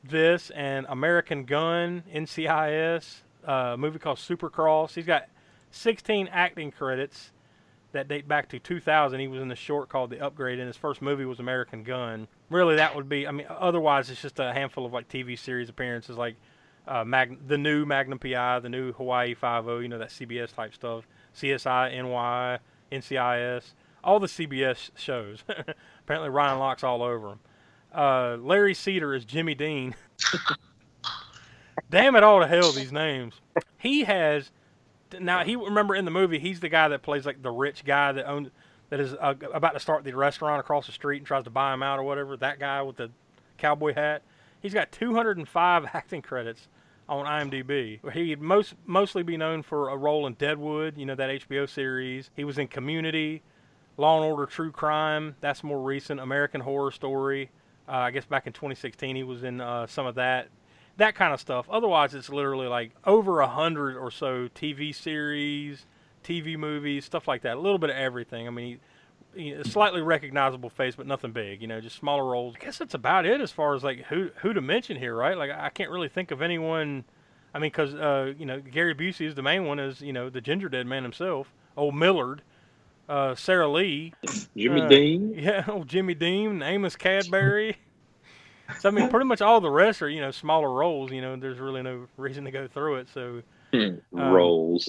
this 0.05 0.51
and 0.51 0.85
American 0.91 1.45
Gun, 1.45 2.05
NCIS, 2.15 3.23
uh, 3.49 3.53
a 3.73 3.77
movie 3.79 3.99
called 3.99 4.19
Supercross. 4.19 4.95
He's 4.95 5.07
got 5.07 5.25
16 5.71 6.29
acting 6.31 6.71
credits 6.71 7.33
that 7.95 8.09
date 8.09 8.29
back 8.29 8.49
to 8.51 8.59
2000. 8.59 9.19
He 9.19 9.27
was 9.27 9.43
in 9.43 9.51
a 9.51 9.57
short 9.57 9.89
called 9.89 10.11
The 10.11 10.21
Upgrade, 10.21 10.59
and 10.59 10.67
his 10.67 10.77
first 10.77 11.03
movie 11.03 11.25
was 11.25 11.41
American 11.41 11.83
Gun. 11.83 12.29
Really, 12.51 12.77
that 12.77 12.95
would 12.95 13.09
be. 13.09 13.27
I 13.27 13.33
mean, 13.33 13.47
otherwise, 13.49 14.11
it's 14.11 14.23
just 14.23 14.39
a 14.39 14.53
handful 14.53 14.87
of 14.87 14.93
like 14.93 15.09
TV 15.09 15.39
series 15.39 15.69
appearances, 15.69 16.17
like 16.17 16.37
uh, 16.87 17.05
Mag- 17.05 17.49
the 17.49 17.59
new 17.59 17.85
Magnum 17.85 18.19
PI, 18.19 18.61
the 18.61 18.69
new 18.69 18.93
Hawaii 18.93 19.35
Five 19.35 19.67
O. 19.67 19.79
You 19.79 19.89
know 19.89 19.99
that 19.99 20.11
CBS 20.11 20.55
type 20.55 20.75
stuff, 20.75 21.07
CSI, 21.37 22.03
NY, 22.03 22.59
NCIS, 22.93 23.65
all 24.05 24.21
the 24.21 24.27
CBS 24.27 24.91
shows. 24.95 25.43
Apparently, 26.01 26.31
Ryan 26.31 26.59
Locke's 26.59 26.85
all 26.85 27.03
over 27.03 27.29
them. 27.31 27.41
Uh, 27.93 28.37
Larry 28.41 28.75
Cedar 28.75 29.15
is 29.15 29.25
Jimmy 29.25 29.55
Dean. 29.55 29.95
Damn 31.91 32.17
it 32.17 32.23
all 32.23 32.41
to 32.41 32.47
hell, 32.47 32.73
these 32.73 32.93
names. 32.93 33.35
He 33.79 34.05
has 34.05 34.51
now 35.21 35.45
he 35.45 35.55
remember 35.57 35.95
in 35.95 36.05
the 36.05 36.11
movie 36.11 36.39
he's 36.39 36.61
the 36.61 36.69
guy 36.69 36.89
that 36.89 37.03
plays 37.03 37.25
like 37.25 37.43
the 37.43 37.51
rich 37.51 37.85
guy 37.85 38.13
that 38.13 38.27
owns 38.27 38.51
that 38.91 39.01
is 39.01 39.15
uh, 39.15 39.35
about 39.53 39.73
to 39.73 39.81
start 39.81 40.05
the 40.05 40.13
restaurant 40.15 40.61
across 40.61 40.87
the 40.87 40.93
street 40.93 41.19
and 41.19 41.27
tries 41.27 41.45
to 41.45 41.51
buy 41.51 41.75
him 41.75 41.83
out 41.83 41.99
or 41.99 42.03
whatever. 42.03 42.37
That 42.37 42.59
guy 42.59 42.83
with 42.83 42.97
the 42.97 43.11
cowboy 43.59 43.95
hat. 43.95 44.23
He's 44.61 44.75
got 44.75 44.93
205 44.93 45.87
acting 45.95 46.23
credits 46.23 46.69
on 47.09 47.27
IMDb. 47.27 48.13
He'd 48.13 48.41
most 48.41 48.75
mostly 48.87 49.23
be 49.23 49.37
known 49.37 49.63
for 49.63 49.89
a 49.89 49.97
role 49.97 50.27
in 50.27 50.35
Deadwood, 50.35 50.97
you 50.97 51.07
know 51.07 51.15
that 51.15 51.29
HBO 51.49 51.69
series. 51.69 52.31
He 52.37 52.45
was 52.45 52.59
in 52.59 52.69
Community, 52.69 53.43
Law 53.97 54.23
and 54.23 54.31
Order: 54.31 54.47
True 54.47 54.73
Crime. 54.73 55.37
That's 55.41 55.63
more 55.63 55.83
recent. 55.83 56.21
American 56.21 56.61
Horror 56.61 56.91
Story. 56.91 57.51
Uh, 57.87 57.93
I 57.93 58.11
guess 58.13 58.25
back 58.25 58.47
in 58.47 58.53
2016 58.53 59.17
he 59.17 59.23
was 59.23 59.45
in 59.45 59.61
uh, 59.61 59.87
some 59.87 60.07
of 60.07 60.15
that 60.15 60.49
that 60.97 61.15
kind 61.15 61.33
of 61.33 61.41
stuff. 61.41 61.67
Otherwise, 61.69 62.15
it's 62.15 62.31
literally 62.31 62.69
like 62.69 62.93
over 63.05 63.41
a 63.41 63.49
hundred 63.49 63.97
or 63.97 64.11
so 64.11 64.49
TV 64.49 64.95
series, 64.95 65.87
TV 66.23 66.57
movies, 66.57 67.05
stuff 67.05 67.27
like 67.29 67.43
that. 67.43 67.57
A 67.57 67.61
little 67.61 67.79
bit 67.79 67.91
of 67.91 67.97
everything. 67.97 68.47
I 68.47 68.51
mean, 68.51 68.81
a 69.37 69.65
slightly 69.65 70.03
recognizable 70.03 70.71
face, 70.71 70.95
but 70.95 71.07
nothing 71.07 71.33
big. 71.33 71.61
You 71.61 71.69
know, 71.69 71.81
just 71.81 71.97
smaller 71.97 72.25
roles. 72.25 72.55
I 72.61 72.65
guess 72.65 72.79
that's 72.79 72.95
about 72.95 73.27
it 73.27 73.41
as 73.41 73.51
far 73.51 73.75
as 73.75 73.83
like 73.83 74.05
who 74.05 74.31
who 74.37 74.53
to 74.53 74.61
mention 74.61 74.97
here, 74.97 75.15
right? 75.15 75.37
Like 75.37 75.51
I 75.51 75.69
can't 75.71 75.91
really 75.91 76.09
think 76.09 76.31
of 76.31 76.43
anyone. 76.43 77.05
I 77.55 77.59
mean, 77.59 77.71
because 77.71 77.95
uh, 77.95 78.33
you 78.39 78.47
know 78.47 78.61
Gary 78.61 78.95
Busey 78.95 79.27
is 79.27 79.35
the 79.35 79.43
main 79.43 79.65
one, 79.65 79.79
is 79.79 80.01
you 80.01 80.13
know 80.13 80.31
the 80.31 80.41
Ginger 80.41 80.69
Dead 80.69 80.87
Man 80.87 81.03
himself, 81.03 81.53
old 81.77 81.95
Millard. 81.95 82.43
Uh, 83.07 83.35
Sarah 83.35 83.69
Lee, 83.69 84.15
Jimmy 84.57 84.81
uh, 84.81 84.89
Dean. 84.89 85.35
yeah, 85.37 85.65
old 85.69 85.89
Jimmy 85.89 86.15
Dean, 86.15 86.63
Amos 86.63 86.97
Cadbury. 86.97 87.77
So 88.81 88.89
I 88.89 88.93
mean, 88.93 89.09
pretty 89.09 89.27
much 89.27 89.41
all 89.41 89.61
the 89.61 89.71
rest 89.71 90.03
are 90.03 90.09
you 90.09 90.21
know 90.21 90.31
smaller 90.31 90.73
roles. 90.73 91.11
You 91.13 91.21
know, 91.21 91.37
there's 91.37 91.59
really 91.59 91.83
no 91.83 92.07
reason 92.17 92.45
to 92.45 92.51
go 92.51 92.67
through 92.67 92.97
it. 92.97 93.09
So 93.13 93.43
um, 93.75 94.01
roles 94.13 94.89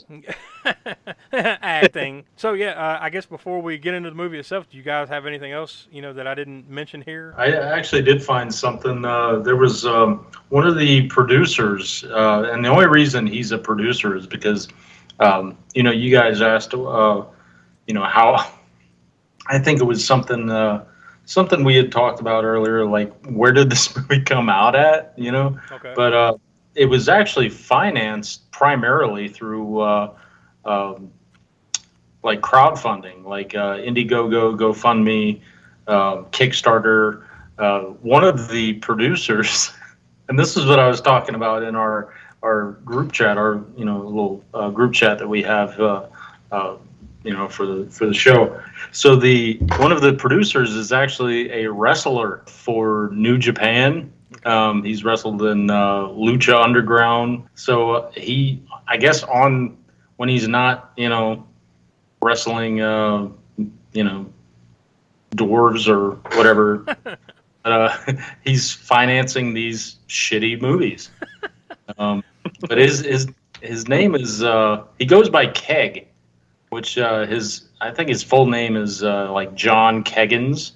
acting. 1.34 2.24
So 2.36 2.54
yeah, 2.54 2.72
uh, 2.72 3.00
I 3.02 3.10
guess 3.10 3.26
before 3.26 3.62
we 3.62 3.78
get 3.78 3.94
into 3.94 4.10
the 4.10 4.16
movie 4.16 4.38
itself, 4.38 4.70
do 4.70 4.78
you 4.78 4.84
guys 4.84 5.10
have 5.10 5.26
anything 5.26 5.52
else 5.52 5.88
you 5.92 6.02
know 6.02 6.14
that 6.14 6.28
I 6.28 6.36
didn't 6.36 6.70
mention 6.70 7.02
here? 7.02 7.34
I 7.38 7.52
actually 7.52 8.04
did 8.04 8.24
find 8.24 8.54
something. 8.54 9.04
Uh, 9.04 9.40
there 9.40 9.56
was 9.56 9.86
um, 9.86 10.28
one 10.50 10.68
of 10.68 10.78
the 10.78 11.08
producers, 11.08 12.04
uh, 12.06 12.50
and 12.52 12.64
the 12.64 12.70
only 12.70 12.88
reason 12.88 13.26
he's 13.26 13.52
a 13.52 13.58
producer 13.58 14.16
is 14.16 14.28
because 14.28 14.68
um, 15.20 15.58
you 15.74 15.84
know 15.84 15.92
you 15.92 16.12
guys 16.12 16.42
asked, 16.42 16.74
uh, 16.74 17.24
you 17.88 17.94
know 17.94 18.04
how. 18.04 18.52
I 19.48 19.60
think 19.60 19.80
it 19.80 19.84
was 19.84 20.04
something 20.04 20.50
uh, 20.50 20.86
something 21.26 21.64
we 21.64 21.76
had 21.76 21.92
talked 21.92 22.20
about 22.20 22.44
earlier, 22.44 22.86
like 22.86 23.14
where 23.26 23.52
did 23.52 23.70
this 23.70 23.96
movie 23.98 24.22
come 24.22 24.50
out 24.50 24.76
at, 24.76 25.14
you 25.18 25.32
know? 25.32 25.60
Okay. 25.72 25.94
But 25.96 26.14
uh, 26.14 26.38
it 26.76 26.86
was 26.86 27.10
actually 27.10 27.50
financed 27.50 28.50
primarily 28.52 29.28
through 29.28 29.80
uh, 29.80 30.14
um, 30.64 31.12
like 32.24 32.42
crowdfunding, 32.42 33.24
like 33.24 33.56
uh, 33.56 33.78
Indiegogo, 33.78 34.58
GoFundMe, 34.58 35.42
um, 35.88 36.26
Kickstarter. 36.26 37.24
Uh, 37.58 37.82
one 38.02 38.24
of 38.24 38.50
the 38.50 38.74
producers, 38.74 39.72
and 40.30 40.38
this 40.38 40.58
is 40.58 40.66
what 40.66 40.80
I 40.80 40.88
was 40.88 41.02
talking 41.02 41.36
about 41.36 41.64
in 41.64 41.76
our 41.76 42.14
our 42.44 42.72
group 42.84 43.12
chat, 43.12 43.38
our 43.38 43.64
you 43.78 43.86
know 43.86 44.00
little 44.00 44.44
uh, 44.54 44.70
group 44.70 44.94
chat 44.94 45.20
that 45.20 45.28
we 45.28 45.42
have. 45.44 45.80
You 47.26 47.34
know 47.34 47.50
for 47.50 47.66
the 47.66 47.90
for 47.90 48.06
the 48.06 48.14
show. 48.14 48.62
So 48.92 49.16
the 49.16 49.58
one 49.78 49.92
of 49.92 50.02
the 50.02 50.14
producers 50.14 50.76
is 50.76 50.92
actually 50.92 51.52
a 51.64 51.72
wrestler 51.72 52.44
for 52.46 53.10
new 53.14 53.40
japan. 53.40 54.14
Um, 54.46 54.84
he's 54.84 55.04
wrestled 55.04 55.42
in 55.42 55.72
uh, 55.72 56.04
lucha 56.10 56.64
underground. 56.64 57.48
So 57.56 57.92
uh, 57.96 58.12
he 58.12 58.62
i 58.88 58.96
guess 58.98 59.24
on 59.24 59.76
when 60.18 60.30
he's 60.30 60.48
not 60.48 60.92
you 60.98 61.10
know 61.10 61.48
wrestling 62.22 62.82
uh, 62.82 63.28
you 63.94 64.04
know 64.04 64.28
dwarves 65.32 65.88
or 65.88 66.12
whatever 66.38 66.86
uh, 67.66 67.98
he's 68.44 68.72
financing 68.72 69.56
these 69.56 69.98
shitty 70.08 70.62
movies. 70.62 71.10
Um, 71.98 72.24
but 72.62 72.78
his 72.78 73.00
his 73.00 73.28
his 73.62 73.88
name 73.88 74.14
is 74.14 74.44
uh, 74.44 74.84
he 75.00 75.06
goes 75.06 75.28
by 75.28 75.48
keg 75.48 76.08
which 76.76 76.98
uh, 76.98 77.26
his 77.26 77.70
I 77.80 77.90
think 77.92 78.10
his 78.10 78.22
full 78.22 78.48
name 78.48 78.76
is 78.76 79.02
uh, 79.02 79.32
like 79.32 79.56
John 79.56 80.04
Keggins, 80.04 80.74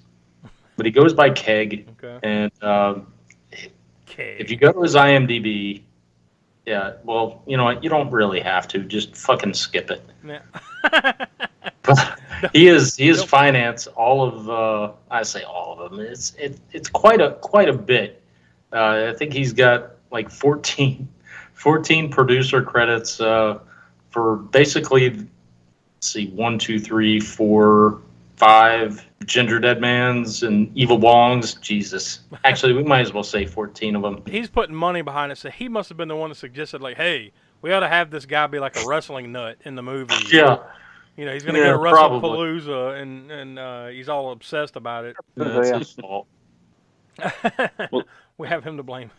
but 0.78 0.86
he 0.86 0.94
goes 0.94 1.14
by 1.14 1.30
Keg. 1.30 1.86
Okay. 2.02 2.20
And 2.24 2.64
um, 2.64 3.12
Keg. 4.06 4.40
if 4.40 4.50
you 4.50 4.56
go 4.56 4.72
to 4.72 4.82
his 4.82 4.96
IMDb, 4.96 5.82
yeah, 6.66 6.94
well, 7.04 7.44
you 7.46 7.58
know 7.58 7.66
what? 7.66 7.84
You 7.84 7.90
don't 7.90 8.10
really 8.12 8.40
have 8.40 8.66
to. 8.70 8.80
Just 8.80 9.14
fucking 9.14 9.54
skip 9.54 9.92
it. 9.92 10.02
Yeah. 11.86 12.16
he 12.54 12.68
is 12.68 12.96
he 12.96 13.10
is 13.10 13.24
finance 13.24 13.88
all 13.88 14.22
of 14.24 14.50
uh, 14.50 14.94
I 15.12 15.24
say 15.24 15.44
all 15.44 15.82
of 15.82 15.92
them. 15.92 16.00
It's 16.00 16.34
it, 16.36 16.58
it's 16.72 16.88
quite 16.88 17.20
a 17.20 17.32
quite 17.42 17.68
a 17.68 17.74
bit. 17.74 18.22
Uh, 18.72 19.12
I 19.12 19.18
think 19.18 19.34
he's 19.34 19.52
got 19.52 19.96
like 20.12 20.30
14, 20.30 21.08
14 21.54 22.12
producer 22.12 22.62
credits 22.62 23.20
uh, 23.20 23.60
for 24.12 24.38
basically 24.38 25.10
let's 25.10 25.26
see 26.02 26.28
one 26.30 26.58
two 26.60 26.80
three 26.80 27.20
four 27.20 28.02
five 28.36 29.06
ginger 29.26 29.60
dead 29.60 29.82
mans 29.82 30.44
and 30.44 30.72
evil 30.78 30.98
bongs. 31.00 31.60
Jesus, 31.62 32.22
actually 32.44 32.74
we 32.74 32.84
might 32.84 33.02
as 33.02 33.14
well 33.14 33.24
say 33.24 33.46
fourteen 33.46 33.96
of 33.96 34.02
them. 34.02 34.22
He's 34.28 34.50
putting 34.50 34.76
money 34.76 35.02
behind 35.02 35.32
it, 35.32 35.38
so 35.38 35.50
he 35.50 35.68
must 35.68 35.90
have 35.90 35.98
been 35.98 36.08
the 36.08 36.16
one 36.16 36.30
that 36.30 36.36
suggested 36.36 36.82
like, 36.82 36.98
hey, 36.98 37.32
we 37.62 37.72
ought 37.74 37.82
to 37.82 37.88
have 37.90 38.10
this 38.12 38.26
guy 38.26 38.48
be 38.48 38.60
like 38.60 38.76
a 38.78 38.88
wrestling 38.88 39.32
nut 39.32 39.58
in 39.66 39.76
the 39.76 39.84
movie. 39.84 40.14
Yeah. 40.32 40.58
You 41.18 41.26
know, 41.26 41.34
he's 41.34 41.44
going 41.44 41.56
to 41.56 41.60
Yeah, 41.60 41.72
go 41.76 41.84
to 41.84 41.90
probably. 41.90 42.30
WrestlePalooza, 42.30 43.02
and 43.02 43.30
and 43.30 43.60
uh, 43.60 43.88
he's 43.88 44.08
all 44.08 44.32
obsessed 44.32 44.78
about 44.78 45.04
it. 45.04 45.18
That's 45.36 45.70
his 45.70 45.92
fault. 45.92 46.28
we 48.38 48.48
have 48.48 48.64
him 48.64 48.78
to 48.78 48.84
blame. 48.84 49.12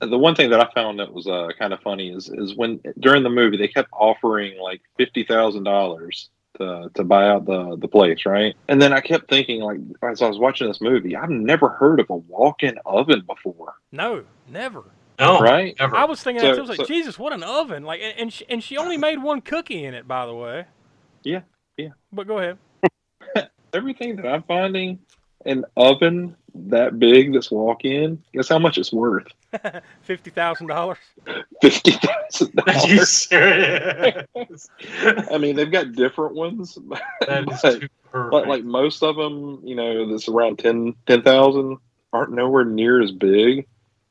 The 0.00 0.18
one 0.18 0.34
thing 0.34 0.50
that 0.50 0.60
I 0.60 0.70
found 0.74 0.98
that 1.00 1.12
was 1.12 1.26
uh, 1.26 1.48
kind 1.58 1.72
of 1.72 1.80
funny 1.80 2.10
is 2.10 2.28
is 2.28 2.54
when 2.56 2.80
during 2.98 3.22
the 3.22 3.30
movie 3.30 3.56
they 3.56 3.68
kept 3.68 3.88
offering 3.92 4.58
like 4.60 4.80
fifty 4.98 5.24
thousand 5.24 5.64
dollars 5.64 6.30
to 6.58 6.90
to 6.94 7.04
buy 7.04 7.28
out 7.28 7.44
the 7.46 7.76
the 7.76 7.88
place, 7.88 8.26
right? 8.26 8.54
And 8.68 8.80
then 8.80 8.92
I 8.92 9.00
kept 9.00 9.28
thinking 9.28 9.60
like 9.62 9.78
as 10.02 10.22
I 10.22 10.28
was 10.28 10.38
watching 10.38 10.68
this 10.68 10.80
movie, 10.80 11.16
I've 11.16 11.30
never 11.30 11.68
heard 11.68 12.00
of 12.00 12.10
a 12.10 12.16
walk-in 12.16 12.78
oven 12.86 13.22
before, 13.26 13.74
No, 13.92 14.24
never. 14.48 14.84
No, 15.18 15.38
right? 15.40 15.74
I 15.80 16.04
was 16.04 16.22
thinking 16.22 16.42
So- 16.42 16.48
that 16.48 16.52
too. 16.56 16.58
I 16.58 16.60
was 16.60 16.68
like, 16.68 16.78
so- 16.78 16.84
Jesus, 16.84 17.18
what 17.18 17.32
an 17.32 17.42
oven! 17.42 17.84
Like, 17.84 18.00
and 18.02 18.18
and 18.18 18.32
she, 18.32 18.44
and 18.50 18.62
she 18.62 18.76
only 18.76 18.98
made 18.98 19.22
one 19.22 19.40
cookie 19.40 19.84
in 19.84 19.94
it, 19.94 20.06
by 20.06 20.26
the 20.26 20.34
way. 20.34 20.66
Yeah, 21.24 21.40
yeah. 21.78 21.88
But 22.12 22.26
go 22.26 22.38
ahead. 22.38 22.58
Everything 23.72 24.16
that 24.16 24.26
I'm 24.26 24.42
finding 24.42 24.98
an 25.46 25.64
oven 25.76 26.36
that 26.68 26.98
big 26.98 27.32
that's 27.32 27.50
walk-in, 27.50 28.22
guess 28.32 28.48
how 28.48 28.58
much 28.58 28.78
it's 28.78 28.92
worth? 28.92 29.26
Fifty 30.02 30.30
thousand 30.30 30.66
dollars. 30.68 30.98
Fifty 31.62 31.92
thousand 31.92 32.52
Are 32.66 32.72
you 32.86 32.96
dollars. 32.96 33.08
serious? 33.10 34.68
I 35.30 35.38
mean, 35.38 35.56
they've 35.56 35.70
got 35.70 35.92
different 35.92 36.34
ones, 36.34 36.78
but, 36.82 37.82
but 38.12 38.48
like 38.48 38.64
most 38.64 39.02
of 39.02 39.16
them, 39.16 39.60
you 39.64 39.74
know, 39.74 40.10
that's 40.10 40.28
around 40.28 40.58
10 40.58 40.94
10,000 41.06 41.78
aren't 42.12 42.32
nowhere 42.32 42.64
near 42.64 43.02
as 43.02 43.12
big. 43.12 43.66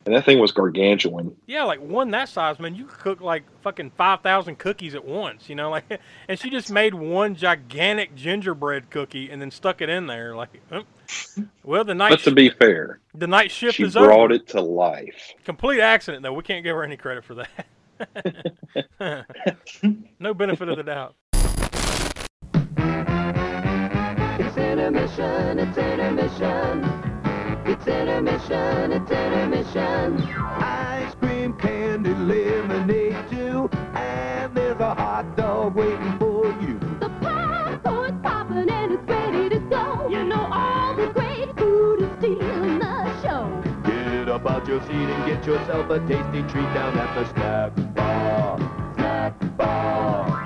And 0.05 0.13
that 0.13 0.23
thing 0.23 0.37
was 0.37 0.51
gargantuan. 0.51 1.35
Yeah, 1.47 1.63
like 1.63 1.79
one 1.81 2.11
that 2.11 2.29
size, 2.29 2.59
man. 2.59 2.75
You 2.75 2.85
could 2.85 2.99
cook 2.99 3.21
like 3.21 3.43
fucking 3.61 3.91
five 3.97 4.21
thousand 4.21 4.59
cookies 4.59 4.93
at 4.93 5.03
once. 5.03 5.49
You 5.49 5.55
know, 5.55 5.69
like, 5.71 5.85
and 6.27 6.37
she 6.39 6.51
just 6.51 6.69
made 6.71 6.93
one 6.93 7.35
gigantic 7.35 8.13
gingerbread 8.15 8.91
cookie 8.91 9.31
and 9.31 9.41
then 9.41 9.49
stuck 9.49 9.81
it 9.81 9.89
in 9.89 10.05
there. 10.05 10.35
Like, 10.35 10.61
well, 11.63 11.83
the 11.83 11.95
night 11.95 12.11
But 12.11 12.19
to 12.21 12.29
sh- 12.31 12.35
be 12.35 12.49
fair, 12.49 12.99
the 13.15 13.25
night 13.27 13.49
shift 13.49 13.77
she 13.77 13.83
is 13.83 13.93
brought 13.93 14.25
over. 14.31 14.33
it 14.33 14.47
to 14.49 14.61
life. 14.61 15.33
Complete 15.43 15.79
accident 15.81 16.21
though. 16.21 16.33
We 16.33 16.43
can't 16.43 16.63
give 16.63 16.75
her 16.75 16.83
any 16.83 16.97
credit 16.97 17.23
for 17.23 17.35
that. 17.35 17.65
no 20.19 20.33
benefit 20.35 20.69
of 20.69 20.77
the 20.77 20.83
doubt. 20.83 21.15
It's 24.37 24.57
intermission, 24.57 25.59
it's 25.59 25.77
intermission. 25.77 27.14
It's 27.67 27.87
intermission, 27.87 28.91
it's 28.91 29.09
intermission. 29.09 30.21
Ice 30.61 31.15
cream, 31.15 31.53
candy, 31.53 32.13
lemonade 32.13 33.17
too. 33.31 33.67
And 33.95 34.53
there's 34.55 34.79
a 34.79 34.93
hot 34.93 35.35
dog 35.35 35.73
waiting 35.73 36.19
for 36.19 36.45
you. 36.61 36.77
The 36.99 37.09
popcorn's 37.21 38.21
popping 38.21 38.69
and 38.69 38.91
it's 38.91 39.03
ready 39.09 39.49
to 39.49 39.59
go. 39.61 40.07
You 40.09 40.23
know 40.25 40.47
all 40.51 40.95
the 40.95 41.07
great 41.07 41.57
food 41.57 42.01
is 42.03 42.11
stealing 42.19 42.77
the 42.77 43.21
show. 43.23 43.49
Get 43.83 44.29
up 44.29 44.45
out 44.45 44.67
your 44.67 44.81
seat 44.83 44.91
and 44.91 45.25
get 45.25 45.43
yourself 45.47 45.89
a 45.89 45.99
tasty 46.01 46.43
treat 46.43 46.71
down 46.75 46.95
at 46.99 47.15
the 47.15 47.33
snack 47.33 47.95
bar. 47.95 48.93
Snack 48.95 49.57
bar. 49.57 50.44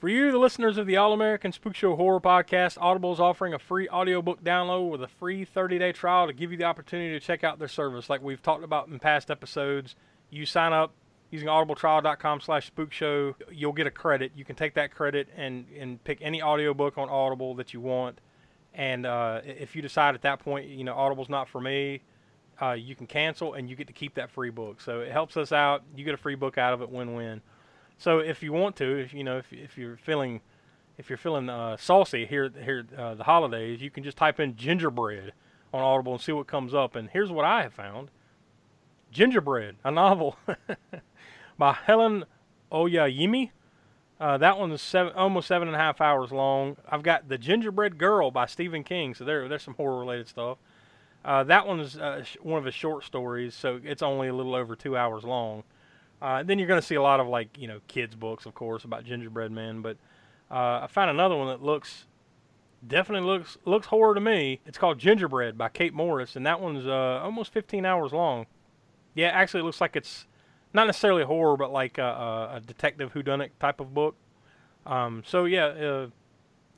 For 0.00 0.08
you, 0.08 0.32
the 0.32 0.38
listeners 0.38 0.78
of 0.78 0.86
the 0.86 0.96
All 0.96 1.12
American 1.12 1.52
Spook 1.52 1.74
Show 1.74 1.94
Horror 1.94 2.22
Podcast, 2.22 2.78
Audible 2.80 3.12
is 3.12 3.20
offering 3.20 3.52
a 3.52 3.58
free 3.58 3.86
audiobook 3.86 4.42
download 4.42 4.88
with 4.90 5.02
a 5.02 5.08
free 5.08 5.44
30 5.44 5.78
day 5.78 5.92
trial 5.92 6.26
to 6.26 6.32
give 6.32 6.50
you 6.50 6.56
the 6.56 6.64
opportunity 6.64 7.12
to 7.12 7.20
check 7.20 7.44
out 7.44 7.58
their 7.58 7.68
service. 7.68 8.08
Like 8.08 8.22
we've 8.22 8.40
talked 8.40 8.64
about 8.64 8.88
in 8.88 8.98
past 8.98 9.30
episodes, 9.30 9.96
you 10.30 10.46
sign 10.46 10.72
up 10.72 10.94
using 11.30 11.48
audibletrial.com 11.48 12.40
slash 12.40 12.72
spookshow, 12.72 13.34
you'll 13.52 13.74
get 13.74 13.86
a 13.86 13.90
credit. 13.90 14.32
You 14.34 14.42
can 14.42 14.56
take 14.56 14.72
that 14.72 14.90
credit 14.90 15.28
and, 15.36 15.66
and 15.78 16.02
pick 16.02 16.16
any 16.22 16.40
audiobook 16.40 16.96
on 16.96 17.10
Audible 17.10 17.54
that 17.56 17.74
you 17.74 17.80
want. 17.82 18.22
And 18.72 19.04
uh, 19.04 19.42
if 19.44 19.76
you 19.76 19.82
decide 19.82 20.14
at 20.14 20.22
that 20.22 20.38
point, 20.38 20.66
you 20.66 20.82
know, 20.82 20.94
Audible's 20.94 21.28
not 21.28 21.46
for 21.46 21.60
me, 21.60 22.00
uh, 22.62 22.72
you 22.72 22.94
can 22.94 23.06
cancel 23.06 23.52
and 23.52 23.68
you 23.68 23.76
get 23.76 23.88
to 23.88 23.92
keep 23.92 24.14
that 24.14 24.30
free 24.30 24.48
book. 24.48 24.80
So 24.80 25.00
it 25.00 25.12
helps 25.12 25.36
us 25.36 25.52
out. 25.52 25.82
You 25.94 26.06
get 26.06 26.14
a 26.14 26.16
free 26.16 26.36
book 26.36 26.56
out 26.56 26.72
of 26.72 26.80
it, 26.80 26.88
win-win. 26.88 27.42
So 28.00 28.18
if 28.18 28.42
you 28.42 28.50
want 28.54 28.76
to, 28.76 28.98
if 28.98 29.12
you 29.12 29.22
know, 29.22 29.36
if, 29.36 29.52
if 29.52 29.76
you're 29.76 29.98
feeling, 29.98 30.40
if 30.96 31.10
you're 31.10 31.18
feeling 31.18 31.50
uh, 31.50 31.76
saucy 31.76 32.24
here 32.24 32.50
here 32.64 32.86
uh, 32.96 33.14
the 33.14 33.24
holidays, 33.24 33.82
you 33.82 33.90
can 33.90 34.02
just 34.02 34.16
type 34.16 34.40
in 34.40 34.56
gingerbread 34.56 35.34
on 35.74 35.82
Audible 35.82 36.14
and 36.14 36.20
see 36.20 36.32
what 36.32 36.46
comes 36.46 36.72
up. 36.72 36.96
And 36.96 37.10
here's 37.10 37.30
what 37.30 37.44
I 37.44 37.62
have 37.62 37.74
found: 37.74 38.08
Gingerbread, 39.12 39.76
a 39.84 39.90
novel 39.90 40.38
by 41.58 41.74
Helen 41.74 42.24
Oyeyemi. 42.72 43.50
Uh, 44.18 44.38
that 44.38 44.58
one's 44.58 44.80
seven, 44.80 45.12
almost 45.12 45.46
seven 45.46 45.68
and 45.68 45.74
a 45.74 45.78
half 45.78 46.00
hours 46.00 46.32
long. 46.32 46.78
I've 46.90 47.02
got 47.02 47.28
The 47.28 47.36
Gingerbread 47.36 47.98
Girl 47.98 48.30
by 48.30 48.46
Stephen 48.46 48.82
King, 48.82 49.14
so 49.14 49.24
there, 49.24 49.46
there's 49.46 49.62
some 49.62 49.74
horror-related 49.74 50.28
stuff. 50.28 50.56
Uh, 51.22 51.44
that 51.44 51.66
one's 51.66 51.98
uh, 51.98 52.22
sh- 52.22 52.36
one 52.42 52.58
of 52.58 52.64
his 52.64 52.74
short 52.74 53.04
stories, 53.04 53.54
so 53.54 53.80
it's 53.82 54.02
only 54.02 54.28
a 54.28 54.34
little 54.34 54.54
over 54.54 54.74
two 54.74 54.96
hours 54.96 55.24
long. 55.24 55.64
Uh, 56.22 56.42
then 56.42 56.58
you're 56.58 56.68
going 56.68 56.80
to 56.80 56.86
see 56.86 56.96
a 56.96 57.02
lot 57.02 57.20
of 57.20 57.26
like 57.26 57.56
you 57.58 57.68
know 57.68 57.80
kids 57.88 58.14
books, 58.14 58.46
of 58.46 58.54
course, 58.54 58.84
about 58.84 59.04
gingerbread 59.04 59.50
men. 59.50 59.82
But 59.82 59.96
uh, 60.50 60.80
I 60.82 60.86
found 60.88 61.10
another 61.10 61.36
one 61.36 61.48
that 61.48 61.62
looks 61.62 62.06
definitely 62.86 63.26
looks 63.26 63.58
looks 63.64 63.86
horror 63.86 64.14
to 64.14 64.20
me. 64.20 64.60
It's 64.66 64.78
called 64.78 64.98
Gingerbread 64.98 65.56
by 65.56 65.68
Kate 65.68 65.94
Morris, 65.94 66.36
and 66.36 66.46
that 66.46 66.60
one's 66.60 66.86
uh, 66.86 67.20
almost 67.22 67.52
15 67.52 67.84
hours 67.84 68.12
long. 68.12 68.46
Yeah, 69.14 69.28
actually, 69.28 69.60
it 69.60 69.64
looks 69.64 69.80
like 69.80 69.96
it's 69.96 70.26
not 70.72 70.86
necessarily 70.86 71.24
horror, 71.24 71.56
but 71.56 71.72
like 71.72 71.98
a, 71.98 72.52
a, 72.54 72.60
detective 72.64 73.12
whodunit 73.12 73.50
type 73.58 73.80
of 73.80 73.92
book. 73.92 74.14
Um, 74.86 75.22
so 75.26 75.44
yeah, 75.44 75.66
uh, 75.66 76.06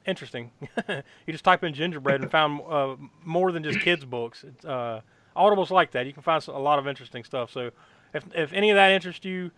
interesting. 0.06 0.50
you 0.88 1.02
just 1.32 1.44
type 1.44 1.62
in 1.62 1.74
gingerbread 1.74 2.22
and 2.22 2.30
found 2.30 2.60
uh, 2.68 2.96
more 3.24 3.52
than 3.52 3.62
just 3.62 3.80
kids 3.80 4.04
books. 4.04 4.44
It's, 4.44 4.64
uh, 4.64 5.02
Audible's 5.36 5.70
like 5.70 5.92
that. 5.92 6.06
You 6.06 6.12
can 6.12 6.22
find 6.22 6.46
a 6.48 6.52
lot 6.52 6.78
of 6.78 6.86
interesting 6.86 7.24
stuff. 7.24 7.50
So 7.50 7.70
if 8.12 8.24
if 8.34 8.52
any 8.52 8.70
of 8.70 8.76
that 8.76 8.90
interests 8.92 9.24
you. 9.24 9.50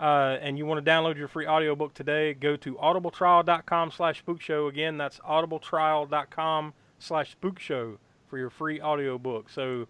Uh, 0.00 0.36
and 0.40 0.58
you 0.58 0.66
want 0.66 0.84
to 0.84 0.90
download 0.90 1.16
your 1.16 1.28
free 1.28 1.46
audiobook 1.46 1.94
today, 1.94 2.34
go 2.34 2.56
to 2.56 2.74
audibletrial.com 2.74 3.92
slash 3.92 4.24
spookshow. 4.24 4.68
Again, 4.68 4.96
that's 4.96 5.20
audibletrial.com 5.20 6.74
slash 6.98 7.36
spookshow 7.40 7.98
for 8.28 8.36
your 8.36 8.50
free 8.50 8.80
audiobook. 8.80 9.48
So 9.48 9.86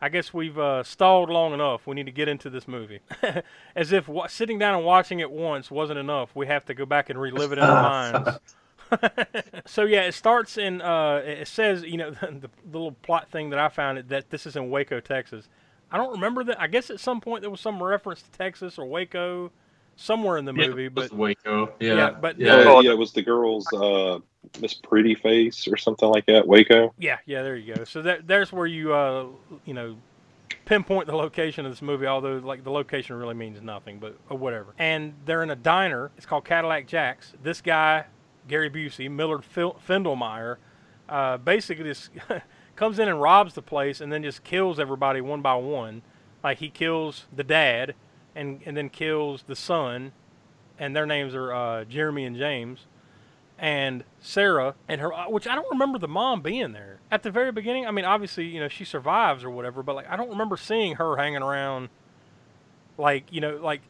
I 0.00 0.08
guess 0.08 0.32
we've 0.32 0.58
uh, 0.58 0.82
stalled 0.82 1.28
long 1.28 1.52
enough. 1.52 1.86
We 1.86 1.94
need 1.94 2.06
to 2.06 2.12
get 2.12 2.28
into 2.28 2.50
this 2.50 2.66
movie. 2.66 3.00
As 3.76 3.92
if 3.92 4.08
wa- 4.08 4.26
sitting 4.26 4.58
down 4.58 4.74
and 4.74 4.84
watching 4.84 5.20
it 5.20 5.30
once 5.30 5.70
wasn't 5.70 5.98
enough, 5.98 6.34
we 6.34 6.46
have 6.46 6.64
to 6.66 6.74
go 6.74 6.86
back 6.86 7.10
and 7.10 7.20
relive 7.20 7.52
it 7.52 7.58
in 7.58 7.64
our 7.64 8.12
minds. 8.12 8.40
so 9.66 9.82
yeah, 9.84 10.02
it 10.02 10.12
starts 10.12 10.56
in. 10.56 10.80
Uh, 10.80 11.22
it 11.24 11.48
says, 11.48 11.82
you 11.82 11.96
know, 11.96 12.10
the, 12.10 12.48
the 12.70 12.78
little 12.78 12.92
plot 12.92 13.28
thing 13.30 13.50
that 13.50 13.58
I 13.58 13.68
found 13.68 13.98
it 13.98 14.08
that 14.08 14.30
this 14.30 14.46
is 14.46 14.56
in 14.56 14.70
Waco, 14.70 15.00
Texas. 15.00 15.48
I 15.90 15.96
don't 15.96 16.12
remember 16.12 16.44
that. 16.44 16.60
I 16.60 16.66
guess 16.66 16.90
at 16.90 17.00
some 17.00 17.20
point 17.20 17.42
there 17.42 17.50
was 17.50 17.60
some 17.60 17.82
reference 17.82 18.22
to 18.22 18.30
Texas 18.32 18.78
or 18.78 18.86
Waco 18.86 19.50
somewhere 19.96 20.36
in 20.38 20.44
the 20.44 20.52
Yeah, 20.52 20.66
movie, 20.66 20.84
it 20.84 20.94
was 20.94 21.08
but 21.10 21.18
Waco. 21.18 21.72
Yeah, 21.80 21.94
yeah, 21.96 22.10
but 22.20 22.40
Yeah, 22.40 22.54
uh, 22.54 22.80
yeah, 22.82 22.90
it 22.90 22.98
was 22.98 23.12
the 23.12 23.22
girl's 23.22 23.72
uh, 23.72 24.18
Miss 24.60 24.74
Pretty 24.74 25.14
Face 25.14 25.66
or 25.66 25.76
something 25.76 26.08
like 26.08 26.26
that. 26.26 26.46
Waco. 26.46 26.94
Yeah, 26.98 27.18
yeah, 27.26 27.42
there 27.42 27.56
you 27.56 27.74
go. 27.74 27.84
So 27.84 28.02
that 28.02 28.26
there's 28.26 28.52
where 28.52 28.66
you 28.66 28.92
uh 28.92 29.26
you 29.64 29.74
know 29.74 29.96
pinpoint 30.64 31.06
the 31.06 31.16
location 31.16 31.64
of 31.64 31.72
this 31.72 31.82
movie, 31.82 32.06
although 32.06 32.36
like 32.38 32.64
the 32.64 32.70
location 32.70 33.16
really 33.16 33.34
means 33.34 33.60
nothing, 33.62 33.98
but 33.98 34.16
or 34.28 34.36
whatever. 34.36 34.74
And 34.78 35.14
they're 35.24 35.42
in 35.42 35.50
a 35.50 35.56
diner. 35.56 36.10
It's 36.16 36.26
called 36.26 36.44
Cadillac 36.44 36.86
Jack's. 36.86 37.32
This 37.42 37.60
guy, 37.60 38.04
Gary 38.46 38.70
Busey, 38.70 39.10
Millard 39.10 39.44
Fil- 39.44 39.80
Findlemeyer, 39.86 40.56
uh, 41.08 41.38
basically 41.38 41.84
just 41.84 42.10
comes 42.78 42.98
in 42.98 43.08
and 43.08 43.20
robs 43.20 43.54
the 43.54 43.62
place 43.62 44.00
and 44.00 44.12
then 44.12 44.22
just 44.22 44.44
kills 44.44 44.78
everybody 44.78 45.20
one 45.20 45.42
by 45.42 45.56
one. 45.56 46.02
Like 46.44 46.58
he 46.58 46.70
kills 46.70 47.26
the 47.34 47.42
dad 47.42 47.94
and 48.34 48.60
and 48.64 48.76
then 48.76 48.88
kills 48.88 49.42
the 49.42 49.56
son, 49.56 50.12
and 50.78 50.94
their 50.94 51.04
names 51.04 51.34
are 51.34 51.52
uh, 51.52 51.84
Jeremy 51.84 52.24
and 52.24 52.36
James 52.36 52.86
and 53.58 54.04
Sarah 54.20 54.76
and 54.86 55.00
her, 55.00 55.10
which 55.28 55.48
I 55.48 55.56
don't 55.56 55.68
remember 55.68 55.98
the 55.98 56.06
mom 56.06 56.40
being 56.40 56.70
there 56.72 57.00
at 57.10 57.24
the 57.24 57.30
very 57.32 57.50
beginning. 57.50 57.86
I 57.86 57.90
mean, 57.90 58.04
obviously, 58.04 58.46
you 58.46 58.60
know, 58.60 58.68
she 58.68 58.84
survives 58.84 59.42
or 59.42 59.50
whatever, 59.50 59.82
but 59.82 59.96
like 59.96 60.08
I 60.08 60.16
don't 60.16 60.30
remember 60.30 60.56
seeing 60.56 60.94
her 60.96 61.16
hanging 61.16 61.42
around. 61.42 61.88
Like 62.96 63.32
you 63.32 63.40
know, 63.40 63.56
like 63.56 63.80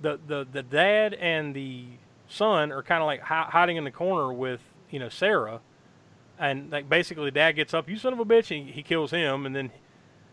the 0.00 0.20
the 0.24 0.46
the 0.50 0.62
dad 0.62 1.14
and 1.14 1.54
the 1.54 1.86
son 2.28 2.70
are 2.70 2.84
kind 2.84 3.02
of 3.02 3.06
like 3.06 3.22
hi- 3.22 3.48
hiding 3.50 3.76
in 3.76 3.82
the 3.82 3.90
corner 3.90 4.32
with 4.32 4.60
you 4.90 5.00
know 5.00 5.08
Sarah, 5.08 5.60
and 6.38 6.70
like 6.70 6.88
basically, 6.88 7.30
dad 7.30 7.52
gets 7.52 7.74
up, 7.74 7.88
you 7.88 7.96
son 7.96 8.12
of 8.12 8.20
a 8.20 8.24
bitch, 8.24 8.56
and 8.56 8.68
he 8.70 8.82
kills 8.82 9.10
him, 9.10 9.46
and 9.46 9.54
then 9.54 9.70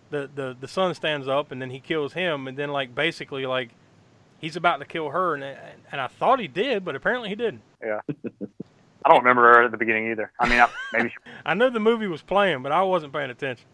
the 0.10 0.30
the 0.34 0.56
the 0.60 0.68
son 0.68 0.94
stands 0.94 1.28
up, 1.28 1.52
and 1.52 1.62
then 1.62 1.70
he 1.70 1.80
kills 1.80 2.14
him, 2.14 2.48
and 2.48 2.58
then 2.58 2.72
like 2.72 2.94
basically 2.96 3.46
like 3.46 3.70
he's 4.40 4.56
about 4.56 4.78
to 4.80 4.86
kill 4.86 5.10
her, 5.10 5.34
and 5.36 5.44
and 5.44 6.02
I 6.02 6.08
thought 6.08 6.40
he 6.40 6.48
did, 6.48 6.86
but 6.86 6.96
apparently 6.96 7.30
he 7.30 7.36
didn't. 7.36 7.62
Yeah. 7.84 8.00
I 9.06 9.10
don't 9.10 9.20
remember 9.20 9.44
her 9.44 9.64
at 9.66 9.72
the 9.72 9.78
beginning 9.78 10.10
either. 10.10 10.32
I 10.40 10.50
mean, 10.50 10.60
I, 10.60 10.68
maybe 10.92 11.14
I 11.46 11.54
know 11.54 11.70
the 11.70 11.80
movie 11.80 12.08
was 12.08 12.24
playing, 12.24 12.64
but 12.64 12.72
I 12.72 12.82
wasn't 12.82 13.14
paying 13.14 13.30
attention. 13.30 13.66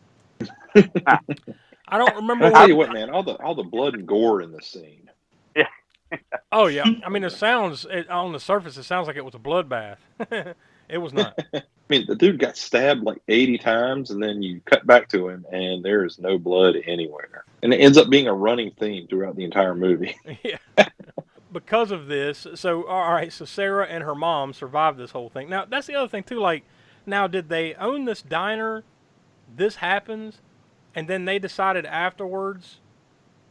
I 0.76 1.98
don't 1.98 2.16
remember. 2.16 2.46
I 2.46 2.50
tell 2.50 2.60
what- 2.62 2.68
you 2.70 2.76
what, 2.76 2.92
man, 2.94 3.10
all 3.10 3.24
the 3.24 3.34
all 3.36 3.56
the 3.56 3.64
blood 3.64 3.94
and 3.94 4.08
gore 4.08 4.42
in 4.42 4.52
this 4.52 4.68
scene. 4.68 5.10
Yeah. 5.56 5.68
Oh 6.52 6.68
yeah, 6.68 6.84
I 7.06 7.10
mean 7.10 7.24
it 7.24 7.32
sounds 7.32 7.86
it, 7.90 8.10
on 8.10 8.34
the 8.34 8.40
surface 8.40 8.76
it 8.78 8.84
sounds 8.84 9.08
like 9.08 9.16
it 9.16 9.24
was 9.24 9.36
a 9.36 9.40
bloodbath. 9.40 9.98
It 10.92 10.98
was 10.98 11.14
not. 11.14 11.39
I 11.54 11.64
mean, 11.89 12.06
the 12.06 12.16
dude 12.16 12.39
got 12.39 12.58
stabbed 12.58 13.04
like 13.04 13.22
80 13.28 13.58
times, 13.60 14.12
and 14.12 14.22
then 14.22 14.42
you 14.42 14.62
cut 14.66 14.86
back 14.86 15.10
to 15.10 15.30
him, 15.30 15.46
and 15.52 15.84
there 15.84 16.06
is 16.06 16.20
no 16.20 16.38
blood 16.38 16.76
anywhere. 16.86 17.46
And 17.64 17.74
it 17.74 17.78
ends 17.78 17.98
up 17.98 18.10
being 18.10 18.28
a 18.28 18.34
running 18.34 18.72
theme 18.72 19.08
throughout 19.08 19.36
the 19.36 19.44
entire 19.44 19.76
movie. 19.76 20.16
yeah. 20.44 20.58
Because 21.52 21.92
of 21.92 22.08
this, 22.08 22.48
so 22.56 22.86
all 22.88 23.14
right, 23.14 23.32
so 23.32 23.46
Sarah 23.46 23.86
and 23.86 24.04
her 24.04 24.16
mom 24.16 24.54
survived 24.54 24.98
this 24.98 25.12
whole 25.12 25.30
thing. 25.30 25.50
Now 25.50 25.66
that's 25.66 25.88
the 25.88 25.96
other 25.96 26.08
thing 26.08 26.24
too. 26.24 26.39
Like, 26.39 26.64
now 27.06 27.28
did 27.28 27.50
they 27.50 27.74
own 27.76 28.06
this 28.06 28.22
diner? 28.22 28.84
This 29.54 29.78
happens, 29.78 30.39
and 30.96 31.08
then 31.08 31.26
they 31.26 31.39
decided 31.39 31.86
afterwards 31.86 32.81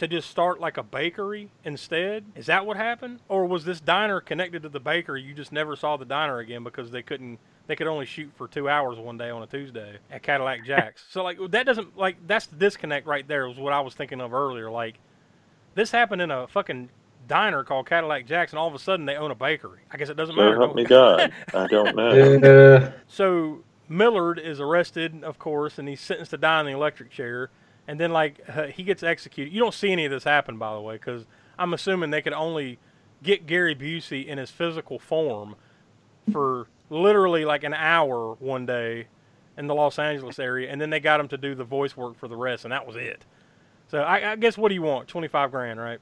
to 0.00 0.08
just 0.08 0.28
start 0.30 0.60
like 0.60 0.76
a 0.76 0.82
bakery 0.82 1.50
instead. 1.64 2.24
Is 2.34 2.46
that 2.46 2.66
what 2.66 2.76
happened, 2.76 3.20
or 3.28 3.46
was 3.46 3.64
this 3.64 3.80
diner 3.80 4.20
connected 4.20 4.62
to 4.64 4.68
the 4.68 4.80
bakery? 4.80 5.22
You 5.22 5.32
just 5.34 5.52
never 5.52 5.76
saw 5.76 5.96
the 5.96 6.04
diner 6.04 6.38
again 6.38 6.64
because 6.64 6.90
they 6.90 7.02
couldn't. 7.02 7.38
They 7.66 7.76
could 7.76 7.86
only 7.86 8.06
shoot 8.06 8.30
for 8.34 8.48
two 8.48 8.68
hours 8.68 8.98
one 8.98 9.16
day 9.16 9.30
on 9.30 9.42
a 9.42 9.46
Tuesday 9.46 9.98
at 10.10 10.22
Cadillac 10.24 10.64
Jack's. 10.64 11.04
so 11.10 11.22
like 11.22 11.38
that 11.50 11.64
doesn't 11.66 11.96
like 11.96 12.16
that's 12.26 12.46
the 12.46 12.56
disconnect 12.56 13.06
right 13.06 13.26
there. 13.28 13.46
Was 13.48 13.58
what 13.58 13.72
I 13.72 13.80
was 13.80 13.94
thinking 13.94 14.20
of 14.20 14.34
earlier. 14.34 14.70
Like 14.70 14.96
this 15.74 15.90
happened 15.92 16.20
in 16.22 16.30
a 16.30 16.48
fucking 16.48 16.88
diner 17.28 17.62
called 17.62 17.86
Cadillac 17.86 18.26
Jack's, 18.26 18.52
and 18.52 18.58
all 18.58 18.66
of 18.66 18.74
a 18.74 18.78
sudden 18.78 19.06
they 19.06 19.14
own 19.16 19.30
a 19.30 19.34
bakery. 19.36 19.80
I 19.90 19.98
guess 19.98 20.08
it 20.08 20.16
doesn't 20.16 20.34
So 20.34 20.40
matter. 20.42 20.56
help 20.56 20.74
me 20.74 20.84
God. 20.86 21.32
I 21.54 21.66
don't 21.68 21.94
know. 21.94 22.12
Yeah. 22.14 22.92
so 23.06 23.62
Millard 23.88 24.38
is 24.38 24.60
arrested, 24.60 25.22
of 25.22 25.38
course, 25.38 25.78
and 25.78 25.86
he's 25.88 26.00
sentenced 26.00 26.30
to 26.30 26.38
die 26.38 26.60
in 26.60 26.66
the 26.66 26.72
electric 26.72 27.10
chair. 27.10 27.50
And 27.90 27.98
then, 27.98 28.12
like, 28.12 28.40
uh, 28.48 28.66
he 28.68 28.84
gets 28.84 29.02
executed. 29.02 29.52
You 29.52 29.58
don't 29.58 29.74
see 29.74 29.90
any 29.90 30.04
of 30.04 30.12
this 30.12 30.22
happen, 30.22 30.58
by 30.58 30.72
the 30.74 30.80
way, 30.80 30.94
because 30.94 31.26
I'm 31.58 31.74
assuming 31.74 32.10
they 32.10 32.22
could 32.22 32.32
only 32.32 32.78
get 33.20 33.48
Gary 33.48 33.74
Busey 33.74 34.24
in 34.24 34.38
his 34.38 34.48
physical 34.48 35.00
form 35.00 35.56
for 36.30 36.68
literally 36.88 37.44
like 37.44 37.64
an 37.64 37.74
hour 37.74 38.34
one 38.38 38.64
day 38.64 39.08
in 39.58 39.66
the 39.66 39.74
Los 39.74 39.98
Angeles 39.98 40.38
area, 40.38 40.70
and 40.70 40.80
then 40.80 40.90
they 40.90 41.00
got 41.00 41.18
him 41.18 41.26
to 41.26 41.36
do 41.36 41.56
the 41.56 41.64
voice 41.64 41.96
work 41.96 42.16
for 42.16 42.28
the 42.28 42.36
rest, 42.36 42.64
and 42.64 42.70
that 42.70 42.86
was 42.86 42.94
it. 42.94 43.26
So 43.88 43.98
I, 43.98 44.34
I 44.34 44.36
guess 44.36 44.56
what 44.56 44.68
do 44.68 44.76
you 44.76 44.82
want? 44.82 45.08
Twenty 45.08 45.26
five 45.26 45.50
grand, 45.50 45.80
right? 45.80 45.98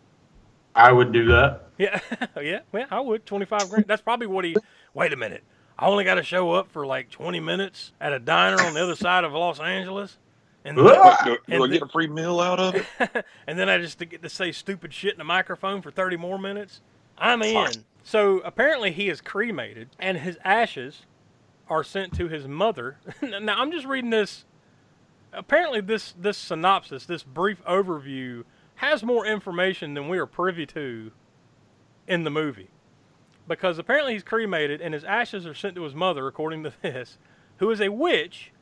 I 0.75 0.93
would 0.93 1.11
do 1.11 1.27
that. 1.29 1.63
Yeah, 1.79 2.01
yeah, 2.43 2.61
yeah, 2.75 2.87
I 2.91 2.99
would. 2.99 3.25
25 3.25 3.71
grand. 3.71 3.85
That's 3.87 4.03
probably 4.03 4.27
what 4.27 4.45
he. 4.45 4.57
Wait 4.95 5.13
a 5.13 5.17
minute. 5.17 5.45
I 5.79 5.87
only 5.87 6.03
got 6.03 6.17
to 6.17 6.25
show 6.25 6.51
up 6.51 6.73
for 6.73 6.85
like 6.85 7.09
20 7.09 7.39
minutes 7.39 7.93
at 8.01 8.13
a 8.13 8.19
diner 8.19 8.61
on 8.61 8.75
the 8.75 8.83
other 8.83 8.97
side 8.97 9.23
of 9.23 9.33
Los 9.33 9.61
Angeles. 9.61 10.19
And 10.69 10.77
Do, 10.77 10.89
I- 10.89 11.17
and 11.25 11.27
do 11.27 11.55
I 11.55 11.59
then- 11.67 11.71
get 11.71 11.83
a 11.83 11.89
free 11.89 12.07
meal 12.09 12.41
out 12.41 12.61
of 12.61 12.75
it? 12.75 12.87
and 13.47 13.59
then 13.59 13.69
I 13.69 13.79
just 13.79 13.99
get 13.99 14.23
to 14.23 14.29
say 14.29 14.53
stupid 14.53 14.93
shit 14.93 15.13
in 15.13 15.19
the 15.19 15.25
microphone 15.25 15.81
for 15.83 15.91
30 15.91 16.17
more 16.17 16.39
minutes. 16.39 16.81
I'm 17.17 17.43
in. 17.43 17.71
So 18.03 18.39
apparently 18.41 18.93
he 18.93 19.09
is 19.09 19.21
cremated, 19.21 19.89
and 19.99 20.19
his 20.19 20.39
ashes 20.45 21.03
are 21.69 21.83
sent 21.85 22.15
to 22.15 22.29
his 22.29 22.47
mother. 22.47 22.99
now 23.23 23.57
I'm 23.61 23.73
just 23.73 23.87
reading 23.87 24.11
this. 24.11 24.45
Apparently 25.33 25.81
this 25.81 26.15
this 26.19 26.39
synopsis, 26.39 27.05
this 27.05 27.23
brief 27.23 27.63
overview, 27.65 28.45
has 28.77 29.03
more 29.03 29.27
information 29.27 29.95
than 29.95 30.09
we 30.09 30.17
are 30.19 30.27
privy 30.27 30.65
to 30.67 31.11
in 32.07 32.25
the 32.25 32.31
movie. 32.31 32.69
Because 33.47 33.79
apparently 33.79 34.13
he's 34.15 34.23
cremated, 34.23 34.81
and 34.81 34.95
his 34.95 35.05
ashes 35.05 35.47
are 35.47 35.55
sent 35.55 35.75
to 35.77 35.83
his 35.83 35.95
mother, 35.95 36.27
according 36.27 36.63
to 36.65 36.73
this, 36.83 37.19
who 37.59 37.71
is 37.71 37.81
a 37.81 37.89
witch 37.91 38.53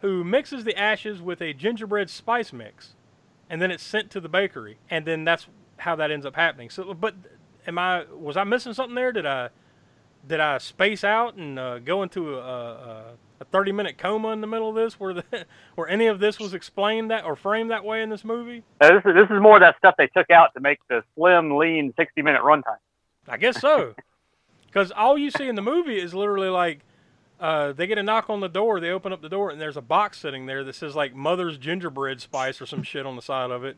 who 0.00 0.24
mixes 0.24 0.64
the 0.64 0.76
ashes 0.76 1.20
with 1.20 1.40
a 1.40 1.52
gingerbread 1.52 2.10
spice 2.10 2.52
mix, 2.52 2.94
and 3.48 3.60
then 3.60 3.70
it's 3.70 3.82
sent 3.82 4.10
to 4.12 4.20
the 4.20 4.28
bakery, 4.28 4.78
and 4.88 5.04
then 5.04 5.24
that's 5.24 5.46
how 5.78 5.96
that 5.96 6.10
ends 6.10 6.26
up 6.26 6.36
happening. 6.36 6.70
So, 6.70 6.94
but 6.94 7.14
am 7.66 7.78
I 7.78 8.04
was 8.12 8.36
I 8.36 8.44
missing 8.44 8.72
something 8.72 8.94
there? 8.94 9.12
Did 9.12 9.26
I 9.26 9.50
did 10.26 10.40
I 10.40 10.58
space 10.58 11.04
out 11.04 11.36
and 11.36 11.58
uh, 11.58 11.78
go 11.78 12.02
into 12.02 12.36
a, 12.36 12.40
a, 12.40 13.04
a 13.40 13.44
thirty 13.46 13.72
minute 13.72 13.98
coma 13.98 14.28
in 14.28 14.40
the 14.40 14.46
middle 14.46 14.68
of 14.68 14.74
this, 14.74 15.00
where 15.00 15.14
the 15.14 15.24
where 15.74 15.88
any 15.88 16.06
of 16.06 16.20
this 16.20 16.38
was 16.38 16.54
explained 16.54 17.10
that 17.10 17.24
or 17.24 17.36
framed 17.36 17.70
that 17.70 17.84
way 17.84 18.02
in 18.02 18.10
this 18.10 18.24
movie? 18.24 18.62
Uh, 18.80 18.88
this 18.88 19.02
is 19.04 19.14
this 19.14 19.30
is 19.30 19.40
more 19.40 19.56
of 19.56 19.62
that 19.62 19.76
stuff 19.78 19.94
they 19.98 20.08
took 20.08 20.30
out 20.30 20.52
to 20.54 20.60
make 20.60 20.78
the 20.88 21.02
slim, 21.14 21.56
lean, 21.56 21.92
sixty 21.96 22.22
minute 22.22 22.42
runtime. 22.42 22.78
I 23.28 23.36
guess 23.36 23.60
so, 23.60 23.94
because 24.66 24.90
all 24.90 25.16
you 25.16 25.30
see 25.30 25.48
in 25.48 25.54
the 25.54 25.62
movie 25.62 25.98
is 25.98 26.14
literally 26.14 26.48
like. 26.48 26.80
Uh, 27.40 27.72
they 27.72 27.86
get 27.86 27.96
a 27.96 28.02
knock 28.02 28.28
on 28.28 28.40
the 28.40 28.48
door. 28.48 28.80
They 28.80 28.90
open 28.90 29.12
up 29.12 29.22
the 29.22 29.28
door, 29.28 29.50
and 29.50 29.60
there's 29.60 29.78
a 29.78 29.82
box 29.82 30.20
sitting 30.20 30.46
there 30.46 30.62
that 30.62 30.74
says 30.74 30.94
like 30.94 31.14
"Mother's 31.14 31.56
Gingerbread 31.56 32.20
Spice" 32.20 32.60
or 32.60 32.66
some 32.66 32.82
shit 32.82 33.06
on 33.06 33.16
the 33.16 33.22
side 33.22 33.50
of 33.50 33.64
it. 33.64 33.76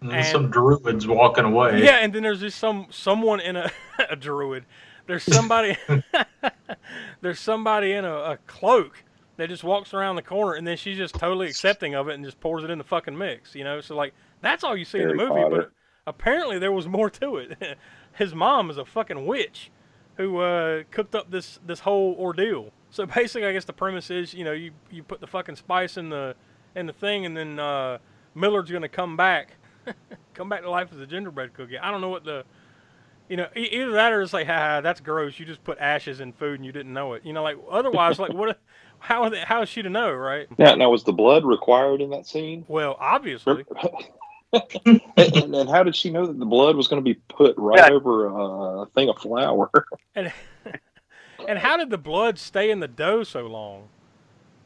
And 0.00 0.10
there's 0.10 0.30
some 0.30 0.50
druids 0.50 1.06
walking 1.06 1.44
away. 1.44 1.82
Yeah, 1.82 1.98
and 1.98 2.12
then 2.12 2.22
there's 2.22 2.40
just 2.40 2.58
some 2.58 2.86
someone 2.90 3.40
in 3.40 3.56
a, 3.56 3.70
a 4.10 4.16
druid. 4.16 4.64
There's 5.06 5.22
somebody 5.22 5.76
there's 7.20 7.40
somebody 7.40 7.92
in 7.92 8.04
a, 8.04 8.14
a 8.14 8.38
cloak 8.46 9.04
that 9.36 9.48
just 9.48 9.64
walks 9.64 9.92
around 9.92 10.16
the 10.16 10.22
corner 10.22 10.54
and 10.54 10.66
then 10.66 10.76
she's 10.76 10.96
just 10.96 11.14
totally 11.14 11.48
accepting 11.48 11.94
of 11.94 12.08
it 12.08 12.14
and 12.14 12.24
just 12.24 12.40
pours 12.40 12.64
it 12.64 12.70
in 12.70 12.78
the 12.78 12.84
fucking 12.84 13.16
mix, 13.16 13.54
you 13.54 13.64
know? 13.64 13.80
So 13.80 13.96
like 13.96 14.14
that's 14.40 14.64
all 14.64 14.76
you 14.76 14.84
see 14.84 15.00
in 15.00 15.08
the 15.08 15.14
movie, 15.14 15.42
Potter. 15.42 15.56
but 15.56 15.70
apparently 16.06 16.58
there 16.58 16.72
was 16.72 16.86
more 16.86 17.10
to 17.10 17.36
it. 17.36 17.78
His 18.14 18.34
mom 18.34 18.70
is 18.70 18.78
a 18.78 18.84
fucking 18.84 19.26
witch 19.26 19.70
who 20.16 20.38
uh, 20.38 20.84
cooked 20.90 21.14
up 21.14 21.30
this 21.30 21.58
this 21.66 21.80
whole 21.80 22.14
ordeal. 22.18 22.70
So 22.94 23.06
basically 23.06 23.48
I 23.48 23.52
guess 23.52 23.64
the 23.64 23.72
premise 23.72 24.08
is, 24.08 24.32
you 24.34 24.44
know, 24.44 24.52
you 24.52 24.70
you 24.88 25.02
put 25.02 25.20
the 25.20 25.26
fucking 25.26 25.56
spice 25.56 25.96
in 25.96 26.10
the 26.10 26.36
in 26.76 26.86
the 26.86 26.92
thing 26.92 27.26
and 27.26 27.36
then 27.36 27.58
uh, 27.58 27.98
Millard's 28.36 28.70
going 28.70 28.82
to 28.82 28.88
come 28.88 29.16
back 29.16 29.56
come 30.34 30.48
back 30.48 30.62
to 30.62 30.70
life 30.70 30.90
as 30.92 31.00
a 31.00 31.06
gingerbread 31.06 31.54
cookie. 31.54 31.76
I 31.76 31.90
don't 31.90 32.00
know 32.00 32.08
what 32.08 32.24
the, 32.24 32.44
you 33.28 33.36
know, 33.36 33.48
e- 33.56 33.68
either 33.72 33.90
that 33.92 34.12
or 34.12 34.22
it's 34.22 34.32
like, 34.32 34.46
ha, 34.46 34.80
that's 34.80 35.00
gross. 35.00 35.40
You 35.40 35.44
just 35.44 35.64
put 35.64 35.76
ashes 35.78 36.20
in 36.20 36.32
food 36.34 36.60
and 36.60 36.64
you 36.64 36.70
didn't 36.70 36.92
know 36.92 37.14
it. 37.14 37.24
You 37.24 37.32
know, 37.32 37.42
like 37.42 37.56
otherwise, 37.68 38.20
like 38.20 38.32
what? 38.32 38.60
How 39.00 39.28
the- 39.28 39.44
how 39.44 39.62
is 39.62 39.68
she 39.68 39.82
to 39.82 39.90
know, 39.90 40.12
right? 40.12 40.46
Now, 40.56 40.76
now 40.76 40.90
was 40.90 41.02
the 41.02 41.12
blood 41.12 41.44
required 41.44 42.00
in 42.00 42.10
that 42.10 42.26
scene? 42.26 42.64
Well, 42.68 42.96
obviously. 43.00 43.64
and, 44.86 45.00
and, 45.16 45.54
and 45.54 45.68
how 45.68 45.82
did 45.82 45.96
she 45.96 46.10
know 46.10 46.26
that 46.26 46.38
the 46.38 46.46
blood 46.46 46.76
was 46.76 46.86
going 46.86 47.02
to 47.02 47.04
be 47.04 47.14
put 47.28 47.56
right 47.58 47.90
over 47.90 48.82
a 48.82 48.86
thing 48.94 49.08
of 49.08 49.18
flour? 49.18 49.68
And 50.14 50.32
and 51.48 51.58
how 51.58 51.76
did 51.76 51.90
the 51.90 51.98
blood 51.98 52.38
stay 52.38 52.70
in 52.70 52.80
the 52.80 52.88
dough 52.88 53.24
so 53.24 53.46
long? 53.46 53.88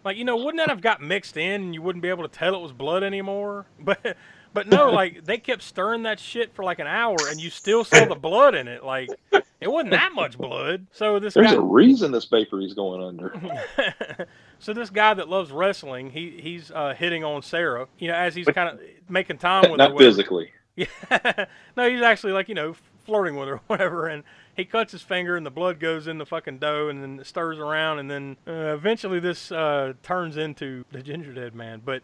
Like, 0.05 0.16
you 0.16 0.24
know, 0.24 0.37
wouldn't 0.37 0.57
that 0.57 0.68
have 0.68 0.81
got 0.81 1.03
mixed 1.03 1.37
in 1.37 1.62
and 1.62 1.74
you 1.74 1.83
wouldn't 1.83 2.03
be 2.03 2.09
able 2.09 2.26
to 2.26 2.29
tell 2.29 2.55
it 2.55 2.61
was 2.61 2.72
blood 2.72 3.03
anymore? 3.03 3.66
But 3.81 4.16
but 4.55 4.66
no, 4.66 4.91
like 4.93 5.24
they 5.24 5.39
kept 5.39 5.62
stirring 5.62 6.05
that 6.05 6.18
shit 6.18 6.55
for 6.55 6.64
like 6.64 6.79
an 6.79 6.87
hour 6.87 7.16
and 7.29 7.41
you 7.41 7.51
still 7.51 7.85
saw 7.85 8.05
the 8.07 8.14
blood 8.14 8.55
in 8.55 8.68
it. 8.68 8.85
Like 8.85 9.11
it 9.61 9.68
wasn't 9.68 9.91
that 9.91 10.12
much 10.14 10.39
blood. 10.39 10.87
So 10.93 11.18
this 11.18 11.35
There's 11.35 11.49
guy 11.49 11.57
a 11.57 11.61
reason 11.61 12.12
this 12.12 12.24
bakery's 12.24 12.74
going 12.74 13.03
under. 13.03 13.35
so 14.59 14.72
this 14.72 14.91
guy 14.91 15.14
that 15.14 15.29
loves 15.29 15.51
wrestling, 15.51 16.11
he 16.11 16.41
he's 16.41 16.70
uh, 16.70 16.95
hitting 16.95 17.24
on 17.24 17.43
Sarah. 17.43 17.87
You 17.99 18.09
know, 18.09 18.14
as 18.14 18.35
he's 18.35 18.47
kind 18.47 18.68
of 18.68 18.81
making 19.09 19.39
time 19.39 19.62
with 19.62 19.72
her. 19.72 19.89
Not 19.89 19.99
physically. 19.99 20.53
Yeah, 20.76 21.47
no, 21.76 21.91
he's 21.91 22.03
actually 22.03 22.33
like 22.33 22.49
you 22.49 22.55
know 22.55 22.76
flirting 23.05 23.37
with 23.37 23.49
her, 23.49 23.55
or 23.55 23.62
whatever, 23.66 24.07
and 24.07 24.22
he 24.59 24.64
cuts 24.64 24.90
his 24.90 25.02
finger, 25.02 25.36
and 25.36 25.46
the 25.46 25.52
blood 25.52 25.78
goes 25.78 26.09
in 26.09 26.18
the 26.18 26.26
fucking 26.26 26.59
dough, 26.59 26.88
and 26.88 27.00
then 27.00 27.20
it 27.20 27.26
stirs 27.28 27.59
around, 27.59 28.00
and 28.00 28.11
then 28.11 28.36
uh, 28.44 28.74
eventually 28.74 29.20
this 29.20 29.52
uh, 29.52 29.92
turns 30.02 30.36
into 30.36 30.84
the 30.90 31.00
ginger 31.00 31.32
dead 31.32 31.54
man. 31.54 31.80
But 31.84 32.02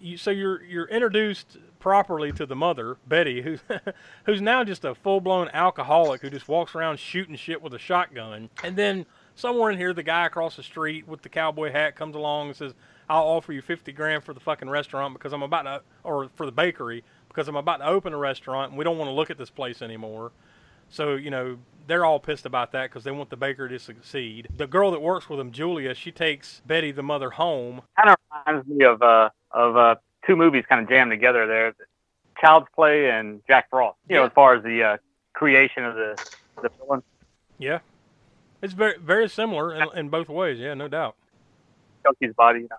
you, 0.00 0.16
so 0.16 0.30
you're 0.30 0.64
you're 0.64 0.88
introduced 0.88 1.58
properly 1.78 2.32
to 2.32 2.46
the 2.46 2.56
mother, 2.56 2.96
Betty, 3.06 3.42
who 3.42 3.58
who's 4.24 4.40
now 4.40 4.64
just 4.64 4.86
a 4.86 4.94
full 4.94 5.20
blown 5.20 5.50
alcoholic 5.52 6.22
who 6.22 6.30
just 6.30 6.48
walks 6.48 6.74
around 6.74 6.98
shooting 6.98 7.36
shit 7.36 7.60
with 7.60 7.74
a 7.74 7.78
shotgun, 7.78 8.48
and 8.64 8.74
then 8.74 9.04
somewhere 9.34 9.70
in 9.70 9.76
here, 9.76 9.92
the 9.92 10.02
guy 10.02 10.24
across 10.24 10.56
the 10.56 10.62
street 10.62 11.06
with 11.06 11.20
the 11.20 11.28
cowboy 11.28 11.72
hat 11.72 11.94
comes 11.94 12.16
along 12.16 12.48
and 12.48 12.56
says, 12.56 12.72
"I'll 13.10 13.24
offer 13.24 13.52
you 13.52 13.60
fifty 13.60 13.92
grand 13.92 14.24
for 14.24 14.32
the 14.32 14.40
fucking 14.40 14.70
restaurant 14.70 15.12
because 15.12 15.34
I'm 15.34 15.42
about 15.42 15.64
to, 15.64 15.82
or 16.04 16.30
for 16.36 16.46
the 16.46 16.52
bakery 16.52 17.04
because 17.28 17.48
I'm 17.48 17.56
about 17.56 17.78
to 17.80 17.86
open 17.86 18.14
a 18.14 18.18
restaurant 18.18 18.70
and 18.70 18.78
we 18.78 18.84
don't 18.84 18.96
want 18.96 19.10
to 19.10 19.14
look 19.14 19.30
at 19.30 19.36
this 19.36 19.50
place 19.50 19.82
anymore." 19.82 20.32
So 20.92 21.14
you 21.14 21.30
know 21.30 21.58
they're 21.86 22.04
all 22.04 22.20
pissed 22.20 22.46
about 22.46 22.72
that 22.72 22.90
because 22.90 23.02
they 23.02 23.10
want 23.10 23.30
the 23.30 23.36
baker 23.36 23.66
to 23.68 23.78
succeed. 23.78 24.46
The 24.56 24.66
girl 24.66 24.90
that 24.92 25.00
works 25.00 25.28
with 25.28 25.38
them, 25.38 25.50
Julia, 25.50 25.94
she 25.94 26.12
takes 26.12 26.60
Betty 26.66 26.92
the 26.92 27.02
mother 27.02 27.30
home. 27.30 27.82
Kind 27.96 28.10
of 28.10 28.16
reminds 28.46 28.68
me 28.68 28.84
of 28.84 29.02
uh 29.02 29.30
of 29.50 29.76
uh 29.76 29.94
two 30.26 30.36
movies 30.36 30.64
kind 30.68 30.82
of 30.82 30.88
jammed 30.88 31.10
together 31.10 31.46
there, 31.46 31.74
Child's 32.40 32.66
Play 32.74 33.08
and 33.10 33.40
Jack 33.48 33.70
Frost. 33.70 33.96
You 34.08 34.16
know, 34.16 34.26
as 34.26 34.32
far 34.34 34.54
as 34.54 34.62
the 34.62 34.82
uh, 34.82 34.96
creation 35.32 35.84
of 35.84 35.94
the 35.94 36.30
the 36.62 36.70
villain. 36.78 37.02
Yeah, 37.58 37.78
it's 38.60 38.74
very 38.74 38.98
very 38.98 39.28
similar 39.28 39.74
in, 39.74 39.88
in 39.96 40.08
both 40.10 40.28
ways. 40.28 40.58
Yeah, 40.58 40.74
no 40.74 40.88
doubt. 40.88 41.16
Chucky's 42.04 42.34
body, 42.34 42.60
you 42.60 42.68
know. 42.68 42.76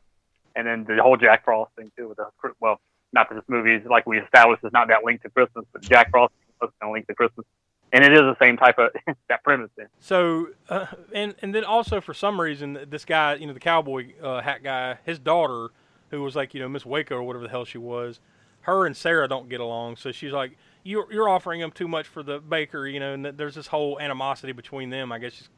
and 0.55 0.67
then 0.67 0.95
the 0.97 1.01
whole 1.01 1.17
Jack 1.17 1.45
Frost 1.45 1.71
thing 1.75 1.91
too. 1.97 2.09
With 2.09 2.17
the 2.17 2.27
well, 2.59 2.79
not 3.11 3.29
that 3.29 3.35
this 3.35 3.45
movie 3.47 3.73
is 3.73 3.85
like 3.85 4.05
we 4.05 4.19
established 4.19 4.63
is 4.63 4.71
not 4.71 4.89
that 4.89 5.03
linked 5.03 5.23
to 5.23 5.29
Christmas, 5.29 5.65
but 5.73 5.81
Jack 5.81 6.11
Frost 6.11 6.33
is 6.61 6.69
kind 6.79 6.89
of 6.89 6.93
linked 6.93 7.07
to 7.07 7.15
Christmas, 7.15 7.45
and 7.93 8.03
it 8.03 8.11
is 8.11 8.21
the 8.21 8.35
same 8.39 8.57
type 8.57 8.77
of 8.79 8.89
that 9.29 9.43
premise. 9.43 9.69
Then 9.77 9.87
So, 9.99 10.47
uh, 10.67 10.87
and 11.13 11.35
and 11.41 11.55
then 11.55 11.63
also 11.63 12.01
for 12.01 12.13
some 12.13 12.41
reason, 12.41 12.85
this 12.89 13.05
guy, 13.05 13.35
you 13.35 13.47
know, 13.47 13.53
the 13.53 13.59
cowboy 13.59 14.19
uh, 14.21 14.41
hat 14.41 14.63
guy, 14.63 14.97
his 15.05 15.19
daughter, 15.19 15.69
who 16.09 16.21
was 16.21 16.35
like, 16.35 16.53
you 16.53 16.59
know, 16.59 16.67
Miss 16.67 16.85
Waco 16.85 17.15
or 17.15 17.23
whatever 17.23 17.43
the 17.43 17.51
hell 17.51 17.65
she 17.65 17.77
was, 17.77 18.19
her 18.61 18.85
and 18.85 18.97
Sarah 18.97 19.27
don't 19.27 19.47
get 19.47 19.61
along. 19.61 19.97
So 19.97 20.11
she's 20.11 20.33
like, 20.33 20.57
you're 20.83 21.11
you're 21.13 21.29
offering 21.29 21.61
him 21.61 21.71
too 21.71 21.87
much 21.87 22.07
for 22.07 22.23
the 22.23 22.39
baker, 22.39 22.87
you 22.87 22.99
know, 22.99 23.13
and 23.13 23.25
there's 23.25 23.55
this 23.55 23.67
whole 23.67 23.99
animosity 23.99 24.51
between 24.51 24.89
them. 24.89 25.11
I 25.11 25.19
guess 25.19 25.33
just 25.33 25.49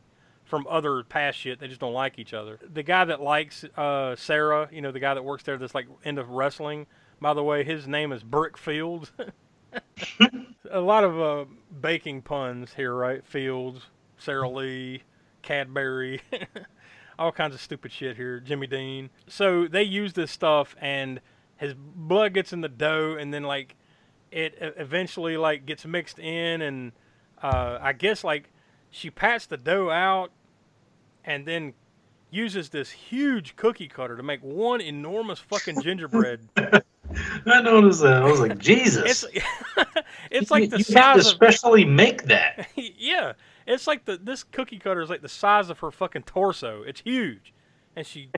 from 0.44 0.68
other 0.70 1.04
past 1.04 1.40
shit, 1.40 1.60
they 1.60 1.68
just 1.68 1.80
don't 1.80 1.94
like 1.94 2.20
each 2.20 2.34
other. 2.34 2.60
The 2.72 2.84
guy 2.84 3.06
that 3.06 3.22
likes 3.22 3.64
uh, 3.78 4.16
Sarah, 4.18 4.70
you 4.72 4.82
know, 4.82 4.92
the 4.92 5.00
guy 5.00 5.14
that 5.14 5.24
works 5.24 5.44
there 5.44 5.58
that's 5.58 5.74
like 5.74 5.88
into 6.04 6.24
wrestling. 6.24 6.86
By 7.22 7.34
the 7.34 7.44
way, 7.44 7.64
his 7.64 7.88
name 7.88 8.12
is 8.12 8.24
Brickfield. 8.24 9.10
a 10.72 10.80
lot 10.80 11.04
of 11.04 11.20
uh, 11.20 11.46
baking 11.82 12.22
puns 12.22 12.74
here, 12.74 12.94
right? 12.94 13.26
Fields, 13.26 13.82
Sarah 14.18 14.50
Lee, 14.50 15.04
Cadbury, 15.42 16.22
all 17.20 17.32
kinds 17.32 17.54
of 17.56 17.62
stupid 17.62 17.92
shit 17.92 18.16
here. 18.16 18.40
Jimmy 18.40 18.68
Dean. 18.68 19.10
So 19.28 19.68
they 19.68 19.84
use 19.84 20.14
this 20.14 20.32
stuff, 20.32 20.76
and 20.80 21.22
his 21.58 21.74
blood 21.74 22.34
gets 22.34 22.54
in 22.54 22.62
the 22.62 22.70
dough, 22.70 23.18
and 23.20 23.34
then 23.34 23.44
like 23.44 23.76
it 24.32 24.56
eventually 24.60 25.38
like 25.38 25.66
gets 25.66 25.86
mixed 25.86 26.20
in, 26.20 26.62
and 26.62 26.92
uh, 27.42 27.80
I 27.82 27.94
guess 27.94 28.24
like 28.24 28.52
she 28.90 29.10
pats 29.10 29.46
the 29.46 29.58
dough 29.58 29.90
out, 29.90 30.32
and 31.24 31.46
then 31.46 31.74
uses 32.32 32.70
this 32.70 32.92
huge 32.92 33.56
cookie 33.56 33.88
cutter 33.88 34.18
to 34.18 34.24
make 34.24 34.42
one 34.42 34.82
enormous 34.82 35.40
fucking 35.40 35.82
gingerbread. 35.82 36.50
I 37.46 37.62
noticed 37.62 38.02
that. 38.02 38.24
I 38.24 38.30
was 38.30 38.40
like, 38.40 38.58
Jesus. 38.58 39.24
It's 39.24 39.26
it's 40.32 40.52
like 40.52 40.70
the 40.70 40.78
you 40.78 40.84
size 40.84 41.26
of 41.26 41.26
specially 41.26 41.86
make 41.86 42.24
that. 42.24 42.68
yeah, 42.76 43.34
it's 43.66 43.88
like 43.88 44.06
the 44.06 44.18
this 44.18 44.44
cookie 44.44 44.80
cutter 44.80 45.02
is 45.02 45.10
like 45.10 45.22
the 45.22 45.30
size 45.30 45.70
of 45.70 45.80
her 45.80 45.92
fucking 45.92 46.24
torso. 46.24 46.84
It's 46.84 47.02
huge, 47.02 47.54
and 47.96 48.06
she 48.06 48.30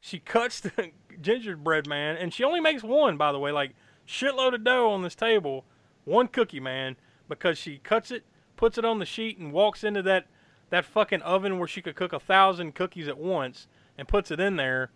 she 0.00 0.18
cuts 0.18 0.60
the 0.60 0.90
gingerbread 1.20 1.86
man, 1.86 2.16
and 2.16 2.32
she 2.32 2.44
only 2.44 2.60
makes 2.60 2.82
one, 2.82 3.16
by 3.16 3.32
the 3.32 3.38
way, 3.38 3.52
like 3.52 3.74
shitload 4.06 4.54
of 4.54 4.64
dough 4.64 4.90
on 4.90 5.02
this 5.02 5.14
table, 5.14 5.64
one 6.04 6.28
cookie 6.28 6.60
man, 6.60 6.96
because 7.28 7.58
she 7.58 7.78
cuts 7.78 8.10
it, 8.10 8.24
puts 8.56 8.78
it 8.78 8.84
on 8.84 8.98
the 8.98 9.06
sheet, 9.06 9.38
and 9.38 9.52
walks 9.52 9.84
into 9.84 10.02
that 10.02 10.26
that 10.70 10.84
fucking 10.84 11.22
oven 11.22 11.58
where 11.58 11.68
she 11.68 11.82
could 11.82 11.96
cook 11.96 12.12
a 12.12 12.20
thousand 12.20 12.74
cookies 12.74 13.08
at 13.08 13.18
once, 13.18 13.66
and 13.98 14.08
puts 14.08 14.30
it 14.30 14.40
in 14.40 14.56
there. 14.56 14.90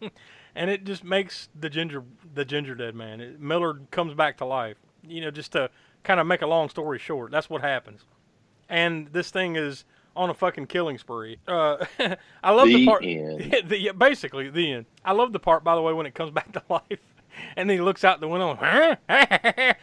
and 0.54 0.70
it 0.70 0.84
just 0.84 1.04
makes 1.04 1.48
the 1.58 1.70
ginger 1.70 2.04
the 2.34 2.44
ginger 2.44 2.74
dead 2.74 2.94
man. 2.94 3.20
It, 3.20 3.40
Millard 3.40 3.86
comes 3.90 4.14
back 4.14 4.38
to 4.38 4.44
life. 4.44 4.76
You 5.06 5.20
know, 5.22 5.30
just 5.30 5.52
to 5.52 5.70
kind 6.04 6.20
of 6.20 6.26
make 6.26 6.42
a 6.42 6.46
long 6.46 6.68
story 6.68 6.98
short, 6.98 7.30
that's 7.30 7.48
what 7.48 7.62
happens. 7.62 8.04
And 8.68 9.08
this 9.08 9.30
thing 9.30 9.56
is 9.56 9.84
on 10.16 10.30
a 10.30 10.34
fucking 10.34 10.66
killing 10.66 10.98
spree. 10.98 11.38
Uh, 11.46 11.84
I 12.42 12.50
love 12.52 12.68
the, 12.68 12.74
The 12.74 12.86
part. 12.86 13.04
end. 13.04 13.56
the, 13.68 13.78
yeah, 13.78 13.92
basically, 13.92 14.50
the 14.50 14.72
end. 14.72 14.86
I 15.04 15.12
love 15.12 15.32
the 15.32 15.38
part, 15.38 15.64
by 15.64 15.74
the 15.74 15.82
way, 15.82 15.92
when 15.92 16.06
it 16.06 16.14
comes 16.14 16.30
back 16.30 16.52
to 16.52 16.62
life, 16.68 17.00
and 17.56 17.68
then 17.68 17.76
he 17.78 17.82
looks 17.82 18.04
out 18.04 18.20
the 18.20 18.28
window. 18.28 18.54
Huh? 18.60 18.96
there, 19.08 19.78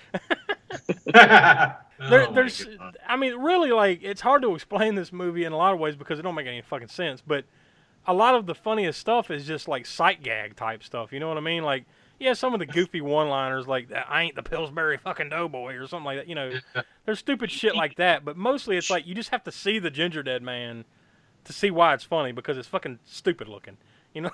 Oh 2.00 2.28
my 2.28 2.32
there's, 2.32 2.68
I 3.08 3.16
mean, 3.16 3.36
really, 3.36 3.72
like 3.72 4.04
it's 4.04 4.22
hard 4.22 4.42
to 4.44 4.54
explain 4.54 4.96
this 4.96 5.12
movie 5.12 5.46
in 5.46 5.52
a 5.54 5.58
lot 5.58 5.74
of 5.74 5.80
ways 5.80 5.96
because 5.96 6.20
it 6.20 6.22
don't 6.22 6.36
make 6.36 6.48
any 6.48 6.62
fucking 6.62 6.90
sense. 6.90 7.22
But 7.26 7.46
a 8.08 8.14
lot 8.14 8.36
of 8.36 8.46
the 8.46 8.56
funniest 8.56 9.00
stuff 9.00 9.30
is 9.30 9.46
just 9.46 9.68
like 9.68 9.86
sight 9.86 10.24
gag 10.24 10.56
type 10.56 10.82
stuff. 10.84 11.12
You 11.12 11.20
know 11.20 11.28
what 11.28 11.38
I 11.38 11.42
mean? 11.42 11.64
Like, 11.64 11.86
yeah, 12.20 12.34
some 12.34 12.54
of 12.54 12.60
the 12.60 12.66
goofy 12.66 13.02
one-liners, 13.02 13.68
like 13.68 13.92
"I 13.92 14.24
ain't 14.24 14.36
the 14.36 14.44
Pillsbury 14.44 14.98
fucking 14.98 15.30
doughboy" 15.30 15.76
or 15.76 15.88
something 15.88 16.06
like 16.06 16.18
that. 16.18 16.28
You 16.28 16.36
know, 16.36 16.54
there's 17.06 17.20
stupid 17.20 17.52
shit 17.52 17.76
like 17.76 17.96
that. 17.98 18.26
But 18.26 18.38
mostly, 18.38 18.78
it's 18.78 18.90
like 18.90 19.06
you 19.06 19.14
just 19.14 19.30
have 19.30 19.44
to 19.44 19.52
see 19.52 19.78
the 19.78 19.92
Ginger 19.92 20.24
Dead 20.24 20.42
Man 20.42 20.86
to 21.44 21.54
see 21.54 21.70
why 21.70 21.94
it's 21.94 22.04
funny 22.04 22.32
because 22.32 22.58
it's 22.58 22.68
fucking 22.68 23.00
stupid 23.06 23.48
looking. 23.48 23.78
You 24.14 24.22
know, 24.22 24.32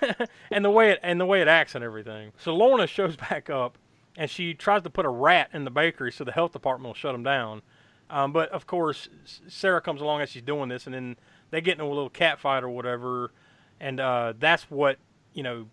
and 0.52 0.64
the 0.64 0.70
way 0.70 0.90
it 0.90 1.00
and 1.02 1.20
the 1.20 1.26
way 1.26 1.40
it 1.40 1.48
acts 1.48 1.74
and 1.74 1.82
everything. 1.82 2.32
So 2.38 2.54
Lorna 2.54 2.86
shows 2.86 3.16
back 3.16 3.50
up, 3.50 3.78
and 4.16 4.30
she 4.30 4.54
tries 4.54 4.82
to 4.82 4.90
put 4.90 5.06
a 5.06 5.10
rat 5.10 5.48
in 5.52 5.64
the 5.64 5.70
bakery 5.70 6.12
so 6.12 6.24
the 6.24 6.32
health 6.32 6.52
department 6.52 6.88
will 6.88 6.94
shut 6.94 7.14
them 7.14 7.24
down. 7.24 7.62
Um, 8.10 8.32
but 8.32 8.50
of 8.50 8.66
course, 8.66 9.08
Sarah 9.48 9.80
comes 9.80 10.02
along 10.02 10.20
as 10.20 10.28
she's 10.28 10.42
doing 10.42 10.68
this, 10.68 10.84
and 10.84 10.94
then 10.94 11.16
they 11.52 11.60
get 11.60 11.72
into 11.72 11.84
a 11.84 11.86
little 11.86 12.10
cat 12.10 12.40
fight 12.40 12.64
or 12.64 12.68
whatever, 12.68 13.30
and 13.78 14.00
uh, 14.00 14.32
that's 14.36 14.64
what 14.64 14.98
you 15.32 15.44
know 15.44 15.68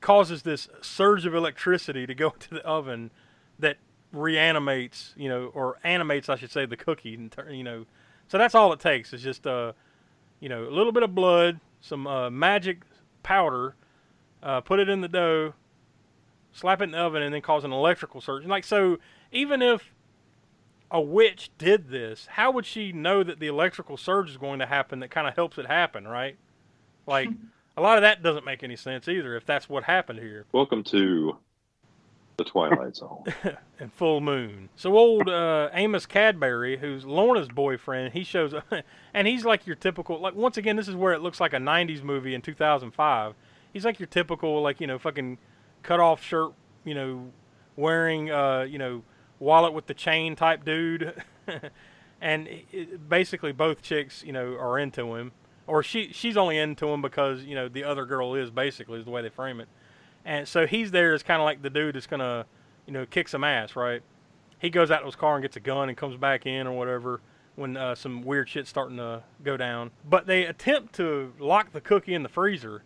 causes 0.00 0.42
this 0.42 0.68
surge 0.80 1.26
of 1.26 1.34
electricity 1.34 2.06
to 2.06 2.14
go 2.14 2.30
into 2.34 2.54
the 2.54 2.64
oven 2.64 3.10
that 3.58 3.76
reanimates, 4.12 5.12
you 5.16 5.28
know, 5.28 5.50
or 5.52 5.76
animates, 5.84 6.30
I 6.30 6.36
should 6.36 6.50
say, 6.50 6.64
the 6.64 6.76
cookie. 6.76 7.14
And 7.14 7.34
you 7.50 7.64
know, 7.64 7.84
so 8.28 8.38
that's 8.38 8.54
all 8.54 8.72
it 8.72 8.80
takes 8.80 9.12
is 9.12 9.22
just 9.22 9.46
uh, 9.46 9.72
you 10.38 10.48
know, 10.48 10.64
a 10.64 10.70
little 10.70 10.92
bit 10.92 11.02
of 11.02 11.14
blood, 11.14 11.60
some 11.80 12.06
uh, 12.06 12.30
magic 12.30 12.82
powder, 13.22 13.74
uh, 14.42 14.60
put 14.62 14.80
it 14.80 14.88
in 14.88 15.02
the 15.02 15.08
dough, 15.08 15.54
slap 16.52 16.80
it 16.80 16.84
in 16.84 16.90
the 16.92 16.98
oven, 16.98 17.22
and 17.22 17.34
then 17.34 17.42
cause 17.42 17.64
an 17.64 17.72
electrical 17.72 18.20
surge. 18.20 18.46
Like 18.46 18.64
so, 18.64 18.98
even 19.32 19.60
if 19.60 19.92
a 20.90 21.00
witch 21.00 21.50
did 21.58 21.90
this, 21.90 22.26
how 22.32 22.50
would 22.50 22.66
she 22.66 22.92
know 22.92 23.22
that 23.22 23.38
the 23.38 23.46
electrical 23.46 23.96
surge 23.96 24.30
is 24.30 24.36
going 24.36 24.58
to 24.58 24.66
happen 24.66 25.00
that 25.00 25.10
kind 25.10 25.28
of 25.28 25.34
helps 25.34 25.58
it 25.58 25.66
happen, 25.66 26.06
right? 26.06 26.36
Like, 27.06 27.28
a 27.76 27.80
lot 27.80 27.96
of 27.96 28.02
that 28.02 28.22
doesn't 28.22 28.44
make 28.44 28.62
any 28.62 28.76
sense 28.76 29.08
either 29.08 29.36
if 29.36 29.46
that's 29.46 29.68
what 29.68 29.84
happened 29.84 30.18
here. 30.18 30.46
Welcome 30.52 30.82
to 30.84 31.36
the 32.36 32.44
Twilight 32.44 32.96
Zone. 32.96 33.24
and 33.78 33.92
full 33.92 34.20
moon. 34.20 34.70
So 34.74 34.96
old 34.96 35.28
uh, 35.28 35.68
Amos 35.72 36.06
Cadbury, 36.06 36.78
who's 36.78 37.04
Lorna's 37.04 37.48
boyfriend, 37.48 38.14
he 38.14 38.24
shows 38.24 38.54
up, 38.54 38.64
and 39.14 39.28
he's 39.28 39.44
like 39.44 39.66
your 39.66 39.76
typical. 39.76 40.18
Like 40.20 40.34
once 40.34 40.56
again, 40.56 40.76
this 40.76 40.88
is 40.88 40.96
where 40.96 41.12
it 41.12 41.20
looks 41.20 41.38
like 41.38 41.52
a 41.52 41.58
'90s 41.58 42.02
movie 42.02 42.34
in 42.34 42.40
2005. 42.40 43.34
He's 43.72 43.84
like 43.84 44.00
your 44.00 44.06
typical, 44.06 44.62
like 44.62 44.80
you 44.80 44.86
know, 44.86 44.98
fucking 44.98 45.38
cut 45.82 46.00
off 46.00 46.22
shirt, 46.22 46.52
you 46.84 46.94
know, 46.94 47.30
wearing, 47.76 48.30
uh, 48.30 48.62
you 48.62 48.78
know, 48.78 49.02
wallet 49.40 49.72
with 49.72 49.86
the 49.86 49.94
chain 49.94 50.36
type 50.36 50.64
dude, 50.64 51.14
and 52.20 52.46
it, 52.46 53.08
basically 53.08 53.50
both 53.50 53.82
chicks, 53.82 54.22
you 54.22 54.32
know, 54.32 54.54
are 54.54 54.78
into 54.78 55.16
him, 55.16 55.32
or 55.66 55.82
she 55.82 56.12
she's 56.12 56.36
only 56.36 56.58
into 56.58 56.86
him 56.88 57.02
because 57.02 57.42
you 57.42 57.56
know 57.56 57.68
the 57.68 57.82
other 57.82 58.04
girl 58.04 58.36
is 58.36 58.50
basically 58.50 59.00
is 59.00 59.04
the 59.04 59.10
way 59.10 59.22
they 59.22 59.28
frame 59.28 59.60
it. 59.60 59.68
And 60.24 60.46
so 60.46 60.66
he's 60.66 60.90
there 60.90 61.14
as 61.14 61.22
kind 61.22 61.40
of 61.40 61.46
like 61.46 61.62
the 61.62 61.70
dude 61.70 61.94
that's 61.94 62.06
gonna, 62.06 62.46
you 62.86 62.92
know, 62.92 63.06
kick 63.06 63.26
some 63.28 63.42
ass, 63.42 63.74
right? 63.74 64.02
He 64.58 64.68
goes 64.68 64.90
out 64.90 65.00
to 65.00 65.06
his 65.06 65.16
car 65.16 65.34
and 65.34 65.42
gets 65.42 65.56
a 65.56 65.60
gun 65.60 65.88
and 65.88 65.96
comes 65.96 66.16
back 66.16 66.44
in 66.44 66.66
or 66.66 66.76
whatever 66.76 67.22
when 67.56 67.76
uh, 67.76 67.94
some 67.94 68.22
weird 68.22 68.48
shit's 68.48 68.68
starting 68.68 68.98
to 68.98 69.22
go 69.42 69.56
down. 69.56 69.90
But 70.08 70.26
they 70.26 70.44
attempt 70.44 70.94
to 70.96 71.32
lock 71.38 71.72
the 71.72 71.80
cookie 71.80 72.14
in 72.14 72.22
the 72.22 72.28
freezer, 72.28 72.82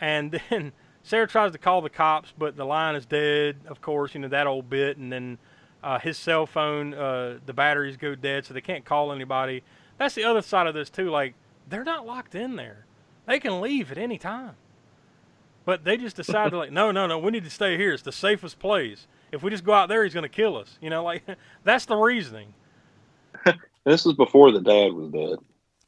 and 0.00 0.40
then 0.50 0.72
Sarah 1.02 1.26
tries 1.28 1.52
to 1.52 1.58
call 1.58 1.80
the 1.80 1.90
cops, 1.90 2.32
but 2.36 2.56
the 2.56 2.64
line 2.64 2.94
is 2.94 3.06
dead. 3.06 3.56
Of 3.66 3.80
course, 3.80 4.14
you 4.14 4.20
know 4.20 4.28
that 4.28 4.46
old 4.46 4.70
bit, 4.70 4.96
and 4.96 5.12
then 5.12 5.38
uh, 5.82 5.98
his 5.98 6.18
cell 6.18 6.46
phone, 6.46 6.94
uh, 6.94 7.38
the 7.44 7.52
batteries 7.52 7.96
go 7.96 8.14
dead, 8.14 8.44
so 8.44 8.54
they 8.54 8.60
can't 8.60 8.84
call 8.84 9.12
anybody. 9.12 9.62
That's 9.98 10.14
the 10.14 10.24
other 10.24 10.42
side 10.42 10.66
of 10.66 10.74
this 10.74 10.90
too. 10.90 11.10
Like 11.10 11.34
they're 11.68 11.84
not 11.84 12.06
locked 12.06 12.34
in 12.34 12.56
there; 12.56 12.86
they 13.26 13.38
can 13.38 13.60
leave 13.60 13.90
at 13.90 13.98
any 13.98 14.18
time. 14.18 14.56
But 15.64 15.84
they 15.84 15.96
just 15.96 16.16
decided 16.16 16.56
like, 16.56 16.72
no, 16.72 16.90
no, 16.90 17.06
no, 17.06 17.18
we 17.18 17.30
need 17.30 17.44
to 17.44 17.50
stay 17.50 17.76
here. 17.76 17.92
It's 17.92 18.02
the 18.02 18.12
safest 18.12 18.58
place. 18.58 19.06
If 19.30 19.42
we 19.42 19.50
just 19.50 19.64
go 19.64 19.72
out 19.72 19.88
there, 19.88 20.02
he's 20.02 20.14
going 20.14 20.22
to 20.22 20.28
kill 20.28 20.56
us. 20.56 20.78
You 20.80 20.90
know, 20.90 21.04
like 21.04 21.22
that's 21.64 21.84
the 21.84 21.96
reasoning. 21.96 22.54
this 23.84 24.04
was 24.04 24.14
before 24.14 24.52
the 24.52 24.60
dad 24.60 24.92
was 24.92 25.10
dead. 25.12 25.38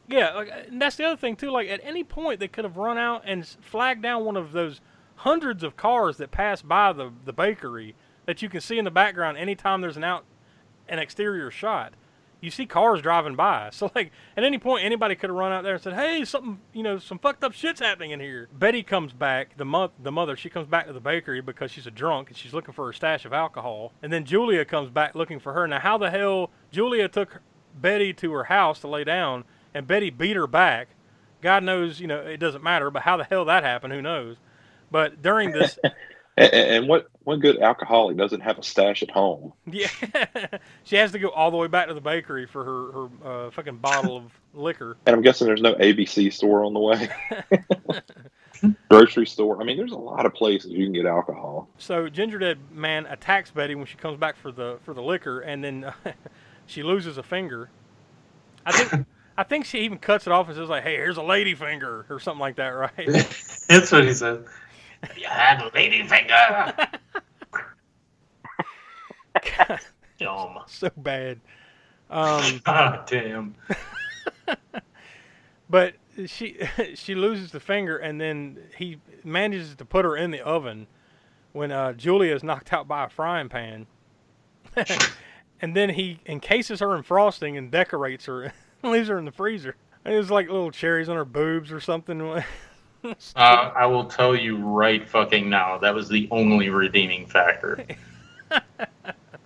Yeah, 0.09 0.35
like, 0.35 0.53
and 0.69 0.81
that's 0.81 0.97
the 0.97 1.05
other 1.05 1.17
thing 1.17 1.37
too. 1.37 1.51
Like 1.51 1.69
at 1.69 1.81
any 1.83 2.05
point, 2.05 2.41
they 2.41 2.49
could 2.49 2.65
have 2.65 2.77
run 2.77 2.99
out 2.99 3.23
and 3.25 3.47
flagged 3.47 4.03
down 4.03 4.25
one 4.25 4.37
of 4.37 4.53
those 4.53 4.81
hundreds 5.17 5.63
of 5.63 5.77
cars 5.77 6.17
that 6.19 6.31
pass 6.31 6.63
by 6.63 6.93
the 6.93 7.11
the 7.25 7.33
bakery 7.33 7.95
that 8.27 8.43
you 8.43 8.49
can 8.49 8.61
see 8.61 8.79
in 8.79 8.85
the 8.85 8.91
background 8.91 9.37
anytime 9.39 9.81
there's 9.81 9.97
an 9.97 10.05
out 10.05 10.25
an 10.89 10.99
exterior 10.99 11.51
shot. 11.51 11.95
You 12.41 12.51
see 12.51 12.67
cars 12.67 13.01
driving 13.01 13.37
by. 13.37 13.71
So 13.73 13.91
like 13.95 14.11
at 14.37 14.45
any 14.45 14.59
point, 14.59 14.85
anybody 14.85 15.15
could 15.15 15.31
have 15.31 15.37
run 15.37 15.53
out 15.53 15.63
there 15.63 15.75
and 15.75 15.83
said, 15.83 15.95
"Hey, 15.95 16.25
something, 16.25 16.61
you 16.73 16.83
know, 16.83 16.99
some 16.99 17.19
fucked 17.19 17.45
up 17.45 17.53
shit's 17.53 17.81
happening 17.81 18.11
in 18.11 18.21
here." 18.21 18.49
Betty 18.53 18.83
comes 18.83 19.13
back. 19.13 19.57
The 19.57 19.65
mo- 19.65 19.93
the 20.03 20.13
mother, 20.13 20.37
she 20.37 20.51
comes 20.51 20.67
back 20.67 20.87
to 20.87 20.93
the 20.93 21.01
bakery 21.01 21.41
because 21.41 21.71
she's 21.71 21.87
a 21.87 21.91
drunk 21.91 22.29
and 22.29 22.37
she's 22.37 22.53
looking 22.53 22.75
for 22.75 22.87
her 22.87 22.93
stash 22.93 23.25
of 23.25 23.33
alcohol. 23.33 23.93
And 24.03 24.13
then 24.13 24.25
Julia 24.25 24.65
comes 24.65 24.91
back 24.91 25.15
looking 25.15 25.39
for 25.41 25.53
her. 25.53 25.67
Now, 25.69 25.79
how 25.81 25.99
the 25.99 26.11
hell 26.11 26.51
Julia 26.71 27.09
took 27.09 27.41
Betty 27.81 28.13
to 28.15 28.33
her 28.33 28.45
house 28.45 28.81
to 28.81 28.89
lay 28.89 29.05
down, 29.05 29.45
and 29.73 29.87
Betty 29.87 30.11
beat 30.11 30.37
her 30.37 30.47
back. 30.47 30.89
God 31.41 31.65
knows, 31.65 31.99
you 32.01 32.07
know, 32.07 32.21
it 32.21 32.39
doesn't 32.39 32.63
matter. 32.63 32.91
But 32.91 33.03
how 33.03 33.17
the 33.17 33.25
hell 33.25 33.45
that 33.47 33.65
happened, 33.65 33.93
who 33.93 34.03
knows? 34.03 34.37
But 34.91 35.23
during 35.23 35.53
this, 35.53 35.79
And, 36.37 36.53
and 36.53 36.89
what 36.89 37.09
what 37.25 37.41
good 37.41 37.61
alcoholic 37.61 38.17
doesn't 38.17 38.41
have 38.41 38.59
a 38.59 38.63
stash 38.63 39.03
at 39.03 39.11
home? 39.11 39.53
yeah, 39.67 39.89
she 40.85 40.97
has 40.97 41.13
to 41.13 41.19
go 41.19 41.29
all 41.31 41.51
the 41.51 41.57
way 41.57 41.69
back 41.69 41.89
to 41.89 41.95
the 41.95 42.01
bakery 42.01 42.47
for 42.47 42.65
her 42.65 42.93
her 42.93 43.47
uh, 43.47 43.51
fucking 43.51 43.77
bottle 43.77 44.17
of 44.17 44.25
liquor. 44.55 44.97
And 45.07 45.17
I'm 45.17 45.23
guessing 45.23 45.47
there's 45.47 45.63
no 45.63 45.75
ABC 45.75 46.33
store 46.33 46.65
on 46.65 46.75
the 46.75 46.81
way. 46.81 47.09
Grocery 48.91 49.27
store. 49.27 49.61
I 49.61 49.65
mean, 49.65 49.77
there's 49.77 49.93
a 49.93 49.99
lot 49.99 50.25
of 50.25 50.35
places 50.35 50.71
you 50.71 50.85
can 50.85 50.93
get 50.93 51.07
alcohol. 51.07 51.69
So 51.79 52.09
Ginger 52.09 52.39
Dead 52.39 52.59
Man 52.71 53.07
attacks 53.07 53.51
Betty 53.51 53.75
when 53.75 53.87
she 53.87 53.97
comes 53.97 54.19
back 54.19 54.37
for 54.37 54.53
the 54.53 54.79
for 54.85 54.95
the 54.95 55.03
liquor, 55.03 55.41
and 55.41 55.65
then 55.65 55.93
she 56.67 56.83
loses 56.83 57.19
a 57.19 57.23
finger. 57.23 57.71
I 58.65 58.73
think 58.73 59.07
I 59.37 59.43
think 59.43 59.65
she 59.65 59.81
even 59.81 59.99
cuts 59.99 60.27
it 60.27 60.33
off 60.33 60.47
and 60.49 60.57
says 60.57 60.69
like, 60.69 60.85
"Hey, 60.85 60.95
here's 60.97 61.17
a 61.17 61.23
lady 61.23 61.55
finger" 61.55 62.07
or 62.09 62.21
something 62.21 62.41
like 62.41 62.57
that, 62.57 62.69
right? 62.69 62.93
That's 63.69 63.91
what 63.91 64.05
he 64.05 64.13
said. 65.07 65.17
You 65.17 65.27
had 65.27 65.61
a 65.61 65.71
lady 65.75 66.03
finger. 66.07 66.75
Dumb. 70.19 70.59
so 70.67 70.91
bad. 70.97 71.41
Um, 72.11 72.61
God 72.65 73.07
damn. 73.07 73.55
but 75.71 75.95
she 76.27 76.59
she 76.95 77.15
loses 77.15 77.53
the 77.53 77.59
finger, 77.59 77.97
and 77.97 78.21
then 78.21 78.59
he 78.77 78.99
manages 79.25 79.75
to 79.77 79.87
put 79.87 80.05
her 80.05 80.15
in 80.15 80.31
the 80.31 80.43
oven 80.43 80.89
when 81.53 81.73
uh, 81.73 81.95
Julia 81.95 82.35
is 82.35 82.43
knocked 82.43 82.71
out 82.71 82.87
by 82.87 83.05
a 83.05 83.09
frying 83.09 83.49
pan. 83.49 83.87
and 85.63 85.75
then 85.75 85.89
he 85.89 86.21
encases 86.27 86.81
her 86.81 86.95
in 86.95 87.03
frosting 87.03 87.57
and 87.57 87.71
decorates 87.71 88.27
her, 88.27 88.43
and 88.83 88.93
leaves 88.93 89.09
her 89.09 89.19
in 89.19 89.25
the 89.25 89.33
freezer. 89.33 89.75
And 90.05 90.13
it 90.13 90.19
was 90.19 90.31
like 90.31 90.49
little 90.49 90.71
cherries 90.71 91.09
on 91.09 91.17
her 91.17 91.25
boobs 91.25 91.73
or 91.73 91.81
something. 91.81 92.43
Uh, 93.05 93.15
I 93.37 93.87
will 93.87 94.05
tell 94.05 94.35
you 94.37 94.57
right 94.59 95.09
fucking 95.09 95.49
now, 95.49 95.79
that 95.79 95.95
was 95.95 96.09
the 96.09 96.29
only 96.31 96.69
redeeming 96.69 97.27
factor. 97.27 97.85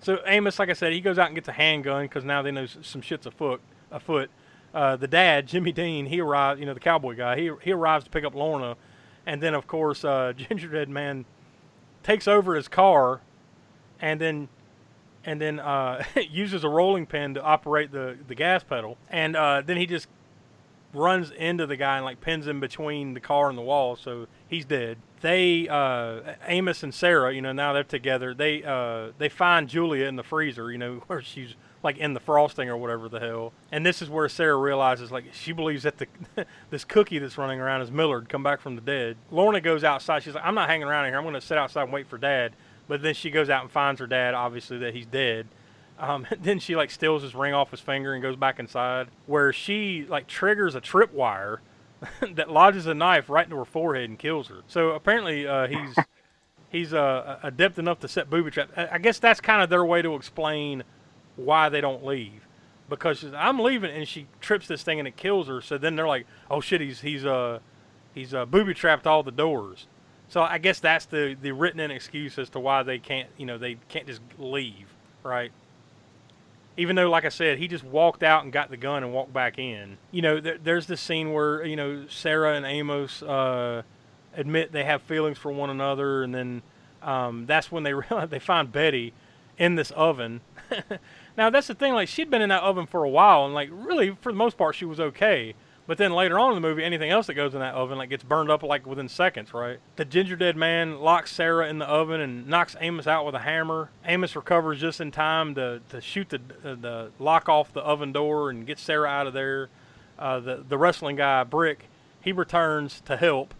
So 0.07 0.21
Amos, 0.25 0.61
like 0.61 0.71
I 0.71 0.75
said, 0.75 0.93
he 0.93 1.01
goes 1.01 1.19
out 1.19 1.27
and 1.27 1.35
gets 1.35 1.49
a 1.49 1.53
handgun 1.53 2.05
because 2.05 2.23
now 2.23 2.41
they 2.41 2.53
know 2.53 2.67
some 2.67 3.01
shit's 3.01 3.27
afoot. 3.27 3.61
Afoot. 3.91 4.31
Uh, 4.73 4.95
the 4.95 5.09
dad, 5.09 5.49
Jimmy 5.49 5.73
Dean, 5.73 6.07
he 6.07 6.21
arrives. 6.21 6.61
You 6.61 6.67
know, 6.67 6.75
the 6.75 6.79
cowboy 6.81 7.17
guy. 7.17 7.37
He 7.37 7.51
he 7.61 7.73
arrives 7.73 8.05
to 8.05 8.11
pick 8.11 8.23
up 8.23 8.33
Lorna, 8.33 8.77
and 9.27 9.43
then 9.43 9.53
of 9.53 9.67
course, 9.67 10.05
uh, 10.05 10.33
Ginger 10.37 10.69
Dead 10.69 10.89
Man 10.89 11.25
takes 12.05 12.29
over 12.29 12.55
his 12.55 12.69
car, 12.69 13.21
and 14.01 14.21
then 14.21 14.49
and 15.25 15.41
then 15.41 15.59
uh, 15.59 16.05
uses 16.31 16.63
a 16.63 16.69
rolling 16.69 17.07
pin 17.07 17.35
to 17.35 17.43
operate 17.43 17.91
the 17.91 18.17
the 18.29 18.37
gas 18.37 18.63
pedal, 18.63 18.99
and 19.11 19.35
uh, 19.35 19.61
then 19.67 19.77
he 19.77 19.87
just 19.87 20.07
runs 20.97 21.31
into 21.31 21.67
the 21.67 21.77
guy 21.77 21.97
and 21.97 22.05
like 22.05 22.21
pins 22.21 22.47
him 22.47 22.61
between 22.61 23.15
the 23.15 23.21
car 23.21 23.49
and 23.49 23.57
the 23.57 23.63
wall, 23.63 23.97
so 23.97 24.27
he's 24.49 24.65
dead. 24.65 24.99
They 25.21 25.69
uh, 25.69 26.35
Amos 26.47 26.83
and 26.83 26.95
Sarah, 26.95 27.35
you 27.35 27.43
know, 27.43 27.53
now 27.53 27.73
they're 27.73 27.85
together. 27.85 28.35
They 28.35 28.65
uh, 28.65 29.13
they 29.19 29.29
find 29.29 29.69
Julia 29.69 30.07
in 30.07 30.17
the 30.17 30.23
freezer, 30.23 30.71
you 30.71 30.79
know, 30.79 30.97
where 31.07 31.23
she's 31.23 31.55
like 31.83 31.99
in 31.99 32.15
the 32.15 32.21
frosting 32.21 32.69
or 32.69 32.77
whatever 32.77 33.09
the 33.09 33.21
hell. 33.21 33.53
And 33.71 33.85
this 33.85 34.03
is 34.03 34.11
where 34.11 34.29
Sarah 34.29 34.57
realizes 34.57 35.13
like 35.13 35.27
she 35.33 35.53
believes 35.53 35.85
that 35.85 35.99
the 35.99 36.07
this 36.71 36.85
cookie 36.85 37.19
that's 37.19 37.39
running 37.39 37.61
around 37.61 37.83
is 37.83 37.91
Millard 37.91 38.29
come 38.29 38.43
back 38.43 38.61
from 38.61 38.75
the 38.75 38.83
dead. 38.83 39.17
Lorna 39.31 39.61
goes 39.61 39.85
outside. 39.85 40.23
She's 40.23 40.35
like, 40.35 40.45
I'm 40.45 40.55
not 40.55 40.69
hanging 40.69 40.89
around 40.89 41.07
here. 41.07 41.17
I'm 41.17 41.25
going 41.25 41.35
to 41.35 41.41
sit 41.41 41.59
outside 41.59 41.85
and 41.85 41.93
wait 41.93 42.09
for 42.09 42.19
Dad. 42.19 42.53
But 42.89 43.03
then 43.03 43.15
she 43.15 43.31
goes 43.31 43.51
out 43.51 43.63
and 43.63 43.71
finds 43.71 44.01
her 44.01 44.07
dad. 44.07 44.35
Obviously 44.35 44.79
that 44.79 44.95
he's 44.95 45.07
dead. 45.07 45.49
Um, 45.99 46.27
then 46.41 46.59
she 46.59 46.77
like 46.77 46.91
steals 46.91 47.23
his 47.23 47.35
ring 47.35 47.55
off 47.55 47.71
his 47.71 47.81
finger 47.81 48.15
and 48.15 48.23
goes 48.23 48.37
back 48.37 48.59
inside, 48.59 49.09
where 49.27 49.53
she 49.53 50.07
like 50.09 50.27
triggers 50.27 50.75
a 50.75 50.81
tripwire 50.81 51.59
that 52.35 52.51
lodges 52.51 52.87
a 52.87 52.95
knife 52.95 53.29
right 53.29 53.45
into 53.45 53.57
her 53.57 53.65
forehead 53.65 54.09
and 54.09 54.19
kills 54.19 54.49
her. 54.49 54.63
So 54.69 54.91
apparently 54.91 55.47
uh, 55.47 55.67
he's 55.67 55.97
he's 56.69 56.95
uh, 56.95 57.39
adept 57.43 57.79
enough 57.79 58.01
to 58.01 58.09
set 58.09 58.29
booby 58.31 58.51
traps. 58.51 58.73
I 58.77 58.99
guess 58.99 59.19
that's 59.19 59.41
kind 59.41 59.63
of 59.63 59.71
their 59.71 59.85
way 59.85 60.03
to 60.03 60.15
explain 60.15 60.85
why 61.37 61.69
they 61.69 61.81
don't 61.81 62.05
leave, 62.05 62.47
because 62.89 63.19
she's, 63.19 63.33
I'm 63.35 63.61
leaving 63.61 63.91
and 63.91 64.09
she 64.09 64.27
trips 64.41 64.67
this 64.67 64.83
thing 64.83 64.99
and 64.99 65.09
it 65.09 65.17
kills 65.17 65.49
her. 65.49 65.61
So 65.61 65.79
then 65.79 65.97
they're 65.97 66.07
like, 66.07 66.27
oh 66.51 66.61
shit, 66.61 66.81
he's 66.81 67.01
he's 67.01 67.25
uh 67.25 67.61
he's 68.15 68.35
uh, 68.35 68.47
booby 68.47 68.75
trapped 68.75 69.07
all 69.07 69.23
the 69.23 69.33
doors. 69.33 69.87
So 70.29 70.43
I 70.43 70.59
guess 70.59 70.81
that's 70.81 71.07
the 71.07 71.37
the 71.41 71.53
written 71.53 71.81
in 71.81 71.91
excuse 71.91 72.39
as 72.39 72.51
to 72.51 72.61
why 72.61 72.83
they 72.83 72.99
can't 72.99 73.29
you 73.37 73.47
know 73.47 73.59
they 73.59 73.77
can't 73.89 74.07
just 74.07 74.21
leave, 74.39 74.89
right? 75.23 75.53
Even 76.77 76.97
though, 76.97 77.09
like 77.09 77.25
I 77.25 77.31
said, 77.31 77.59
he 77.59 77.69
just 77.69 77.85
walked 77.85 78.23
out 78.23 78.45
and 78.45 78.53
got 78.53 78.71
the 78.71 78.77
gun 78.77 79.03
and 79.03 79.13
walked 79.13 79.33
back 79.33 79.59
in. 79.59 79.97
You 80.11 80.23
know, 80.23 80.41
there, 80.41 80.59
there's 80.59 80.87
this 80.87 81.01
scene 81.01 81.33
where 81.33 81.65
you 81.65 81.77
know 81.77 82.07
Sarah 82.09 82.55
and 82.55 82.67
Amos 82.67 83.23
uh, 83.23 83.83
admit 84.35 84.73
they 84.73 84.85
have 84.85 85.03
feelings 85.03 85.39
for 85.39 85.51
one 85.51 85.71
another, 85.71 86.23
and 86.23 86.35
then 86.35 86.63
um, 87.03 87.47
that's 87.47 87.73
when 87.73 87.83
they 87.83 87.95
realize 88.11 88.29
they 88.29 88.39
find 88.39 88.71
Betty 88.71 89.13
in 89.59 89.75
this 89.75 89.91
oven. 89.93 90.43
now 91.37 91.49
that's 91.49 91.67
the 91.67 91.75
thing; 91.75 91.95
like 91.95 92.09
she'd 92.09 92.31
been 92.31 92.43
in 92.43 92.51
that 92.51 92.63
oven 92.63 92.87
for 92.87 93.05
a 93.05 93.09
while, 93.09 93.47
and 93.47 93.55
like 93.55 93.71
really 93.73 94.17
for 94.21 94.31
the 94.31 94.39
most 94.39 94.59
part 94.59 94.75
she 94.75 94.85
was 94.85 95.01
okay. 95.01 95.55
But 95.87 95.99
then 95.99 96.13
later 96.13 96.39
on 96.39 96.51
in 96.51 96.55
the 96.61 96.69
movie, 96.69 96.83
anything 96.83 97.11
else 97.11 97.29
that 97.29 97.35
goes 97.35 97.55
in 97.55 97.61
that 97.61 97.75
oven 97.75 97.97
like 97.97 98.11
gets 98.11 98.25
burned 98.25 98.51
up 98.51 98.65
like 98.65 98.87
within 98.87 99.09
seconds, 99.09 99.55
right? 99.55 99.79
The 99.95 100.05
ginger 100.05 100.35
dead 100.35 100.57
man 100.57 100.99
locks 100.99 101.33
Sarah 101.33 101.69
in 101.69 101.79
the 101.79 101.87
oven 101.87 102.21
and 102.21 102.49
knocks 102.49 102.75
Amos 102.81 103.07
out 103.07 103.25
with 103.25 103.37
a 103.37 103.41
hammer. 103.41 103.91
Amos 104.05 104.35
recovers 104.35 104.81
just 104.81 105.01
in 105.01 105.13
time 105.13 105.55
to, 105.55 105.81
to 105.91 106.01
shoot 106.01 106.29
the 106.29 106.41
uh, 106.65 106.75
the 106.75 107.11
lock 107.21 107.49
off 107.49 107.73
the 107.73 107.83
oven 107.83 108.13
door 108.13 108.51
and 108.51 108.67
get 108.67 108.79
Sarah 108.81 109.09
out 109.09 109.29
of 109.29 109.33
there. 109.33 109.69
Uh, 110.19 110.41
the 110.41 110.65
the 110.69 110.77
wrestling 110.77 111.17
guy 111.17 111.45
Brick 111.45 111.89
he 112.21 112.33
returns 112.33 113.01
to 113.03 113.17
help 113.17 113.55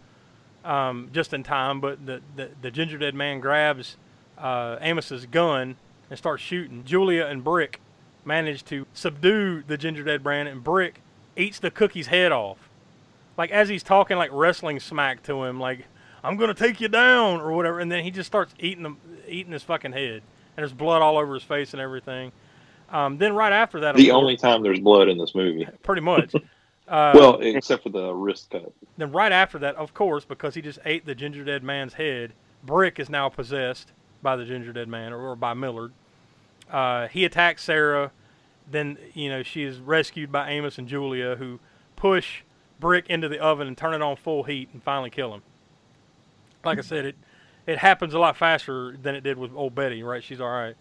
um, 0.65 1.09
just 1.13 1.33
in 1.33 1.43
time, 1.43 1.79
but 1.79 2.05
the, 2.05 2.21
the 2.35 2.49
the 2.61 2.71
ginger 2.71 2.97
dead 2.97 3.15
man 3.15 3.39
grabs 3.39 3.95
uh, 4.37 4.77
Amos's 4.81 5.25
gun 5.25 5.77
and 6.09 6.19
starts 6.19 6.43
shooting. 6.43 6.83
Julia 6.83 7.25
and 7.25 7.41
Brick 7.41 7.79
manage 8.25 8.65
to 8.65 8.85
subdue 8.93 9.63
the 9.63 9.77
ginger 9.77 10.03
dead 10.03 10.25
man, 10.25 10.47
and 10.47 10.61
Brick 10.61 11.01
eats 11.37 11.59
the 11.59 11.71
cookie's 11.71 12.07
head 12.07 12.31
off. 12.31 12.69
Like 13.37 13.51
as 13.51 13.69
he's 13.69 13.83
talking, 13.83 14.17
like 14.17 14.31
wrestling 14.33 14.79
smack 14.79 15.23
to 15.23 15.43
him, 15.43 15.59
like 15.59 15.85
I'm 16.23 16.35
gonna 16.37 16.53
take 16.53 16.81
you 16.81 16.87
down 16.87 17.39
or 17.41 17.53
whatever, 17.53 17.79
and 17.79 17.91
then 17.91 18.03
he 18.03 18.11
just 18.11 18.27
starts 18.27 18.53
eating 18.59 18.83
them, 18.83 18.97
eating 19.27 19.53
his 19.53 19.63
fucking 19.63 19.93
head, 19.93 20.13
and 20.15 20.23
there's 20.57 20.73
blood 20.73 21.01
all 21.01 21.17
over 21.17 21.33
his 21.35 21.43
face 21.43 21.73
and 21.73 21.81
everything. 21.81 22.31
Um, 22.89 23.17
then 23.17 23.35
right 23.35 23.51
after 23.53 23.81
that, 23.81 23.95
The 23.95 24.11
only 24.11 24.37
time 24.37 24.63
there's 24.63 24.79
blood 24.79 25.09
in 25.09 25.17
this 25.17 25.35
movie. 25.35 25.67
pretty 25.83 26.01
much. 26.01 26.33
Uh, 26.87 27.11
well, 27.13 27.39
except 27.41 27.83
for 27.83 27.89
the 27.89 28.13
wrist 28.13 28.49
cut. 28.49 28.71
then 28.95 29.11
right 29.11 29.33
after 29.33 29.59
that, 29.59 29.75
of 29.75 29.93
course, 29.93 30.23
because 30.23 30.55
he 30.55 30.61
just 30.61 30.79
ate 30.85 31.05
the 31.05 31.13
ginger 31.13 31.43
dead 31.43 31.61
man's 31.61 31.95
head, 31.95 32.31
Brick 32.63 32.97
is 32.97 33.09
now 33.09 33.27
possessed 33.27 33.91
by 34.21 34.37
the 34.37 34.45
ginger 34.45 34.71
dead 34.71 34.87
man 34.87 35.11
or, 35.11 35.31
or 35.31 35.35
by 35.35 35.53
Millard. 35.53 35.91
Uh, 36.71 37.09
he 37.09 37.25
attacks 37.25 37.63
Sarah. 37.65 38.11
Then 38.69 38.97
you 39.13 39.29
know 39.29 39.43
she 39.43 39.63
is 39.63 39.79
rescued 39.79 40.31
by 40.31 40.49
Amos 40.49 40.77
and 40.77 40.87
Julia, 40.87 41.35
who 41.35 41.59
push 41.95 42.41
Brick 42.79 43.07
into 43.09 43.29
the 43.29 43.39
oven 43.39 43.67
and 43.67 43.77
turn 43.77 43.93
it 43.93 44.01
on 44.01 44.15
full 44.15 44.43
heat 44.43 44.69
and 44.73 44.83
finally 44.83 45.09
kill 45.09 45.33
him. 45.33 45.41
Like 46.63 46.77
I 46.77 46.81
said, 46.81 47.05
it 47.05 47.15
it 47.65 47.79
happens 47.79 48.13
a 48.13 48.19
lot 48.19 48.37
faster 48.37 48.95
than 49.01 49.15
it 49.15 49.21
did 49.21 49.37
with 49.37 49.53
old 49.53 49.75
Betty. 49.75 50.03
Right? 50.03 50.23
She's 50.23 50.41
all 50.41 50.49
right. 50.49 50.75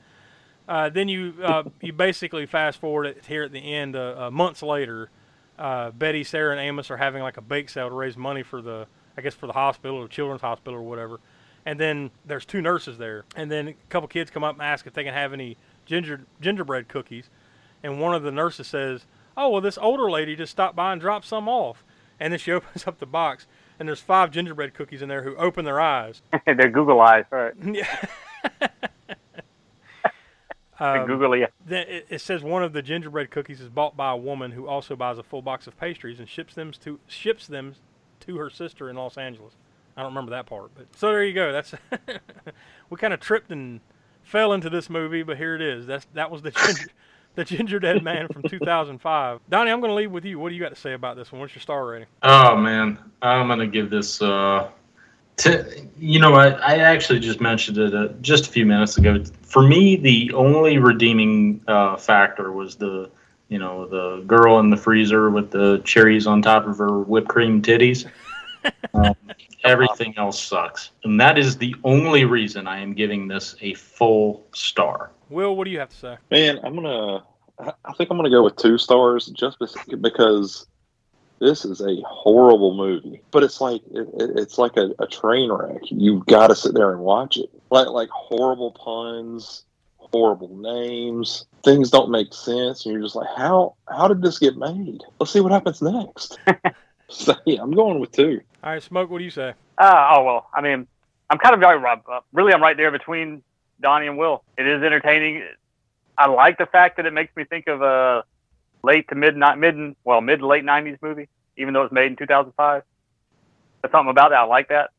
Uh, 0.69 0.89
then 0.89 1.09
you 1.09 1.35
uh, 1.43 1.65
you 1.81 1.93
basically 1.93 2.47
fast 2.47 2.81
forward 2.81 3.07
it 3.07 3.25
here 3.27 3.45
at 3.45 3.53
the 3.53 3.75
end, 3.75 3.95
uh, 3.95 4.27
uh, 4.27 4.31
months 4.31 4.63
later. 4.63 5.11
Uh, 5.59 5.91
Betty, 5.91 6.23
Sarah, 6.23 6.53
and 6.53 6.61
Amos 6.61 6.91
are 6.91 6.97
having 6.97 7.23
like 7.23 7.37
a 7.37 7.41
bake 7.41 7.71
sale 7.71 7.89
to 7.89 7.95
raise 7.95 8.17
money 8.17 8.43
for 8.43 8.61
the, 8.61 8.87
I 9.17 9.23
guess, 9.23 9.33
for 9.33 9.47
the 9.47 9.55
hospital 9.55 9.97
or 9.97 10.07
children's 10.07 10.43
hospital 10.43 10.79
or 10.79 10.83
whatever. 10.83 11.21
And 11.65 11.81
then 11.81 12.11
there's 12.27 12.45
two 12.45 12.61
nurses 12.61 12.99
there, 12.99 13.25
and 13.35 13.51
then 13.51 13.69
a 13.69 13.75
couple 13.89 14.07
kids 14.09 14.31
come 14.31 14.45
up 14.45 14.55
and 14.55 14.63
ask 14.63 14.87
if 14.87 14.93
they 14.93 15.03
can 15.03 15.15
have 15.15 15.33
any 15.33 15.57
ginger 15.87 16.27
gingerbread 16.41 16.89
cookies, 16.89 17.31
and 17.83 18.01
one 18.01 18.15
of 18.15 18.23
the 18.23 18.33
nurses 18.33 18.67
says, 18.67 19.07
"Oh, 19.37 19.51
well, 19.51 19.61
this 19.61 19.79
older 19.79 20.11
lady 20.11 20.37
just 20.37 20.53
stopped 20.53 20.77
by 20.77 20.93
and 20.93 21.01
dropped 21.01 21.27
some 21.27 21.49
off." 21.49 21.85
And 22.19 22.33
then 22.33 22.39
she 22.41 22.53
opens 22.53 22.87
up 22.87 22.99
the 22.99 23.07
box, 23.07 23.47
and 23.79 23.87
there's 23.89 24.01
five 24.01 24.31
gingerbread 24.31 24.75
cookies 24.75 25.03
in 25.03 25.09
there 25.09 25.23
who 25.23 25.37
open 25.37 25.65
their 25.65 25.81
eyes. 25.81 26.23
They're 26.47 26.71
Google 26.71 27.01
eyes, 27.01 27.25
right? 27.31 27.53
Yeah. 27.65 28.05
They're 30.79 31.01
Um, 31.03 31.07
googly. 31.07 31.43
It, 31.69 32.07
it 32.11 32.21
says 32.21 32.43
one 32.43 32.63
of 32.63 32.75
the 32.75 32.83
gingerbread 32.83 33.31
cookies 33.31 33.63
is 33.63 33.71
bought 33.71 33.97
by 33.97 34.11
a 34.13 34.17
woman 34.17 34.51
who 34.53 34.69
also 34.69 34.95
buys 34.95 35.17
a 35.17 35.23
full 35.23 35.41
box 35.41 35.67
of 35.67 35.77
pastries 35.79 36.19
and 36.19 36.29
ships 36.29 36.53
them 36.55 36.71
to 36.85 37.01
ships 37.07 37.47
them 37.47 37.75
to 38.21 38.37
her 38.37 38.51
sister 38.51 38.91
in 38.91 38.97
Los 38.97 39.17
Angeles. 39.17 39.55
I 39.97 40.03
don't 40.03 40.11
remember 40.11 40.33
that 40.33 40.45
part, 40.45 40.73
but 40.75 40.87
so 40.95 41.09
there 41.09 41.25
you 41.25 41.33
go. 41.33 41.51
That's 41.51 41.75
we 42.91 42.99
kind 42.99 43.15
of 43.15 43.21
tripped 43.21 43.51
and 43.51 43.81
fell 44.23 44.53
into 44.53 44.69
this 44.69 44.91
movie, 44.91 45.23
but 45.23 45.39
here 45.39 45.55
it 45.55 45.63
is. 45.63 45.87
That's 45.87 46.07
that 46.13 46.31
was 46.31 46.43
the 46.43 46.51
ginger, 46.51 46.89
the 47.37 47.45
ginger 47.45 47.79
dead 47.79 48.03
man 48.03 48.29
from 48.29 48.43
2005. 48.43 49.41
Donnie, 49.49 49.71
I'm 49.71 49.81
going 49.81 49.91
to 49.91 49.95
leave 49.95 50.11
with 50.11 50.25
you. 50.25 50.39
What 50.39 50.49
do 50.49 50.55
you 50.57 50.61
got 50.61 50.71
to 50.71 50.81
say 50.81 50.95
about 50.95 51.17
this 51.17 51.31
one? 51.31 51.41
What's 51.41 51.55
your 51.55 51.63
star 51.63 51.87
rating? 51.87 52.09
Oh 52.23 52.57
man, 52.57 52.99
I'm 53.23 53.47
gonna 53.47 53.67
give 53.67 53.91
this. 53.91 54.21
Uh, 54.21 54.69
t- 55.37 55.89
you 55.99 56.19
know 56.19 56.33
what? 56.33 56.61
I 56.63 56.79
actually 56.79 57.21
just 57.21 57.41
mentioned 57.41 57.79
it 57.79 57.95
uh, 57.95 58.09
just 58.21 58.49
a 58.49 58.51
few 58.51 58.67
minutes 58.67 58.97
ago. 58.97 59.23
For 59.43 59.63
me, 59.63 59.97
the 59.97 60.33
only 60.33 60.79
redeeming 60.79 61.61
uh, 61.69 61.97
factor 61.97 62.51
was 62.53 62.77
the, 62.77 63.11
you 63.49 63.59
know, 63.59 63.87
the 63.87 64.23
girl 64.27 64.59
in 64.59 64.71
the 64.71 64.77
freezer 64.77 65.31
with 65.31 65.51
the 65.51 65.79
cherries 65.85 66.27
on 66.27 66.43
top 66.43 66.67
of 66.67 66.79
her 66.79 66.99
whipped 67.01 67.29
cream 67.29 67.63
titties. 67.63 68.09
Um, 68.95 69.15
everything 69.63 70.13
else 70.17 70.43
sucks, 70.43 70.91
and 71.05 71.21
that 71.21 71.39
is 71.39 71.57
the 71.57 71.73
only 71.85 72.25
reason 72.25 72.67
I 72.67 72.81
am 72.81 72.95
giving 72.95 73.29
this 73.29 73.55
a 73.61 73.75
full 73.75 74.45
star. 74.53 75.11
Will, 75.31 75.57
what 75.57 75.65
do 75.65 75.71
you 75.71 75.79
have 75.81 75.91
to 75.91 75.97
say? 75.97 76.17
Man, 76.31 76.61
I'm 76.65 76.75
gonna. 76.75 77.25
I- 77.59 77.73
I 77.85 77.93
think 77.95 78.11
I'm 78.11 78.17
gonna 78.19 78.31
go 78.31 78.43
with 78.45 78.57
two 78.57 78.77
stars 78.79 79.27
just 79.27 79.59
because 80.01 80.67
this 81.39 81.65
is 81.65 81.81
a 81.81 81.97
horrible 82.07 82.75
movie. 82.75 83.23
But 83.31 83.43
it's 83.45 83.61
like 83.61 83.83
it, 83.91 84.09
it- 84.19 84.39
it's 84.39 84.59
like 84.59 84.77
a, 84.77 84.91
a 84.99 85.07
train 85.07 85.51
wreck. 85.51 85.81
You've 85.85 86.27
got 86.27 86.49
to 86.49 86.55
sit 86.57 86.75
there 86.75 86.93
and 86.93 87.01
watch 87.01 87.37
it. 87.39 87.51
Like 87.71 87.89
like 87.89 88.09
horrible 88.11 88.73
puns, 88.73 89.65
horrible 89.99 90.57
names. 90.57 91.47
Things 91.65 91.91
don't 91.91 92.11
make 92.11 92.33
sense, 92.33 92.85
and 92.85 92.93
you're 92.93 93.03
just 93.03 93.17
like, 93.17 93.29
how 93.37 93.75
how 93.89 94.07
did 94.07 94.23
this 94.23 94.39
get 94.39 94.57
made? 94.57 95.01
Let's 95.19 95.33
see 95.33 95.41
what 95.41 95.51
happens 95.53 95.83
next. 95.83 96.39
so 97.09 97.35
yeah, 97.47 97.63
I'm 97.63 97.73
going 97.73 97.99
with 98.01 98.13
two. 98.13 98.41
All 98.63 98.73
right, 98.73 98.83
smoke. 98.83 99.11
What 99.11 99.19
do 99.19 99.25
you 99.25 99.31
say? 99.31 99.55
Uh, 99.79 100.13
oh 100.15 100.25
well, 100.25 100.49
I 100.55 100.61
mean, 100.61 100.87
I'm 101.31 101.39
kind 101.39 101.55
of 101.55 101.61
very 101.61 101.83
uh, 101.85 102.21
really 102.33 102.53
I'm 102.53 102.63
right 102.63 102.77
there 102.77 102.91
between 102.93 103.43
Donnie 103.81 104.07
and 104.07 104.19
Will. 104.19 104.43
It 104.57 104.67
is 104.67 104.83
entertaining. 104.83 105.45
I 106.19 106.29
like 106.29 106.59
the 106.59 106.67
fact 106.67 106.97
that 106.97 107.07
it 107.07 107.13
makes 107.13 107.35
me 107.37 107.45
think 107.45 107.67
of 107.67 107.83
a 107.83 108.25
late 108.83 109.09
to 109.09 109.15
mid 109.15 109.37
not 109.37 109.59
mid 109.59 109.97
well 110.05 110.21
mid 110.21 110.41
to 110.41 110.47
late 110.47 110.65
'90s 110.65 110.99
movie, 111.03 111.29
even 111.57 111.75
though 111.75 111.83
it's 111.83 111.93
made 111.93 112.07
in 112.07 112.17
2005. 112.17 112.83
There's 113.83 113.93
something 113.93 114.11
about 114.11 114.31
that 114.31 114.39
I 114.39 114.45
like 114.45 114.69
that. 114.69 114.91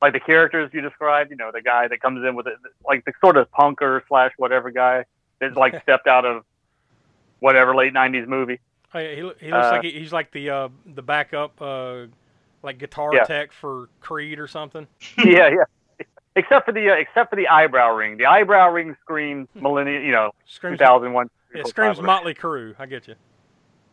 Like 0.00 0.12
the 0.12 0.20
characters 0.20 0.70
you 0.72 0.80
described, 0.80 1.30
you 1.30 1.36
know, 1.36 1.50
the 1.52 1.62
guy 1.62 1.88
that 1.88 2.00
comes 2.00 2.24
in 2.26 2.34
with 2.34 2.46
it, 2.46 2.54
like 2.86 3.04
the 3.04 3.12
sort 3.22 3.36
of 3.36 3.50
punker 3.50 4.00
slash 4.08 4.32
whatever 4.36 4.70
guy 4.70 5.04
that's 5.40 5.56
like 5.56 5.80
stepped 5.82 6.06
out 6.06 6.24
of 6.24 6.44
whatever 7.40 7.74
late 7.74 7.92
'90s 7.92 8.26
movie. 8.26 8.60
Oh, 8.92 8.98
yeah, 8.98 9.10
he, 9.10 9.16
he 9.16 9.22
looks 9.22 9.40
Uh, 9.66 9.70
like 9.72 9.82
he, 9.82 9.90
he's 9.90 10.12
like 10.12 10.30
the 10.32 10.50
uh, 10.50 10.68
the 10.86 11.02
backup 11.02 11.60
uh, 11.60 12.06
like 12.62 12.78
guitar 12.78 13.12
Yeah. 13.12 13.24
tech 13.24 13.52
for 13.52 13.88
Creed 14.00 14.38
or 14.38 14.46
something. 14.46 14.86
yeah, 15.18 15.48
yeah. 15.48 15.64
Except 16.36 16.66
for 16.66 16.72
the 16.72 16.90
uh, 16.90 16.94
except 16.94 17.30
for 17.30 17.36
the 17.36 17.48
eyebrow 17.48 17.94
ring. 17.94 18.16
The 18.16 18.26
eyebrow 18.26 18.70
ring 18.70 18.96
screams 19.00 19.48
millennium. 19.54 20.02
You 20.04 20.12
know, 20.12 20.30
Screams- 20.46 20.78
2001. 20.78 21.30
It 21.54 21.68
screams 21.68 22.00
Motley 22.00 22.34
Crue. 22.34 22.74
I 22.78 22.86
get 22.86 23.06
you. 23.06 23.14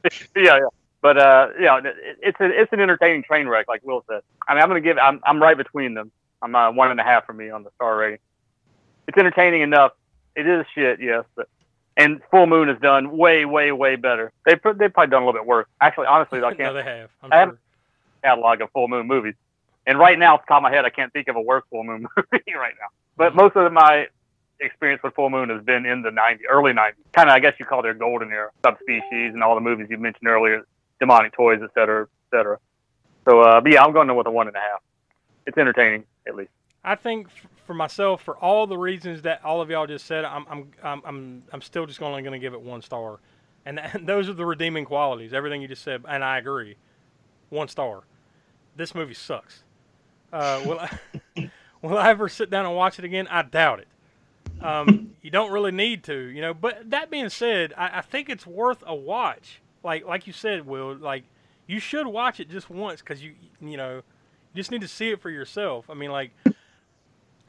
yeah, 0.36 0.58
yeah. 0.58 0.60
But 1.02 1.18
uh, 1.18 1.48
yeah, 1.60 1.78
it, 1.78 1.96
it's 2.22 2.40
a, 2.40 2.46
it's 2.46 2.74
an 2.74 2.80
entertaining 2.80 3.24
train 3.24 3.48
wreck, 3.48 3.68
like 3.68 3.84
Will 3.84 4.04
said. 4.10 4.22
I 4.48 4.54
mean, 4.56 4.64
I'm 4.64 4.70
gonna 4.70 4.82
give. 4.82 4.98
I'm 4.98 5.20
I'm 5.24 5.42
right 5.42 5.56
between 5.58 5.94
them. 5.94 6.12
I'm 6.42 6.56
uh, 6.56 6.72
one 6.72 6.90
and 6.90 7.00
a 7.00 7.04
half 7.04 7.26
for 7.26 7.34
me 7.34 7.50
on 7.52 7.64
the 7.64 7.70
star 7.76 7.96
rating. 7.98 8.20
It's 9.08 9.18
entertaining 9.18 9.62
enough. 9.62 9.92
It 10.36 10.48
is 10.48 10.66
shit, 10.74 11.00
yes, 11.02 11.26
but 11.36 11.48
and 11.98 12.22
Full 12.32 12.48
Moon 12.48 12.68
has 12.70 12.80
done 12.80 13.16
way, 13.18 13.46
way, 13.46 13.72
way 13.72 13.96
better. 13.96 14.32
They 14.46 14.56
put 14.56 14.78
they've 14.78 14.92
probably 14.94 15.12
done 15.12 15.24
a 15.24 15.26
little 15.26 15.40
bit 15.40 15.46
worse. 15.46 15.68
Actually, 15.80 16.08
honestly, 16.08 16.42
I 16.42 16.54
can't. 16.56 16.74
they 16.74 16.84
have. 16.84 17.10
I'm 17.22 17.32
I 17.34 17.38
have 17.38 17.50
sure. 17.50 17.58
a 18.24 18.28
catalog 18.28 18.62
of 18.62 18.72
Full 18.72 18.88
Moon 18.88 19.08
movies, 19.08 19.36
and 19.86 19.98
right 19.98 20.18
now, 20.18 20.36
off 20.36 20.42
the 20.42 20.48
top 20.48 20.58
of 20.58 20.64
my 20.64 20.72
head, 20.72 20.86
I 20.86 20.90
can't 20.90 21.12
think 21.12 21.28
of 21.28 21.36
a 21.36 21.42
worse 21.42 21.64
Full 21.70 21.84
Moon 21.84 22.06
movie 22.18 22.54
right 22.56 22.74
now. 22.80 22.88
But 23.18 23.36
most 23.36 23.56
of 23.56 23.72
my 23.72 24.08
experience 24.60 25.02
with 25.04 25.16
Full 25.16 25.30
Moon 25.30 25.50
has 25.50 25.64
been 25.64 25.86
in 25.86 26.02
the 26.02 26.10
90s, 26.10 26.40
early 26.50 26.72
90s. 26.72 26.94
Kind 27.14 27.30
of, 27.30 27.36
I 27.36 27.40
guess 27.40 27.54
you 27.60 27.66
call 27.66 27.82
their 27.82 27.94
golden 27.94 28.32
era. 28.32 28.52
Subspecies 28.64 29.34
and 29.34 29.44
all 29.44 29.56
the 29.56 29.62
movies 29.62 29.88
you 29.90 29.98
mentioned 29.98 30.28
earlier, 30.28 30.66
Demonic 31.00 31.34
Toys, 31.34 31.60
et 31.64 31.72
cetera, 31.74 32.04
et 32.04 32.38
cetera. 32.38 32.60
So, 33.28 33.42
uh, 33.42 33.62
but 33.62 33.72
yeah, 33.72 33.84
I'm 33.84 33.92
going 33.92 34.16
with 34.16 34.28
a 34.28 34.32
one 34.32 34.48
and 34.48 34.56
a 34.56 34.60
half. 34.60 34.82
It's 35.46 35.58
entertaining, 35.58 36.06
at 36.28 36.36
least. 36.36 36.52
I 36.84 36.96
think 36.96 37.28
for 37.66 37.74
myself, 37.74 38.24
for 38.24 38.36
all 38.38 38.68
the 38.68 38.78
reasons 38.78 39.22
that 39.24 39.44
all 39.44 39.62
of 39.62 39.70
y'all 39.70 39.88
just 39.88 40.06
said, 40.06 40.26
I'm 40.26 40.46
I'm 40.50 40.72
I'm 40.84 41.02
I'm, 41.06 41.44
I'm 41.54 41.62
still 41.62 41.86
just 41.86 42.02
only 42.02 42.22
going 42.22 42.34
to 42.34 42.40
give 42.40 42.54
it 42.54 42.62
one 42.62 42.82
star, 42.82 43.20
and, 43.66 43.80
and 43.94 44.08
those 44.08 44.30
are 44.30 44.34
the 44.34 44.46
redeeming 44.46 44.86
qualities. 44.86 45.34
Everything 45.34 45.62
you 45.62 45.68
just 45.68 45.84
said, 45.84 46.04
and 46.08 46.24
I 46.24 46.38
agree, 46.38 46.76
one 47.50 47.68
star. 47.68 48.02
This 48.76 48.96
movie 48.96 49.14
sucks. 49.14 49.64
Uh, 50.32 50.62
will 50.66 50.80
I, 50.80 51.00
will 51.82 51.98
I 51.98 52.10
ever 52.10 52.30
sit 52.30 52.50
down 52.50 52.66
and 52.66 52.76
watch 52.76 53.00
it 53.00 53.06
again? 53.06 53.28
I 53.30 53.42
doubt 53.42 53.80
it. 53.80 53.88
Um, 54.62 55.12
you 55.22 55.32
don't 55.32 55.52
really 55.52 55.72
need 55.72 56.04
to, 56.06 56.16
you 56.16 56.42
know. 56.42 56.54
But 56.54 56.90
that 56.92 57.10
being 57.10 57.30
said, 57.30 57.74
I, 57.78 58.00
I 58.00 58.02
think 58.02 58.30
it's 58.30 58.46
worth 58.46 58.84
a 58.86 58.96
watch. 58.96 59.62
Like 59.84 60.06
like 60.06 60.28
you 60.28 60.34
said, 60.34 60.66
Will, 60.68 60.96
like 60.96 61.24
you 61.68 61.80
should 61.80 62.06
watch 62.08 62.40
it 62.40 62.50
just 62.50 62.70
once 62.70 63.02
because 63.02 63.24
you 63.24 63.34
you 63.60 63.78
know 63.78 63.96
you 63.96 64.56
just 64.56 64.72
need 64.72 64.82
to 64.82 64.88
see 64.88 65.10
it 65.10 65.22
for 65.22 65.30
yourself. 65.30 65.90
I 65.90 65.96
mean, 65.96 66.12
like 66.12 66.32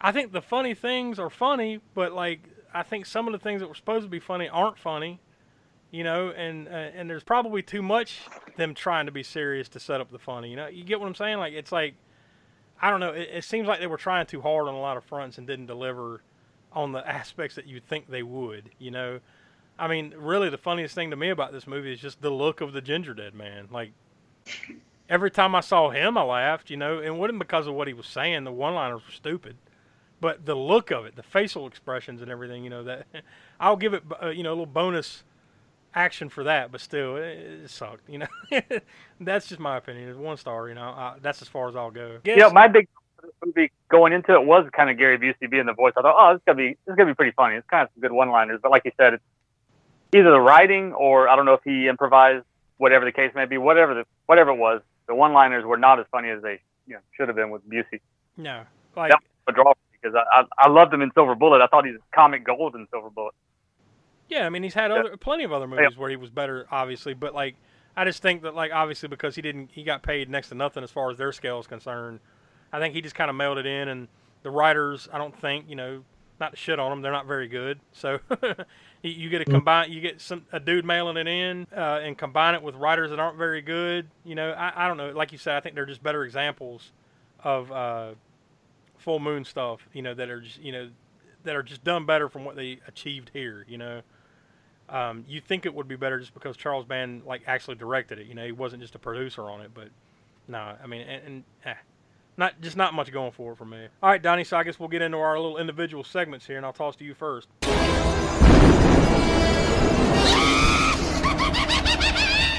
I 0.01 0.13
think 0.13 0.33
the 0.33 0.43
funny 0.43 0.75
things 0.75 1.19
are 1.19 1.31
funny, 1.31 1.81
but 1.95 2.13
like 2.13 2.41
I 2.73 2.83
think 2.83 3.07
some 3.07 3.27
of 3.27 3.33
the 3.33 3.39
things 3.39 3.61
that 3.61 3.69
were 3.69 3.75
supposed 3.75 4.05
to 4.05 4.11
be 4.11 4.21
funny 4.21 4.49
aren't 4.49 4.79
funny. 4.79 5.21
You 5.91 6.05
know, 6.05 6.31
and 6.31 6.69
uh, 6.69 6.71
and 6.71 7.11
there's 7.11 7.23
probably 7.23 7.63
too 7.63 7.83
much 7.83 8.21
them 8.57 8.73
trying 8.75 9.05
to 9.07 9.13
be 9.13 9.23
serious 9.23 9.69
to 9.71 9.81
set 9.81 10.01
up 10.01 10.11
the 10.11 10.19
funny. 10.19 10.49
You 10.49 10.57
know, 10.57 10.67
you 10.69 10.85
get 10.85 10.99
what 10.99 11.07
I'm 11.07 11.15
saying? 11.15 11.39
Like 11.39 11.53
it's 11.53 11.71
like 11.71 11.95
I 12.83 12.91
don't 12.91 13.01
know. 13.01 13.13
It, 13.13 13.29
it 13.33 13.45
seems 13.45 13.69
like 13.69 13.79
they 13.81 13.87
were 13.87 13.97
trying 13.97 14.27
too 14.27 14.41
hard 14.41 14.67
on 14.67 14.75
a 14.75 14.81
lot 14.81 14.97
of 14.97 15.05
fronts 15.05 15.39
and 15.39 15.47
didn't 15.47 15.67
deliver 15.67 16.21
on 16.73 16.93
the 16.93 17.09
aspects 17.09 17.55
that 17.57 17.67
you'd 17.67 17.87
think 17.87 18.11
they 18.11 18.23
would. 18.23 18.71
You 18.79 18.91
know, 18.91 19.21
I 19.79 19.87
mean, 19.87 20.15
really, 20.17 20.51
the 20.51 20.59
funniest 20.59 20.95
thing 20.95 21.11
to 21.11 21.17
me 21.17 21.31
about 21.31 21.53
this 21.53 21.67
movie 21.67 21.93
is 21.93 22.01
just 22.01 22.21
the 22.21 22.31
look 22.31 22.61
of 22.61 22.73
the 22.73 22.81
Ginger 22.81 23.15
Dead 23.15 23.35
Man. 23.35 23.69
Like 23.71 23.93
every 25.09 25.31
time 25.31 25.55
I 25.55 25.61
saw 25.61 25.91
him, 25.91 26.19
I 26.19 26.23
laughed. 26.23 26.71
You 26.71 26.77
know, 26.77 26.99
and 26.99 27.07
it 27.07 27.15
wasn't 27.15 27.39
because 27.39 27.69
of 27.69 27.75
what 27.75 27.87
he 27.87 27.95
was 27.95 28.07
saying. 28.07 28.45
The 28.45 28.53
one-liners 28.53 29.03
were 29.07 29.13
stupid, 29.13 29.57
but 30.21 30.45
the 30.45 30.57
look 30.57 30.91
of 30.91 31.07
it, 31.07 31.15
the 31.15 31.23
facial 31.23 31.69
expressions 31.69 32.21
and 32.21 32.31
everything. 32.31 32.65
You 32.65 32.71
know 32.71 32.83
that 32.83 33.07
I'll 33.61 33.77
give 33.77 33.95
it, 33.95 34.03
uh, 34.21 34.31
you 34.31 34.43
know, 34.43 34.51
a 34.51 34.55
little 34.55 34.67
bonus 34.67 35.23
action 35.95 36.29
for 36.29 36.45
that. 36.45 36.73
But 36.73 36.81
still, 36.81 37.17
it, 37.17 37.39
it 37.65 37.71
sucked. 37.71 38.09
You 38.09 38.19
know, 38.19 38.27
that's 39.21 39.49
just 39.49 39.61
my 39.61 39.77
opinion. 39.77 40.09
It's 40.09 40.19
one 40.19 40.37
star. 40.37 40.69
You 40.69 40.75
know, 40.75 40.91
uh, 40.91 41.15
that's 41.21 41.43
as 41.43 41.49
far 41.49 41.69
as 41.69 41.77
I'll 41.77 41.91
go. 41.91 42.19
Yeah, 42.25 42.49
my 42.49 42.69
big 42.69 42.89
movie 43.45 43.71
going 43.89 44.13
into 44.13 44.35
it 44.35 44.45
was 44.45 44.69
kind 44.73 44.91
of 44.91 44.99
Gary 44.99 45.19
Busey 45.19 45.51
being 45.51 45.67
the 45.67 45.73
voice. 45.73 45.93
I 45.97 46.03
thought, 46.03 46.15
oh, 46.19 46.33
this 46.33 46.41
is 46.41 46.45
gonna 46.47 46.57
be 46.57 46.77
this 46.87 46.93
is 46.93 46.97
gonna 46.97 47.11
be 47.11 47.15
pretty 47.15 47.33
funny. 47.33 47.57
It's 47.57 47.67
kind 47.69 47.85
of 47.85 47.91
some 47.95 48.01
good 48.01 48.13
one-liners. 48.13 48.61
But 48.63 48.71
like 48.71 48.83
you 48.85 48.93
said, 48.97 49.15
it's 49.15 49.25
either 50.13 50.31
the 50.31 50.41
writing 50.41 50.93
or 50.93 51.29
I 51.29 51.37
don't 51.37 51.47
know 51.47 51.55
if 51.55 51.63
he 51.65 51.89
improvised, 51.89 52.45
whatever 52.79 53.05
the 53.05 53.13
case 53.13 53.33
may 53.35 53.47
be, 53.47 53.59
whatever 53.59 53.95
the 53.95 54.05
whatever 54.27 54.51
it 54.51 54.59
was. 54.59 54.83
The 55.09 55.15
one-liners 55.15 55.65
were 55.65 55.77
not 55.77 55.99
as 55.99 56.07
funny 56.11 56.31
as 56.31 56.43
they 56.43 56.61
you 56.87 56.95
know 56.95 57.01
should 57.17 57.29
have 57.29 57.37
been 57.37 57.51
with 57.51 57.69
Busey. 57.69 58.01
No, 58.37 58.65
like 58.97 59.11
that 59.11 59.19
was 59.21 59.49
a 59.49 59.53
draw 59.53 59.75
because 60.01 60.15
I, 60.15 60.41
I 60.41 60.67
I 60.67 60.69
loved 60.69 60.93
him 60.95 61.03
in 61.03 61.11
Silver 61.13 61.35
Bullet. 61.35 61.61
I 61.63 61.67
thought 61.67 61.85
he 61.85 61.93
was 61.93 62.01
comic 62.15 62.45
gold 62.45 62.75
in 62.75 62.87
Silver 62.91 63.11
Bullet. 63.11 63.35
Yeah, 64.33 64.47
I 64.47 64.49
mean 64.51 64.63
he's 64.63 64.75
had 64.75 64.91
other 64.91 65.17
plenty 65.17 65.45
of 65.45 65.53
other 65.53 65.67
movies 65.67 65.97
where 65.99 66.11
he 66.11 66.17
was 66.17 66.31
better, 66.31 66.67
obviously, 66.71 67.15
but 67.15 67.35
like 67.35 67.57
I 67.97 68.05
just 68.05 68.23
think 68.23 68.43
that 68.43 68.55
like 68.55 68.73
obviously 68.73 69.09
because 69.09 69.35
he 69.35 69.43
didn't 69.43 69.71
he 69.73 69.83
got 69.85 70.03
paid 70.03 70.29
next 70.31 70.49
to 70.51 70.55
nothing 70.55 70.83
as 70.83 70.91
far 70.91 71.11
as 71.11 71.19
their 71.19 71.33
scale 71.33 71.59
is 71.61 71.67
concerned. 71.67 72.21
I 72.73 72.79
think 72.79 72.95
he 72.95 73.01
just 73.03 73.15
kind 73.15 73.29
of 73.29 73.37
mailed 73.37 73.59
it 73.59 73.67
in, 73.67 73.89
and 73.89 74.09
the 74.43 74.51
writers 74.51 75.09
I 75.13 75.19
don't 75.19 75.39
think 75.39 75.67
you 75.69 75.77
know 75.77 76.03
not 76.41 76.53
to 76.53 76.57
shit 76.57 76.79
on 76.81 76.91
them 76.91 77.03
they're 77.03 77.13
not 77.13 77.27
very 77.27 77.47
good. 77.49 77.79
So 77.93 78.19
you- 79.03 79.11
you 79.11 79.29
get 79.31 79.43
a 79.43 79.45
combine 79.45 79.93
you 79.93 80.01
get 80.01 80.21
some 80.21 80.47
a 80.53 80.59
dude 80.59 80.85
mailing 80.85 81.17
it 81.19 81.29
in 81.29 81.67
uh, 81.77 82.01
and 82.03 82.17
combine 82.17 82.55
it 82.55 82.63
with 82.63 82.75
writers 82.75 83.11
that 83.11 83.19
aren't 83.21 83.37
very 83.39 83.61
good. 83.63 84.09
You 84.25 84.35
know 84.35 84.53
I, 84.53 84.85
I 84.85 84.89
don't 84.89 84.97
know 84.97 85.11
like 85.11 85.31
you 85.33 85.39
said 85.39 85.57
I 85.57 85.61
think 85.61 85.75
they're 85.75 85.85
just 85.87 86.03
better 86.03 86.25
examples 86.25 86.93
of 87.45 87.71
uh, 87.71 88.13
full 88.99 89.21
moon 89.21 89.45
stuff. 89.45 89.87
You 89.93 90.03
know 90.03 90.15
that 90.15 90.31
are 90.31 90.41
just 90.41 90.61
you 90.63 90.73
know 90.73 90.89
that 91.45 91.57
are 91.57 91.63
just 91.63 91.85
done 91.85 92.07
better 92.07 92.29
from 92.29 92.45
what 92.45 92.57
they 92.57 92.79
achieved 92.89 93.31
here. 93.35 93.65
You 93.69 93.77
know. 93.79 94.01
Um, 94.93 95.25
you 95.27 95.41
think 95.41 95.65
it 95.65 95.75
would 95.75 95.89
be 95.89 95.97
better 95.97 96.21
just 96.21 96.35
because 96.35 96.55
Charles 96.55 96.85
Band 96.85 97.23
like 97.25 97.43
actually 97.47 97.77
directed 97.77 98.19
it. 98.19 98.27
You 98.27 98.35
know, 98.35 98.45
he 98.45 98.53
wasn't 98.53 98.83
just 98.83 98.95
a 98.95 98.99
producer 98.99 99.49
on 99.49 99.63
it. 99.63 99.71
But 99.73 99.89
no, 100.47 100.77
I 100.83 100.87
mean, 100.87 101.01
and, 101.01 101.27
and 101.27 101.45
eh, 101.65 101.75
not 102.37 102.61
just 102.61 102.77
not 102.77 102.93
much 102.93 103.11
going 103.11 103.33
for 103.33 103.53
it 103.53 103.57
for 103.57 103.65
me. 103.65 103.89
All 104.03 104.11
right, 104.11 104.23
Donnie. 104.23 104.45
So 104.45 104.59
I 104.59 104.65
guess 104.65 104.79
we'll 104.79 104.91
get 104.91 105.01
into 105.01 105.17
our 105.17 105.41
little 105.41 105.57
individual 105.57 106.05
segments 106.05 106.47
here, 106.47 106.59
and 106.59 106.67
I'll 106.67 106.75
toss 106.75 106.95
to 106.97 107.05
you 107.05 107.15
first. 107.15 107.49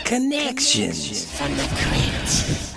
Connections 0.06 1.32
from 1.38 1.56
the 1.56 1.68
crypt. 1.76 2.70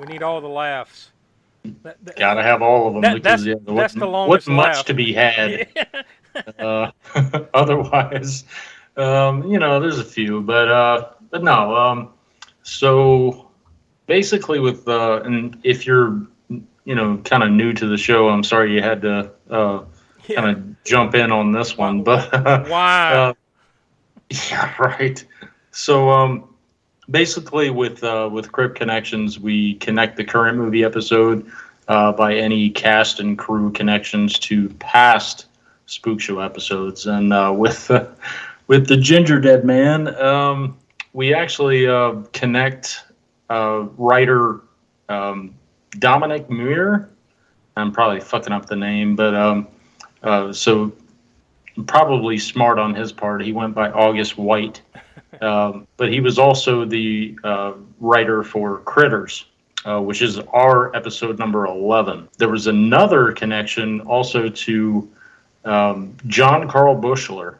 We 0.00 0.06
need 0.12 0.24
all 0.24 0.40
the 0.40 0.48
laughs. 0.48 1.11
That- 1.82 1.96
that- 2.04 2.16
Gotta 2.16 2.42
have 2.42 2.62
all 2.62 2.88
of 2.88 2.94
them 2.94 3.02
That- 3.02 3.14
because 3.14 3.44
that's- 3.44 3.64
yeah, 3.66 3.74
that's 3.74 3.94
the 3.94 4.06
longest 4.06 4.48
wasn't 4.48 4.56
much 4.56 4.84
to 4.84 4.94
be 4.94 5.12
had. 5.12 5.68
uh, 6.58 6.90
otherwise, 7.54 8.44
um, 8.96 9.44
you 9.44 9.58
know, 9.58 9.80
there's 9.80 9.98
a 9.98 10.04
few, 10.04 10.40
but 10.40 10.68
uh, 10.68 11.08
but 11.30 11.42
no. 11.42 11.76
Um, 11.76 12.08
so 12.62 13.48
basically, 14.06 14.58
with 14.60 14.86
uh, 14.88 15.22
and 15.24 15.58
if 15.62 15.86
you're 15.86 16.20
you 16.84 16.94
know 16.94 17.18
kind 17.24 17.42
of 17.42 17.50
new 17.50 17.72
to 17.74 17.86
the 17.86 17.96
show, 17.96 18.28
I'm 18.28 18.42
sorry 18.44 18.74
you 18.74 18.82
had 18.82 19.02
to 19.02 19.30
uh, 19.50 19.84
kind 20.34 20.48
of 20.50 20.84
jump 20.84 21.14
in 21.14 21.30
on 21.30 21.52
this 21.52 21.76
one, 21.76 22.02
but 22.02 22.32
Wow. 22.68 23.12
uh, 23.30 23.34
yeah, 24.50 24.74
right. 24.80 25.24
So 25.70 26.10
um, 26.10 26.51
basically, 27.10 27.70
with 27.70 28.02
uh, 28.04 28.28
with 28.32 28.52
Crypt 28.52 28.74
Connections, 28.74 29.38
we 29.38 29.74
connect 29.74 30.16
the 30.16 30.24
current 30.24 30.58
movie 30.58 30.84
episode 30.84 31.50
uh, 31.88 32.12
by 32.12 32.34
any 32.34 32.70
cast 32.70 33.20
and 33.20 33.38
crew 33.38 33.70
connections 33.72 34.38
to 34.40 34.68
past 34.80 35.46
Spook 35.86 36.20
Show 36.20 36.40
episodes, 36.40 37.06
and 37.06 37.32
uh, 37.32 37.52
with 37.56 37.90
with 38.66 38.88
the 38.88 38.96
Ginger 38.96 39.40
Dead 39.40 39.64
Man, 39.64 40.14
um, 40.20 40.76
we 41.12 41.34
actually 41.34 41.86
uh, 41.86 42.14
connect 42.32 43.04
uh, 43.50 43.86
writer 43.96 44.60
um, 45.08 45.54
Dominic 45.98 46.48
Muir. 46.48 47.10
I'm 47.76 47.92
probably 47.92 48.20
fucking 48.20 48.52
up 48.52 48.66
the 48.66 48.76
name, 48.76 49.16
but 49.16 49.34
um, 49.34 49.66
uh, 50.22 50.52
so 50.52 50.92
probably 51.86 52.38
smart 52.38 52.78
on 52.78 52.94
his 52.94 53.12
part. 53.12 53.42
He 53.42 53.52
went 53.52 53.74
by 53.74 53.90
August 53.90 54.36
White, 54.36 54.82
um, 55.40 55.86
but 55.96 56.12
he 56.12 56.20
was 56.20 56.38
also 56.38 56.84
the 56.84 57.36
uh, 57.44 57.72
writer 58.00 58.42
for 58.42 58.78
Critters, 58.80 59.46
uh, 59.84 60.00
which 60.00 60.22
is 60.22 60.38
our 60.52 60.94
episode 60.94 61.38
number 61.38 61.66
11. 61.66 62.28
There 62.38 62.48
was 62.48 62.66
another 62.66 63.32
connection 63.32 64.00
also 64.02 64.48
to 64.48 65.10
um, 65.64 66.16
John 66.26 66.68
Carl 66.68 67.00
Buechler. 67.00 67.56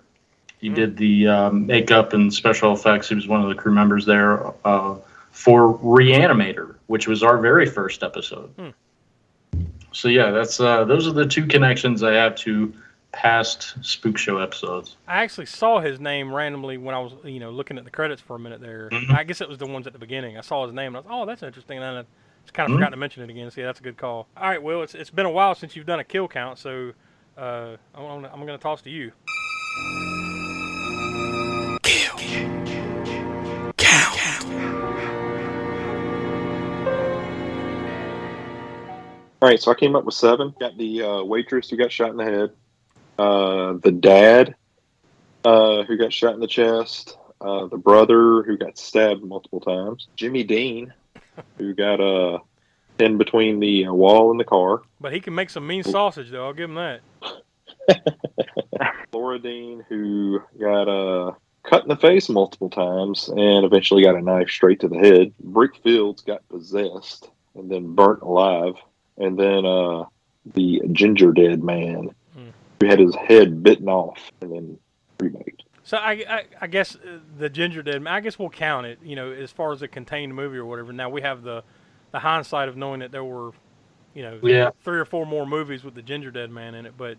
He 0.58 0.68
did 0.68 0.96
the 0.96 1.26
um, 1.26 1.66
makeup 1.66 2.12
and 2.12 2.32
special 2.32 2.72
effects. 2.72 3.08
He 3.08 3.16
was 3.16 3.26
one 3.26 3.42
of 3.42 3.48
the 3.48 3.54
crew 3.54 3.72
members 3.72 4.06
there 4.06 4.46
uh, 4.64 4.96
for 5.32 5.76
Reanimator, 5.78 6.76
which 6.86 7.08
was 7.08 7.24
our 7.24 7.38
very 7.38 7.66
first 7.66 8.04
episode. 8.04 8.74
So 9.92 10.08
yeah, 10.08 10.30
that's 10.30 10.60
uh, 10.60 10.84
those 10.84 11.06
are 11.08 11.12
the 11.12 11.26
two 11.26 11.46
connections 11.46 12.02
I 12.02 12.12
have 12.12 12.36
to 12.36 12.72
past 13.12 13.74
Spook 13.84 14.16
Show 14.18 14.38
episodes. 14.38 14.96
I 15.06 15.22
actually 15.22 15.46
saw 15.46 15.80
his 15.80 16.00
name 16.00 16.34
randomly 16.34 16.78
when 16.78 16.94
I 16.94 16.98
was, 16.98 17.12
you 17.24 17.40
know, 17.40 17.50
looking 17.50 17.78
at 17.78 17.84
the 17.84 17.90
credits 17.90 18.20
for 18.22 18.36
a 18.36 18.38
minute 18.38 18.60
there. 18.60 18.88
Mhm. 18.90 19.14
I 19.14 19.24
guess 19.24 19.40
it 19.40 19.48
was 19.48 19.58
the 19.58 19.66
ones 19.66 19.86
at 19.86 19.92
the 19.92 19.98
beginning. 19.98 20.38
I 20.38 20.40
saw 20.40 20.64
his 20.64 20.74
name 20.74 20.88
and 20.88 20.96
I 20.96 21.00
was, 21.00 21.06
oh, 21.10 21.26
that's 21.26 21.42
interesting. 21.42 21.78
And 21.78 21.84
then 21.84 22.04
I 22.04 22.06
just 22.44 22.54
kind 22.54 22.70
of 22.70 22.72
Mhm. 22.74 22.78
forgot 22.80 22.90
to 22.90 22.96
mention 22.96 23.22
it 23.22 23.30
again. 23.30 23.50
See, 23.50 23.62
that's 23.62 23.80
a 23.80 23.82
good 23.82 23.96
call. 23.96 24.26
All 24.36 24.48
right, 24.48 24.62
Will, 24.62 24.82
it's, 24.82 24.94
it's 24.94 25.10
been 25.10 25.26
a 25.26 25.30
while 25.30 25.54
since 25.54 25.76
you've 25.76 25.86
done 25.86 26.00
a 26.00 26.04
kill 26.04 26.26
count, 26.28 26.58
so 26.58 26.92
uh, 27.38 27.76
I'm, 27.94 28.02
gonna- 28.02 28.30
I'm 28.32 28.46
going 28.46 28.58
to 28.58 28.62
toss 28.62 28.82
to 28.82 28.90
you. 28.90 29.12
All 39.40 39.48
right, 39.48 39.60
so 39.60 39.72
I 39.72 39.74
came 39.74 39.96
up 39.96 40.04
with 40.04 40.14
seven. 40.14 40.54
Got 40.60 40.78
the 40.78 41.02
uh, 41.02 41.22
waitress 41.24 41.68
who 41.68 41.76
got 41.76 41.90
shot 41.90 42.10
in 42.10 42.16
the 42.16 42.24
head, 42.24 42.50
uh, 43.18 43.74
the 43.82 43.92
dad 43.92 44.54
uh, 45.44 45.82
who 45.84 45.96
got 45.96 46.12
shot 46.12 46.34
in 46.34 46.40
the 46.40 46.46
chest, 46.46 47.16
uh, 47.40 47.66
the 47.66 47.76
brother 47.76 48.42
who 48.42 48.56
got 48.56 48.78
stabbed 48.78 49.22
multiple 49.22 49.60
times, 49.60 50.08
Jimmy 50.16 50.44
Dean 50.44 50.92
who 51.58 51.74
got 51.74 52.00
uh, 52.00 52.38
in 52.98 53.18
between 53.18 53.60
the 53.60 53.86
uh, 53.86 53.92
wall 53.92 54.30
and 54.30 54.38
the 54.38 54.44
car, 54.44 54.82
But 55.00 55.12
he 55.12 55.20
can 55.20 55.34
make 55.34 55.50
some 55.50 55.66
mean 55.66 55.82
sausage, 55.82 56.30
though. 56.30 56.46
I'll 56.46 56.52
give 56.52 56.70
him 56.70 56.76
that. 56.76 57.00
Lorna 59.12 59.38
Dean 59.40 59.84
who 59.88 60.42
got 60.58 60.88
uh, 60.88 61.32
cut 61.64 61.82
in 61.82 61.88
the 61.88 61.96
face 61.96 62.28
multiple 62.28 62.70
times 62.70 63.28
and 63.28 63.64
eventually 63.64 64.02
got 64.02 64.14
a 64.14 64.22
knife 64.22 64.48
straight 64.48 64.80
to 64.80 64.88
the 64.88 64.98
head. 64.98 65.32
Brick 65.40 65.76
Fields 65.82 66.22
got 66.22 66.48
possessed 66.48 67.30
and 67.54 67.70
then 67.70 67.94
burnt 67.94 68.22
alive. 68.22 68.74
And 69.18 69.38
then 69.38 69.66
uh, 69.66 70.04
the 70.54 70.82
ginger 70.92 71.32
dead 71.32 71.62
man 71.62 72.14
who 72.82 72.88
had 72.88 72.98
his 72.98 73.14
head 73.14 73.62
bitten 73.62 73.88
off 73.88 74.30
and 74.40 74.52
then 74.52 74.78
remade. 75.20 75.62
So 75.84 75.96
I, 75.96 76.24
I, 76.28 76.44
I 76.62 76.66
guess 76.66 76.96
uh, 76.96 77.18
the 77.38 77.48
Ginger 77.48 77.82
Dead. 77.82 78.02
Man 78.02 78.12
I 78.12 78.20
guess 78.20 78.38
we'll 78.38 78.50
count 78.50 78.86
it. 78.86 78.98
You 79.02 79.16
know, 79.16 79.30
as 79.30 79.50
far 79.52 79.72
as 79.72 79.82
a 79.82 79.88
contained 79.88 80.34
movie 80.34 80.58
or 80.58 80.64
whatever. 80.64 80.92
Now 80.92 81.08
we 81.08 81.22
have 81.22 81.42
the, 81.42 81.62
the 82.12 82.18
hindsight 82.18 82.68
of 82.68 82.76
knowing 82.76 83.00
that 83.00 83.12
there 83.12 83.24
were, 83.24 83.52
you 84.14 84.22
know, 84.22 84.38
Yeah. 84.42 84.70
three 84.84 84.98
or 84.98 85.04
four 85.04 85.26
more 85.26 85.46
movies 85.46 85.84
with 85.84 85.94
the 85.94 86.02
Ginger 86.02 86.30
Dead 86.30 86.50
Man 86.50 86.74
in 86.74 86.86
it. 86.86 86.94
But, 86.96 87.18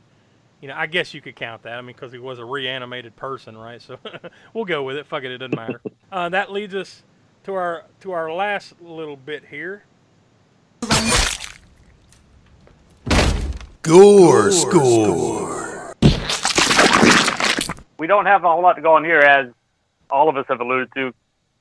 you 0.61 0.67
know, 0.67 0.75
I 0.75 0.87
guess 0.87 1.13
you 1.13 1.21
could 1.21 1.35
count 1.35 1.63
that. 1.63 1.77
I 1.77 1.81
mean, 1.81 1.95
because 1.95 2.11
he 2.11 2.19
was 2.19 2.39
a 2.39 2.45
reanimated 2.45 3.15
person, 3.15 3.57
right? 3.57 3.81
So 3.81 3.97
we'll 4.53 4.65
go 4.65 4.83
with 4.83 4.97
it. 4.97 5.05
Fuck 5.05 5.23
it, 5.23 5.31
it 5.31 5.37
doesn't 5.37 5.55
matter. 5.55 5.81
uh, 6.11 6.29
that 6.29 6.51
leads 6.51 6.75
us 6.75 7.03
to 7.45 7.53
our 7.53 7.85
to 8.01 8.11
our 8.11 8.31
last 8.33 8.81
little 8.81 9.17
bit 9.17 9.45
here. 9.49 9.83
Gore 13.83 14.49
score. 14.49 15.93
we 17.99 18.07
don't 18.07 18.25
have 18.25 18.45
a 18.45 18.47
whole 18.47 18.61
lot 18.61 18.75
to 18.75 18.81
go 18.81 18.95
on 18.95 19.03
here, 19.03 19.19
as 19.19 19.47
all 20.09 20.29
of 20.29 20.37
us 20.37 20.45
have 20.47 20.61
alluded 20.61 20.87
to. 20.95 21.13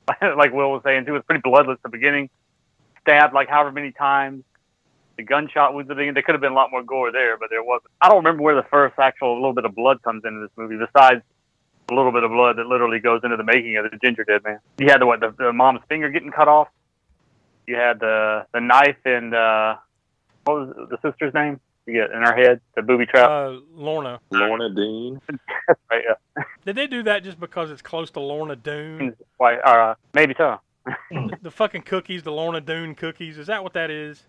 like 0.37 0.53
Will 0.53 0.71
was 0.71 0.83
saying 0.85 1.05
too, 1.05 1.15
was 1.15 1.25
pretty 1.27 1.41
bloodless 1.43 1.79
at 1.79 1.83
the 1.83 1.89
beginning. 1.89 2.31
Stabbed 3.01 3.35
like 3.35 3.49
however 3.49 3.73
many 3.73 3.91
times. 3.91 4.45
The 5.17 5.25
gunshot 5.25 5.75
wounds 5.75 5.91
at 5.91 5.95
the 5.95 5.95
beginning. 5.97 6.15
There 6.15 6.23
could 6.23 6.37
have 6.37 6.41
been 6.41 6.53
a 6.53 6.55
lot 6.55 6.71
more 6.71 6.85
gore 6.85 7.11
there, 7.11 7.37
but 7.39 7.51
there 7.51 7.65
wasn't. 7.65 7.91
I 8.01 8.09
don't 8.09 8.19
remember 8.19 8.45
where 8.45 8.55
the 8.55 8.69
first 8.71 9.01
actual 9.01 9.35
little 9.35 9.53
bit 9.53 9.65
of 9.65 9.75
blood 9.75 10.01
comes 10.03 10.23
into 10.25 10.43
this 10.43 10.51
movie, 10.57 10.77
besides 10.77 11.23
a 11.91 11.93
little 11.93 12.13
bit 12.13 12.23
of 12.23 12.31
blood 12.31 12.57
that 12.59 12.67
literally 12.67 13.01
goes 13.01 13.23
into 13.25 13.37
the 13.37 13.43
making 13.43 13.77
of 13.79 13.91
the 13.91 13.97
Ginger 13.97 14.23
Dead 14.23 14.45
Man. 14.45 14.61
You 14.79 14.87
had 14.91 15.01
the 15.01 15.07
what 15.07 15.19
the, 15.19 15.35
the 15.37 15.53
mom's 15.53 15.81
finger 15.89 16.09
getting 16.09 16.31
cut 16.31 16.47
off. 16.47 16.69
You 17.67 17.75
had 17.75 17.99
the 17.99 18.47
the 18.55 18.61
knife 18.61 19.05
and 19.05 19.35
uh, 19.35 19.75
what 20.45 20.55
was 20.55 20.89
the 20.89 20.99
sister's 21.03 21.35
name? 21.35 21.59
You 21.87 21.95
get 21.95 22.11
in 22.13 22.23
her 22.23 22.35
head 22.35 22.61
the 22.77 22.83
booby 22.83 23.07
trap. 23.07 23.29
Uh, 23.29 23.59
Lorna. 23.75 24.21
Lorna 24.31 24.73
Dean. 24.73 25.21
right, 25.91 26.05
yeah. 26.37 26.43
Did 26.65 26.77
they 26.77 26.87
do 26.87 27.03
that 27.03 27.25
just 27.25 27.41
because 27.41 27.71
it's 27.73 27.83
close 27.83 28.11
to 28.13 28.21
Lorna 28.21 28.55
Doone? 28.55 29.17
Why? 29.39 29.57
Uh, 29.57 29.95
maybe 30.15 30.35
so. 30.39 30.61
the, 31.11 31.39
the 31.43 31.51
fucking 31.51 31.83
cookies, 31.83 32.23
the 32.23 32.31
Lorna 32.31 32.61
Doone 32.61 32.95
cookies. 32.95 33.37
Is 33.37 33.49
that 33.49 33.65
what 33.65 33.73
that 33.73 33.91
is? 33.91 34.23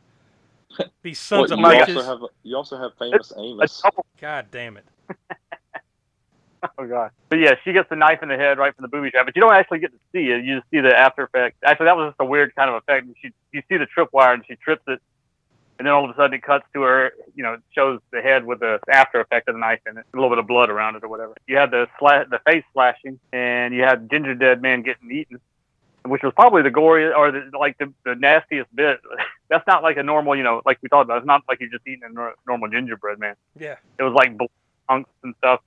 These 1.03 1.29
Well, 1.31 1.47
sons 1.47 1.51
of 1.51 1.59
you 1.59 1.65
bitches. 1.65 1.95
also 1.97 2.01
have 2.03 2.19
you 2.41 2.55
also 2.57 2.77
have 2.79 2.91
famous 2.97 3.31
Amos. 3.37 3.83
God 4.19 4.47
damn 4.49 4.77
it. 4.77 4.85
Oh 6.79 6.87
god. 6.87 7.11
But 7.29 7.39
yeah, 7.39 7.55
she 7.63 7.73
gets 7.73 7.89
the 7.89 7.95
knife 7.97 8.23
in 8.23 8.29
the 8.29 8.37
head 8.37 8.57
right 8.57 8.73
from 8.75 8.83
the 8.83 8.87
booby 8.87 9.11
trap, 9.11 9.25
but 9.25 9.35
you 9.35 9.41
don't 9.41 9.53
actually 9.53 9.79
get 9.79 9.91
to 9.91 9.97
see 10.13 10.31
it. 10.31 10.43
You 10.45 10.55
just 10.59 10.71
see 10.71 10.79
the 10.79 10.97
after 10.97 11.23
effect. 11.23 11.57
Actually, 11.63 11.87
that 11.87 11.97
was 11.97 12.09
just 12.11 12.21
a 12.21 12.25
weird 12.25 12.55
kind 12.55 12.69
of 12.69 12.77
effect. 12.77 13.05
She 13.21 13.31
you 13.51 13.61
see 13.69 13.77
the 13.77 13.85
tripwire 13.95 14.33
and 14.33 14.43
she 14.47 14.55
trips 14.55 14.81
it, 14.87 15.01
and 15.83 15.87
then 15.87 15.93
all 15.95 16.05
of 16.05 16.11
a 16.11 16.15
sudden 16.15 16.33
it 16.33 16.43
cuts 16.43 16.63
to 16.73 16.81
her. 16.83 17.11
You 17.35 17.43
know, 17.43 17.53
it 17.55 17.61
shows 17.75 17.99
the 18.13 18.21
head 18.21 18.45
with 18.45 18.61
the 18.61 18.79
after 18.89 19.19
effect 19.19 19.49
of 19.49 19.55
the 19.55 19.59
knife 19.59 19.81
in 19.85 19.97
it, 19.97 20.05
a 20.13 20.15
little 20.15 20.29
bit 20.29 20.37
of 20.37 20.47
blood 20.47 20.69
around 20.69 20.95
it 20.95 21.03
or 21.03 21.09
whatever. 21.09 21.35
You 21.45 21.57
had 21.57 21.71
the 21.71 21.89
sla- 21.99 22.29
the 22.29 22.39
face 22.45 22.63
slashing, 22.71 23.19
and 23.33 23.73
you 23.73 23.81
had 23.81 24.09
Ginger 24.09 24.33
Dead 24.33 24.61
Man 24.61 24.81
getting 24.81 25.11
eaten, 25.11 25.41
which 26.05 26.23
was 26.23 26.31
probably 26.37 26.61
the 26.61 26.71
gory 26.71 27.11
or 27.11 27.33
the, 27.33 27.51
like 27.59 27.77
the, 27.79 27.91
the 28.05 28.15
nastiest 28.15 28.73
bit. 28.73 29.01
That's 29.49 29.67
not 29.67 29.83
like 29.83 29.97
a 29.97 30.03
normal, 30.03 30.37
you 30.37 30.43
know, 30.43 30.61
like 30.65 30.79
we 30.81 30.87
talked 30.87 31.03
about. 31.03 31.17
It's 31.17 31.27
not 31.27 31.41
like 31.49 31.59
you're 31.59 31.69
just 31.69 31.85
eating 31.85 32.03
a 32.09 32.13
nor- 32.13 32.35
normal 32.47 32.69
gingerbread 32.69 33.19
man. 33.19 33.35
Yeah. 33.59 33.75
It 33.99 34.03
was 34.03 34.13
like 34.13 34.37
chunks 34.89 35.09
and 35.21 35.35
stuff. 35.39 35.59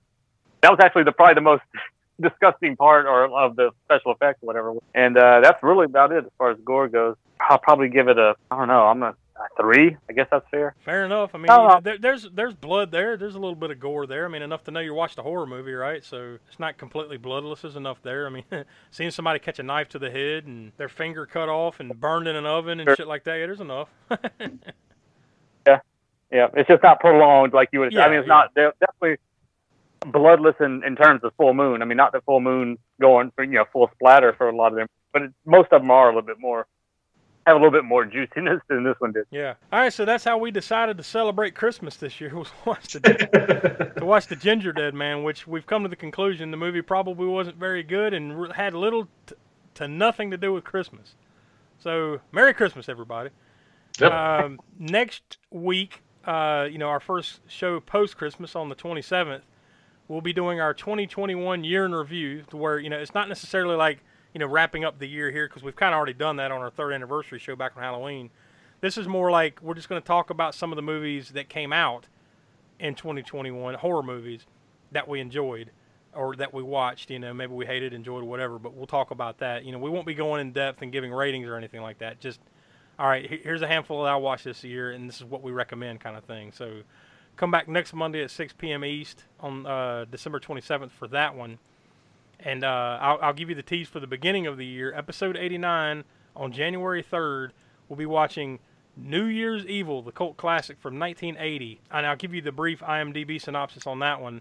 That 0.63 0.71
was 0.71 0.81
actually 0.83 1.05
the 1.05 1.13
probably 1.13 1.35
the 1.35 1.43
most 1.43 1.63
disgusting 2.23 2.75
part 2.75 3.05
or 3.05 3.27
of 3.39 3.55
the 3.57 3.73
special 3.85 4.13
effects 4.13 4.43
or 4.43 4.47
whatever. 4.47 4.73
And 4.95 5.19
uh, 5.19 5.41
that's 5.41 5.63
really 5.63 5.85
about 5.85 6.11
it 6.11 6.25
as 6.25 6.31
far 6.39 6.53
as 6.53 6.59
gore 6.65 6.89
goes. 6.89 7.17
I'll 7.39 7.59
probably 7.59 7.91
give 7.91 8.09
it 8.09 8.17
a 8.19 8.35
I 8.51 8.57
don't 8.57 8.69
know. 8.69 8.87
I'm 8.87 9.03
a 9.03 9.15
three. 9.61 9.97
I 10.09 10.13
guess 10.13 10.29
that's 10.31 10.47
fair. 10.51 10.75
Fair 10.85 11.05
enough. 11.05 11.35
I 11.35 11.39
mean, 11.39 11.47
oh. 11.51 11.63
you 11.63 11.69
know, 11.69 11.81
there, 11.83 11.99
there's 11.99 12.29
there's 12.33 12.55
blood 12.55 12.91
there. 12.91 13.17
There's 13.17 13.35
a 13.35 13.39
little 13.39 13.55
bit 13.55 13.71
of 13.71 13.81
gore 13.81 14.07
there. 14.07 14.25
I 14.25 14.29
mean, 14.29 14.43
enough 14.43 14.65
to 14.65 14.71
know 14.71 14.81
you 14.81 14.95
watched 14.95 15.19
a 15.19 15.23
horror 15.23 15.47
movie, 15.47 15.73
right? 15.73 16.05
So 16.05 16.39
it's 16.49 16.59
not 16.59 16.79
completely 16.79 17.17
bloodless. 17.17 17.63
There's 17.63 17.77
enough 17.77 18.03
there. 18.03 18.27
I 18.27 18.31
mean, 18.31 18.45
seeing 18.91 19.11
somebody 19.11 19.39
catch 19.39 19.59
a 19.59 19.63
knife 19.63 19.89
to 19.91 19.99
the 19.99 20.11
head 20.11 20.47
and 20.47 20.73
their 20.77 20.89
finger 20.89 21.27
cut 21.27 21.49
off 21.49 21.81
and 21.81 21.99
burned 21.99 22.29
in 22.29 22.37
an 22.37 22.47
oven 22.47 22.81
and 22.81 22.89
Sure. 22.89 22.97
shit 22.97 23.09
like 23.09 23.25
that. 23.25 23.37
Yeah, 23.37 23.47
there's 23.47 23.61
enough. 23.61 23.89
Yeah, 25.67 25.81
yeah. 26.31 26.47
It's 26.55 26.69
just 26.69 26.85
not 26.85 27.01
prolonged 27.01 27.53
like 27.53 27.71
you 27.73 27.81
would. 27.81 27.93
Yeah, 27.93 28.05
I 28.05 28.09
mean, 28.09 28.21
it's 28.21 28.29
yeah. 28.29 28.45
not. 28.55 28.55
Definitely 28.55 29.17
bloodless 30.13 30.55
in, 30.61 30.83
in 30.85 30.95
terms 30.95 31.23
of 31.25 31.33
full 31.37 31.55
moon. 31.55 31.83
I 31.83 31.85
mean, 31.85 31.97
not 31.97 32.13
the 32.13 32.21
full 32.21 32.41
moon 32.41 32.79
going 33.01 33.33
for 33.35 33.45
you 33.45 33.53
know 33.53 33.65
full 33.73 33.91
splatter 33.95 34.33
for 34.33 34.49
a 34.49 34.55
lot 34.55 34.73
of 34.73 34.79
them, 34.79 34.87
but 35.13 35.23
it, 35.23 35.33
most 35.45 35.73
of 35.73 35.83
them 35.83 35.91
are 35.91 36.05
a 36.05 36.15
little 36.15 36.23
bit 36.23 36.39
more 36.39 36.67
have 37.47 37.57
a 37.57 37.59
little 37.59 37.71
bit 37.71 37.85
more 37.85 38.05
juiciness 38.05 38.61
than 38.69 38.83
this 38.83 38.97
one 38.99 39.13
did. 39.13 39.27
Yeah. 39.31 39.55
All 39.73 39.81
right, 39.81 39.93
so 39.93 40.05
that's 40.05 40.25
how 40.25 40.37
we 40.37 40.51
decided 40.51 40.97
to 40.99 41.05
celebrate 41.05 41.55
Christmas 41.55 41.97
this 41.97 42.21
year 42.21 42.35
was 42.35 42.51
watch 42.65 42.93
the 42.93 43.93
to 43.97 44.05
watch 44.05 44.27
the 44.27 44.37
Ginger 44.37 44.73
Dead 44.73 44.95
Man, 44.95 45.23
which 45.23 45.47
we've 45.47 45.67
come 45.67 45.83
to 45.85 45.89
the 45.89 45.97
conclusion 45.97 46.51
the 46.51 46.57
movie 46.57 46.83
probably 46.83 47.27
wasn't 47.27 47.57
very 47.57 47.83
good 47.83 48.15
and 48.15 48.53
had 48.53 48.75
little 48.75 49.07
t- 49.27 49.37
to 49.75 49.87
nothing 49.87 50.31
to 50.33 50.37
do 50.37 50.53
with 50.53 50.65
Christmas. 50.65 51.15
So, 51.79 52.21
Merry 52.33 52.55
Christmas, 52.55 52.89
everybody. 52.89 53.31
Yep. 54.01 54.13
Um, 54.13 54.61
next 54.79 55.39
week, 55.51 56.03
uh, 56.25 56.67
you 56.71 56.79
know, 56.79 56.89
our 56.89 57.01
first 57.01 57.41
show 57.47 57.79
post 57.81 58.17
Christmas 58.17 58.57
on 58.57 58.69
the 58.69 58.75
27th, 58.75 59.43
we'll 60.09 60.21
be 60.21 60.33
doing 60.33 60.61
our 60.61 60.75
2021 60.75 61.63
year 61.63 61.85
in 61.85 61.95
review. 61.95 62.43
To 62.51 62.57
where 62.57 62.79
you 62.79 62.91
know 62.91 62.99
it's 62.99 63.15
not 63.15 63.29
necessarily 63.29 63.77
like 63.77 64.01
you 64.37 64.39
know 64.39 64.47
wrapping 64.47 64.85
up 64.85 64.99
the 64.99 65.09
year 65.09 65.31
here 65.31 65.49
because 65.49 65.63
we've 65.63 65.77
kind 65.77 65.95
of 65.95 65.97
already 65.97 66.13
done 66.13 66.37
that 66.37 66.53
on 66.53 66.61
our 66.61 66.69
third 66.69 66.93
anniversary 66.93 67.39
show 67.39 67.57
back 67.57 67.73
on 67.75 67.83
Halloween. 67.83 68.29
This 68.83 68.99
is 68.99 69.09
more 69.09 69.31
like 69.31 69.63
we're 69.63 69.73
just 69.73 69.89
going 69.89 69.99
to 69.99 70.07
talk 70.07 70.29
about 70.29 70.55
some 70.55 70.71
of 70.71 70.77
the 70.77 70.83
movies 70.83 71.31
that 71.31 71.49
came 71.49 71.73
out 71.73 72.09
in 72.79 72.95
2021, 72.95 73.77
horror 73.77 74.03
movies 74.03 74.45
that 74.93 75.09
we 75.09 75.21
enjoyed 75.21 75.71
or 76.13 76.37
that 76.37 76.53
we 76.53 76.63
watched. 76.63 77.09
You 77.09 77.19
know, 77.19 77.33
maybe 77.33 77.55
we 77.55 77.65
hated, 77.65 77.95
enjoyed, 77.95 78.25
whatever. 78.25 78.59
But 78.59 78.75
we'll 78.75 78.87
talk 78.87 79.11
about 79.11 79.39
that. 79.39 79.65
You 79.65 79.73
know, 79.73 79.79
we 79.79 79.89
won't 79.89 80.07
be 80.07 80.13
going 80.13 80.43
in 80.43 80.53
depth 80.53 80.83
and 80.83 80.93
giving 80.93 81.15
ratings 81.15 81.49
or 81.49 81.57
anything 81.57 81.81
like 81.81 82.01
that. 82.01 82.21
Just 82.21 82.41
all 82.99 83.09
right, 83.09 83.27
here's 83.43 83.63
a 83.63 83.67
handful 83.67 84.03
that 84.03 84.13
I 84.13 84.17
watched 84.17 84.45
this 84.45 84.63
year, 84.63 84.91
and 84.91 85.09
this 85.09 85.17
is 85.17 85.25
what 85.25 85.43
we 85.43 85.51
recommend, 85.51 86.01
kind 86.01 86.15
of 86.15 86.25
thing. 86.25 86.53
So, 86.53 86.83
come 87.37 87.51
back 87.51 87.69
next 87.69 87.95
Monday 87.95 88.23
at 88.23 88.31
6 88.31 88.53
p.m. 88.59 88.85
East 88.85 89.25
on 89.41 89.65
uh, 89.65 90.05
December 90.11 90.41
27th 90.41 90.91
for 90.91 91.09
that 91.09 91.35
one, 91.35 91.59
and 92.41 92.65
uh, 92.65 92.99
I'll, 93.01 93.19
I'll 93.23 93.33
give 93.33 93.49
you 93.49 93.55
the 93.55 93.63
tease 93.63 93.89
for 93.89 94.01
the 94.01 94.07
beginning 94.07 94.47
of 94.47 94.57
the 94.57 94.67
year. 94.67 94.93
Episode 94.95 95.37
89 95.37 96.05
on 96.35 96.53
January 96.53 97.03
3rd, 97.03 97.51
we'll 97.89 97.97
be 97.97 98.07
watching 98.07 98.59
New 98.97 99.25
Year's 99.25 99.67
Evil, 99.67 100.03
the 100.03 100.13
cult 100.13 100.37
classic 100.37 100.79
from 100.79 100.99
1980, 100.99 101.81
and 101.91 102.07
I'll 102.07 102.17
give 102.17 102.35
you 102.35 102.41
the 102.41 102.53
brief 102.53 102.81
IMDb 102.81 103.41
synopsis 103.41 103.87
on 103.87 103.99
that 103.99 104.21
one. 104.21 104.41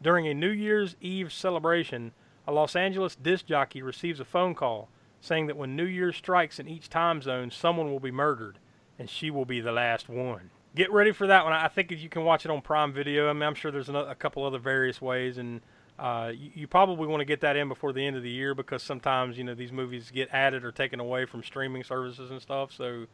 During 0.00 0.26
a 0.26 0.34
New 0.34 0.50
Year's 0.50 0.96
Eve 1.00 1.32
celebration, 1.32 2.12
a 2.46 2.52
Los 2.52 2.74
Angeles 2.74 3.14
disc 3.14 3.46
jockey 3.46 3.82
receives 3.82 4.18
a 4.18 4.24
phone 4.24 4.54
call 4.54 4.88
saying 5.20 5.46
that 5.46 5.56
when 5.56 5.76
New 5.76 5.84
Year 5.84 6.12
strikes 6.12 6.58
in 6.58 6.66
each 6.66 6.88
time 6.88 7.22
zone, 7.22 7.50
someone 7.50 7.90
will 7.90 8.00
be 8.00 8.10
murdered, 8.10 8.58
and 8.98 9.08
she 9.08 9.30
will 9.30 9.44
be 9.44 9.60
the 9.60 9.70
last 9.70 10.08
one. 10.08 10.50
Get 10.74 10.90
ready 10.90 11.12
for 11.12 11.28
that 11.28 11.44
one. 11.44 11.52
I 11.52 11.68
think 11.68 11.92
you 11.92 12.08
can 12.08 12.24
watch 12.24 12.44
it 12.44 12.50
on 12.50 12.60
Prime 12.60 12.92
Video. 12.92 13.30
I 13.30 13.32
mean, 13.32 13.42
I'm 13.44 13.54
sure 13.54 13.70
there's 13.70 13.88
a 13.88 14.16
couple 14.18 14.44
other 14.44 14.58
various 14.58 15.00
ways, 15.00 15.38
and 15.38 15.60
uh, 16.02 16.32
you, 16.34 16.50
you 16.54 16.66
probably 16.66 17.06
want 17.06 17.20
to 17.20 17.24
get 17.24 17.40
that 17.40 17.56
in 17.56 17.68
before 17.68 17.92
the 17.92 18.04
end 18.04 18.16
of 18.16 18.22
the 18.22 18.30
year 18.30 18.54
because 18.54 18.82
sometimes 18.82 19.38
you 19.38 19.44
know 19.44 19.54
these 19.54 19.72
movies 19.72 20.10
get 20.10 20.28
added 20.32 20.64
or 20.64 20.72
taken 20.72 21.00
away 21.00 21.24
from 21.24 21.42
streaming 21.42 21.84
services 21.84 22.30
and 22.30 22.42
stuff. 22.42 22.72
So, 22.72 23.06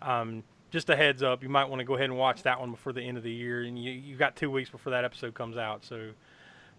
um, 0.00 0.44
just 0.70 0.88
a 0.88 0.96
heads 0.96 1.22
up, 1.22 1.42
you 1.42 1.48
might 1.48 1.68
want 1.68 1.80
to 1.80 1.84
go 1.84 1.94
ahead 1.94 2.10
and 2.10 2.16
watch 2.16 2.44
that 2.44 2.60
one 2.60 2.70
before 2.70 2.92
the 2.92 3.02
end 3.02 3.16
of 3.16 3.24
the 3.24 3.32
year, 3.32 3.62
and 3.62 3.82
you, 3.82 3.90
you've 3.90 4.20
got 4.20 4.36
two 4.36 4.50
weeks 4.50 4.70
before 4.70 4.92
that 4.92 5.04
episode 5.04 5.34
comes 5.34 5.56
out. 5.56 5.84
So, 5.84 6.10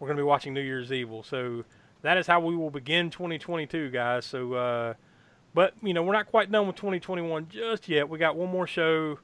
we're 0.02 0.08
going 0.08 0.18
to 0.18 0.24
be 0.24 0.28
watching 0.28 0.56
New 0.56 0.62
Year's 0.62 0.92
Evil. 0.92 1.22
So 1.22 1.64
that 2.02 2.18
is 2.18 2.26
how 2.26 2.40
we 2.40 2.56
will 2.56 2.72
begin 2.72 3.12
2022, 3.12 3.92
guys. 3.92 4.26
So, 4.26 4.54
uh, 4.54 4.94
but 5.54 5.76
you 5.84 5.94
know, 5.94 6.02
we're 6.02 6.14
not 6.14 6.26
quite 6.26 6.52
done 6.52 6.66
with 6.66 6.76
2021 6.76 7.50
just 7.50 7.88
yet. 7.88 8.10
We 8.10 8.18
got 8.18 8.36
one 8.36 8.50
more 8.50 8.66
show 8.66 9.20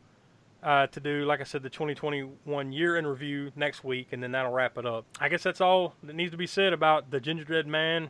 uh, 0.64 0.88
to 0.88 1.00
do. 1.00 1.26
Like 1.26 1.42
I 1.42 1.44
said, 1.44 1.64
the 1.64 1.70
2021 1.70 2.72
year 2.72 2.98
in 2.98 3.06
review 3.06 3.52
next 3.56 3.84
week, 3.84 4.10
and 4.12 4.22
then 4.22 4.32
that'll 4.32 4.52
wrap 4.52 4.78
it 4.78 4.86
up. 4.86 5.06
I 5.20 5.30
guess 5.30 5.44
that's 5.44 5.62
all 5.62 5.96
that 6.04 6.16
needs 6.16 6.32
to 6.32 6.38
be 6.38 6.48
said 6.48 6.74
about 6.74 7.12
the 7.12 7.20
Gingerbread 7.20 7.68
Man, 7.68 8.10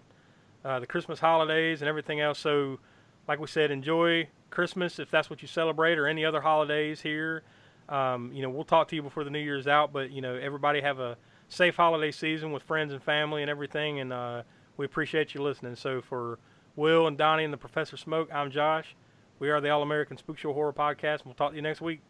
uh, 0.63 0.79
the 0.79 0.87
Christmas 0.87 1.19
holidays, 1.19 1.81
and 1.81 1.89
everything 1.89 2.19
else. 2.19 2.39
So, 2.39 2.79
like 3.27 3.39
we 3.39 3.47
said, 3.47 3.71
enjoy 3.71 4.29
Christmas 4.49 4.99
if 4.99 5.11
that's 5.11 5.29
what 5.29 5.41
you 5.41 5.47
celebrate, 5.47 5.97
or 5.97 6.07
any 6.07 6.25
other 6.25 6.41
holidays 6.41 7.01
here. 7.01 7.43
Um, 7.89 8.31
you 8.33 8.41
know, 8.41 8.49
we'll 8.49 8.65
talk 8.65 8.89
to 8.89 8.95
you 8.95 9.01
before 9.01 9.23
the 9.23 9.29
New 9.29 9.39
Year's 9.39 9.67
out, 9.67 9.93
but 9.93 10.11
you 10.11 10.21
know, 10.21 10.35
everybody 10.35 10.81
have 10.81 10.99
a 10.99 11.17
safe 11.49 11.75
holiday 11.75 12.11
season 12.11 12.51
with 12.51 12.63
friends 12.63 12.91
and 12.93 13.01
family 13.01 13.41
and 13.41 13.49
everything, 13.49 13.99
and 13.99 14.11
uh, 14.11 14.43
we 14.75 14.85
appreciate 14.85 15.33
you 15.33 15.41
listening. 15.41 15.75
So 15.75 16.01
for 16.01 16.39
Will 16.75 17.07
and 17.07 17.17
Donnie 17.17 17.43
and 17.43 17.53
the 17.53 17.57
Professor 17.57 17.97
Smoke, 17.97 18.29
I'm 18.33 18.51
Josh. 18.51 18.95
We 19.39 19.49
are 19.49 19.61
the 19.61 19.69
All 19.69 19.83
American 19.83 20.17
Spook 20.17 20.37
Show 20.37 20.53
Horror 20.53 20.73
Podcast, 20.73 21.19
and 21.19 21.25
we'll 21.25 21.35
talk 21.35 21.51
to 21.51 21.55
you 21.55 21.61
next 21.61 21.79
week. 21.79 22.01